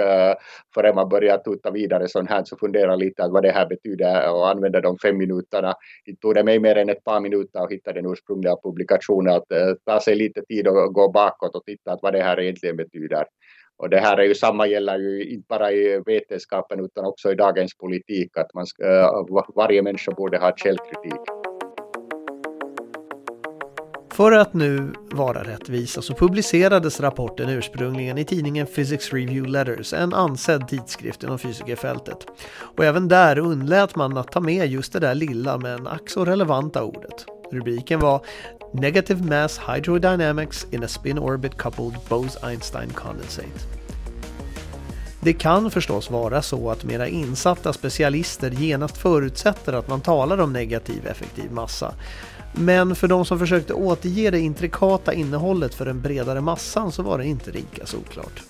före 0.75 0.95
man 0.95 1.09
börjar 1.09 1.39
tuta 1.39 1.71
vidare 1.71 2.09
sånt 2.09 2.31
här 2.31 2.45
så 2.45 2.57
fundera 2.57 2.97
lite 2.97 3.25
att 3.25 3.33
vad 3.33 3.43
det 3.43 3.51
här 3.51 3.67
betyder 3.67 4.33
och 4.33 4.49
använda 4.49 4.81
de 4.81 4.99
fem 4.99 5.19
minuterna. 5.19 5.75
Det 6.05 6.17
tog 6.21 6.35
det 6.35 6.45
mig 6.45 6.59
mer 6.59 6.77
än 6.77 6.89
ett 6.89 7.05
par 7.05 7.21
minuter 7.21 7.61
att 7.61 7.73
hitta 7.73 7.93
den 7.93 8.13
ursprungliga 8.13 8.57
publikationen. 8.63 9.35
Att 9.35 9.47
ta 9.87 10.01
sig 10.01 10.17
lite 10.17 10.43
tid 10.43 10.69
och 10.69 10.95
gå 10.95 11.11
bakåt 11.11 11.55
och 11.55 11.65
titta 11.65 11.93
att 11.93 12.03
vad 12.03 12.13
det 12.13 12.23
här 12.23 12.41
egentligen 12.41 12.77
betyder. 12.77 13.25
Och 13.79 13.91
det 13.91 14.01
här 14.01 14.17
är 14.17 14.25
ju 14.25 14.35
samma 14.35 14.67
gäller 14.67 14.99
ju 14.99 15.25
inte 15.25 15.47
bara 15.49 15.73
i 15.73 16.03
vetenskapen 16.07 16.85
utan 16.85 17.05
också 17.05 17.33
i 17.33 17.35
dagens 17.35 17.77
politik 17.77 18.37
att 18.37 18.55
man 18.55 18.67
ska, 18.67 18.85
eh, 18.85 19.45
varje 19.55 19.83
människa 19.83 20.13
borde 20.13 20.39
ha 20.39 20.57
källkritik. 20.57 21.21
För 24.13 24.33
att 24.33 24.55
nu 24.55 24.93
vara 25.13 25.43
rättvisa 25.43 26.03
så 26.03 26.15
publicerades 26.15 27.01
rapporten 27.01 27.49
ursprungligen 27.49 28.19
i 28.19 28.25
tidningen 28.25 28.67
Physics 28.67 29.13
Review 29.13 29.51
Letters, 29.51 29.93
en 29.93 30.15
ansedd 30.15 30.69
tidskrift 30.69 31.23
inom 31.23 31.39
fysikerfältet. 31.39 32.27
Och 32.77 32.85
även 32.85 33.09
där 33.09 33.39
undlät 33.39 33.97
man 33.97 34.17
att 34.17 34.33
ta 34.33 34.41
med 34.41 34.67
just 34.67 34.93
det 34.93 35.01
där 35.01 35.15
lilla 35.15 35.59
men 35.59 35.87
ack 35.87 36.11
så 36.11 36.25
relevanta 36.25 36.85
ordet. 36.85 37.38
Rubriken 37.51 38.01
var 38.01 38.21
Negative 38.73 39.25
Mass 39.25 39.61
Hydrodynamics 39.69 40.67
in 40.71 40.85
a 40.85 40.89
Spin 40.89 41.19
Orbit 41.19 41.57
Coupled 41.57 41.95
Bose-Einstein 42.09 42.91
Condensate. 42.95 43.79
Det 45.21 45.33
kan 45.33 45.71
förstås 45.71 46.11
vara 46.11 46.43
så 46.43 46.71
att 46.71 46.85
mera 46.85 47.09
insatta 47.09 47.73
specialister 47.73 48.51
genast 48.51 48.97
förutsätter 48.97 49.73
att 49.73 49.89
man 49.89 50.01
talar 50.01 50.41
om 50.41 50.53
negativ 50.53 51.07
effektiv 51.07 51.53
massa. 51.53 51.95
Men 52.53 52.95
för 52.95 53.09
de 53.09 53.25
som 53.25 53.39
försökte 53.39 53.73
återge 53.73 54.31
det 54.31 54.41
intrikata 54.41 55.13
innehållet 55.13 55.75
för 55.75 55.85
den 55.85 56.01
bredare 56.01 56.41
massan 56.41 56.93
så 56.93 57.03
var 57.03 57.19
det 57.19 57.27
inte 57.27 57.51
lika 57.51 57.87
såklart. 57.87 58.43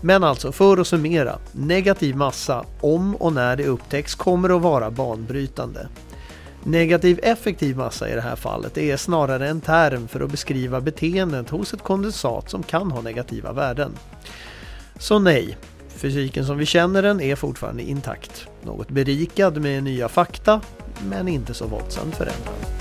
Men 0.00 0.24
alltså, 0.24 0.52
för 0.52 0.78
att 0.78 0.86
summera. 0.86 1.38
Negativ 1.52 2.16
massa, 2.16 2.64
om 2.80 3.16
och 3.16 3.32
när 3.32 3.56
det 3.56 3.66
upptäcks, 3.66 4.14
kommer 4.14 4.56
att 4.56 4.62
vara 4.62 4.90
banbrytande. 4.90 5.88
Negativ 6.64 7.20
effektiv 7.22 7.76
massa 7.76 8.08
i 8.10 8.14
det 8.14 8.20
här 8.20 8.36
fallet 8.36 8.78
är 8.78 8.96
snarare 8.96 9.48
en 9.48 9.60
term 9.60 10.08
för 10.08 10.20
att 10.20 10.30
beskriva 10.30 10.80
beteendet 10.80 11.50
hos 11.50 11.74
ett 11.74 11.82
kondensat 11.82 12.50
som 12.50 12.62
kan 12.62 12.90
ha 12.90 13.00
negativa 13.00 13.52
värden. 13.52 13.92
Så 14.98 15.18
nej, 15.18 15.56
fysiken 15.88 16.46
som 16.46 16.58
vi 16.58 16.66
känner 16.66 17.02
den 17.02 17.20
är 17.20 17.36
fortfarande 17.36 17.82
intakt. 17.82 18.48
Något 18.62 18.88
berikad 18.88 19.62
med 19.62 19.82
nya 19.82 20.08
fakta, 20.08 20.60
men 21.08 21.28
inte 21.28 21.54
så 21.54 21.66
våldsamt 21.66 22.16
förändrad. 22.16 22.77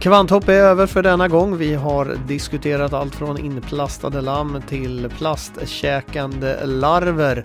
Kvanthopp 0.00 0.48
är 0.48 0.52
över 0.52 0.86
för 0.86 1.02
denna 1.02 1.28
gång. 1.28 1.56
Vi 1.56 1.74
har 1.74 2.16
diskuterat 2.26 2.92
allt 2.92 3.14
från 3.14 3.38
inplastade 3.38 4.20
lamm 4.20 4.62
till 4.68 5.10
plastkäkande 5.18 6.56
larver 6.64 7.44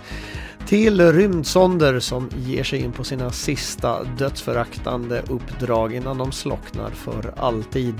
till 0.67 1.11
rymdsonder 1.11 1.99
som 1.99 2.29
ger 2.37 2.63
sig 2.63 2.79
in 2.79 2.91
på 2.91 3.03
sina 3.03 3.31
sista 3.31 4.03
dödsföraktande 4.03 5.21
uppdrag 5.29 5.93
innan 5.93 6.17
de 6.17 6.31
slocknar 6.31 6.89
för 6.89 7.33
alltid. 7.37 7.95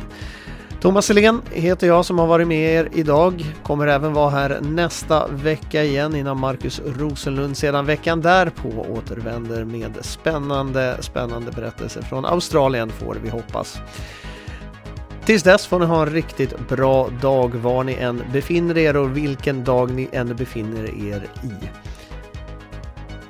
Thomas 0.81 1.09
Helén 1.09 1.41
heter 1.51 1.87
jag 1.87 2.05
som 2.05 2.19
har 2.19 2.27
varit 2.27 2.47
med 2.47 2.73
er 2.73 2.89
idag. 2.93 3.45
Kommer 3.63 3.87
även 3.87 4.13
vara 4.13 4.29
här 4.29 4.59
nästa 4.61 5.27
vecka 5.27 5.83
igen 5.83 6.15
innan 6.15 6.39
Marcus 6.39 6.81
Rosenlund 6.85 7.57
sedan 7.57 7.85
veckan 7.85 8.21
därpå 8.21 8.85
återvänder 8.89 9.63
med 9.63 9.97
spännande, 10.01 10.97
spännande 10.99 11.51
berättelser 11.51 12.01
från 12.01 12.25
Australien 12.25 12.89
får 12.89 13.17
vi 13.23 13.29
hoppas. 13.29 13.81
Tills 15.25 15.43
dess 15.43 15.67
får 15.67 15.79
ni 15.79 15.85
ha 15.85 16.01
en 16.01 16.09
riktigt 16.13 16.67
bra 16.69 17.09
dag 17.21 17.55
var 17.55 17.83
ni 17.83 17.93
än 17.93 18.23
befinner 18.33 18.77
er 18.77 18.97
och 18.97 19.17
vilken 19.17 19.63
dag 19.63 19.91
ni 19.91 20.09
än 20.11 20.35
befinner 20.35 20.83
er 20.83 21.23
i. 21.43 21.69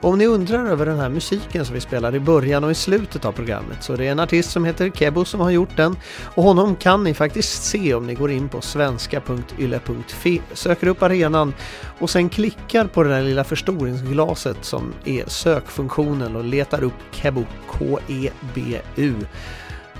Om 0.01 0.17
ni 0.17 0.25
undrar 0.25 0.65
över 0.65 0.85
den 0.85 0.99
här 0.99 1.09
musiken 1.09 1.65
som 1.65 1.73
vi 1.73 1.81
spelar 1.81 2.15
i 2.15 2.19
början 2.19 2.63
och 2.63 2.71
i 2.71 2.75
slutet 2.75 3.25
av 3.25 3.31
programmet 3.31 3.83
så 3.83 3.93
är 3.93 3.97
det 3.97 4.07
en 4.07 4.19
artist 4.19 4.51
som 4.51 4.65
heter 4.65 4.89
Kebo 4.89 5.25
som 5.25 5.39
har 5.39 5.51
gjort 5.51 5.77
den 5.77 5.95
och 6.35 6.43
honom 6.43 6.75
kan 6.75 7.03
ni 7.03 7.13
faktiskt 7.13 7.63
se 7.63 7.93
om 7.93 8.07
ni 8.07 8.13
går 8.13 8.31
in 8.31 8.49
på 8.49 8.61
svenska.yle.fi, 8.61 10.41
söker 10.53 10.87
upp 10.87 11.03
arenan 11.03 11.53
och 11.99 12.09
sen 12.09 12.29
klickar 12.29 12.85
på 12.85 13.03
det 13.03 13.09
där 13.09 13.21
lilla 13.21 13.43
förstoringsglaset 13.43 14.57
som 14.61 14.93
är 15.05 15.23
sökfunktionen 15.27 16.35
och 16.35 16.43
letar 16.43 16.83
upp 16.83 16.93
Kebo, 17.11 17.43
K-E-B-U 17.67 19.15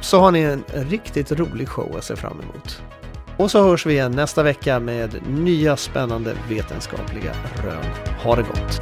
så 0.03 0.19
har 0.19 0.31
ni 0.31 0.39
en 0.39 0.63
riktigt 0.69 1.31
rolig 1.31 1.67
show 1.67 1.95
att 1.97 2.03
se 2.03 2.15
fram 2.15 2.39
emot. 2.39 2.81
Och 3.37 3.51
så 3.51 3.63
hörs 3.63 3.85
vi 3.85 3.93
igen 3.93 4.11
nästa 4.11 4.43
vecka 4.43 4.79
med 4.79 5.27
nya 5.27 5.77
spännande 5.77 6.35
vetenskapliga 6.49 7.31
rön. 7.63 7.85
Ha 8.23 8.35
det 8.35 8.41
gott! 8.41 8.81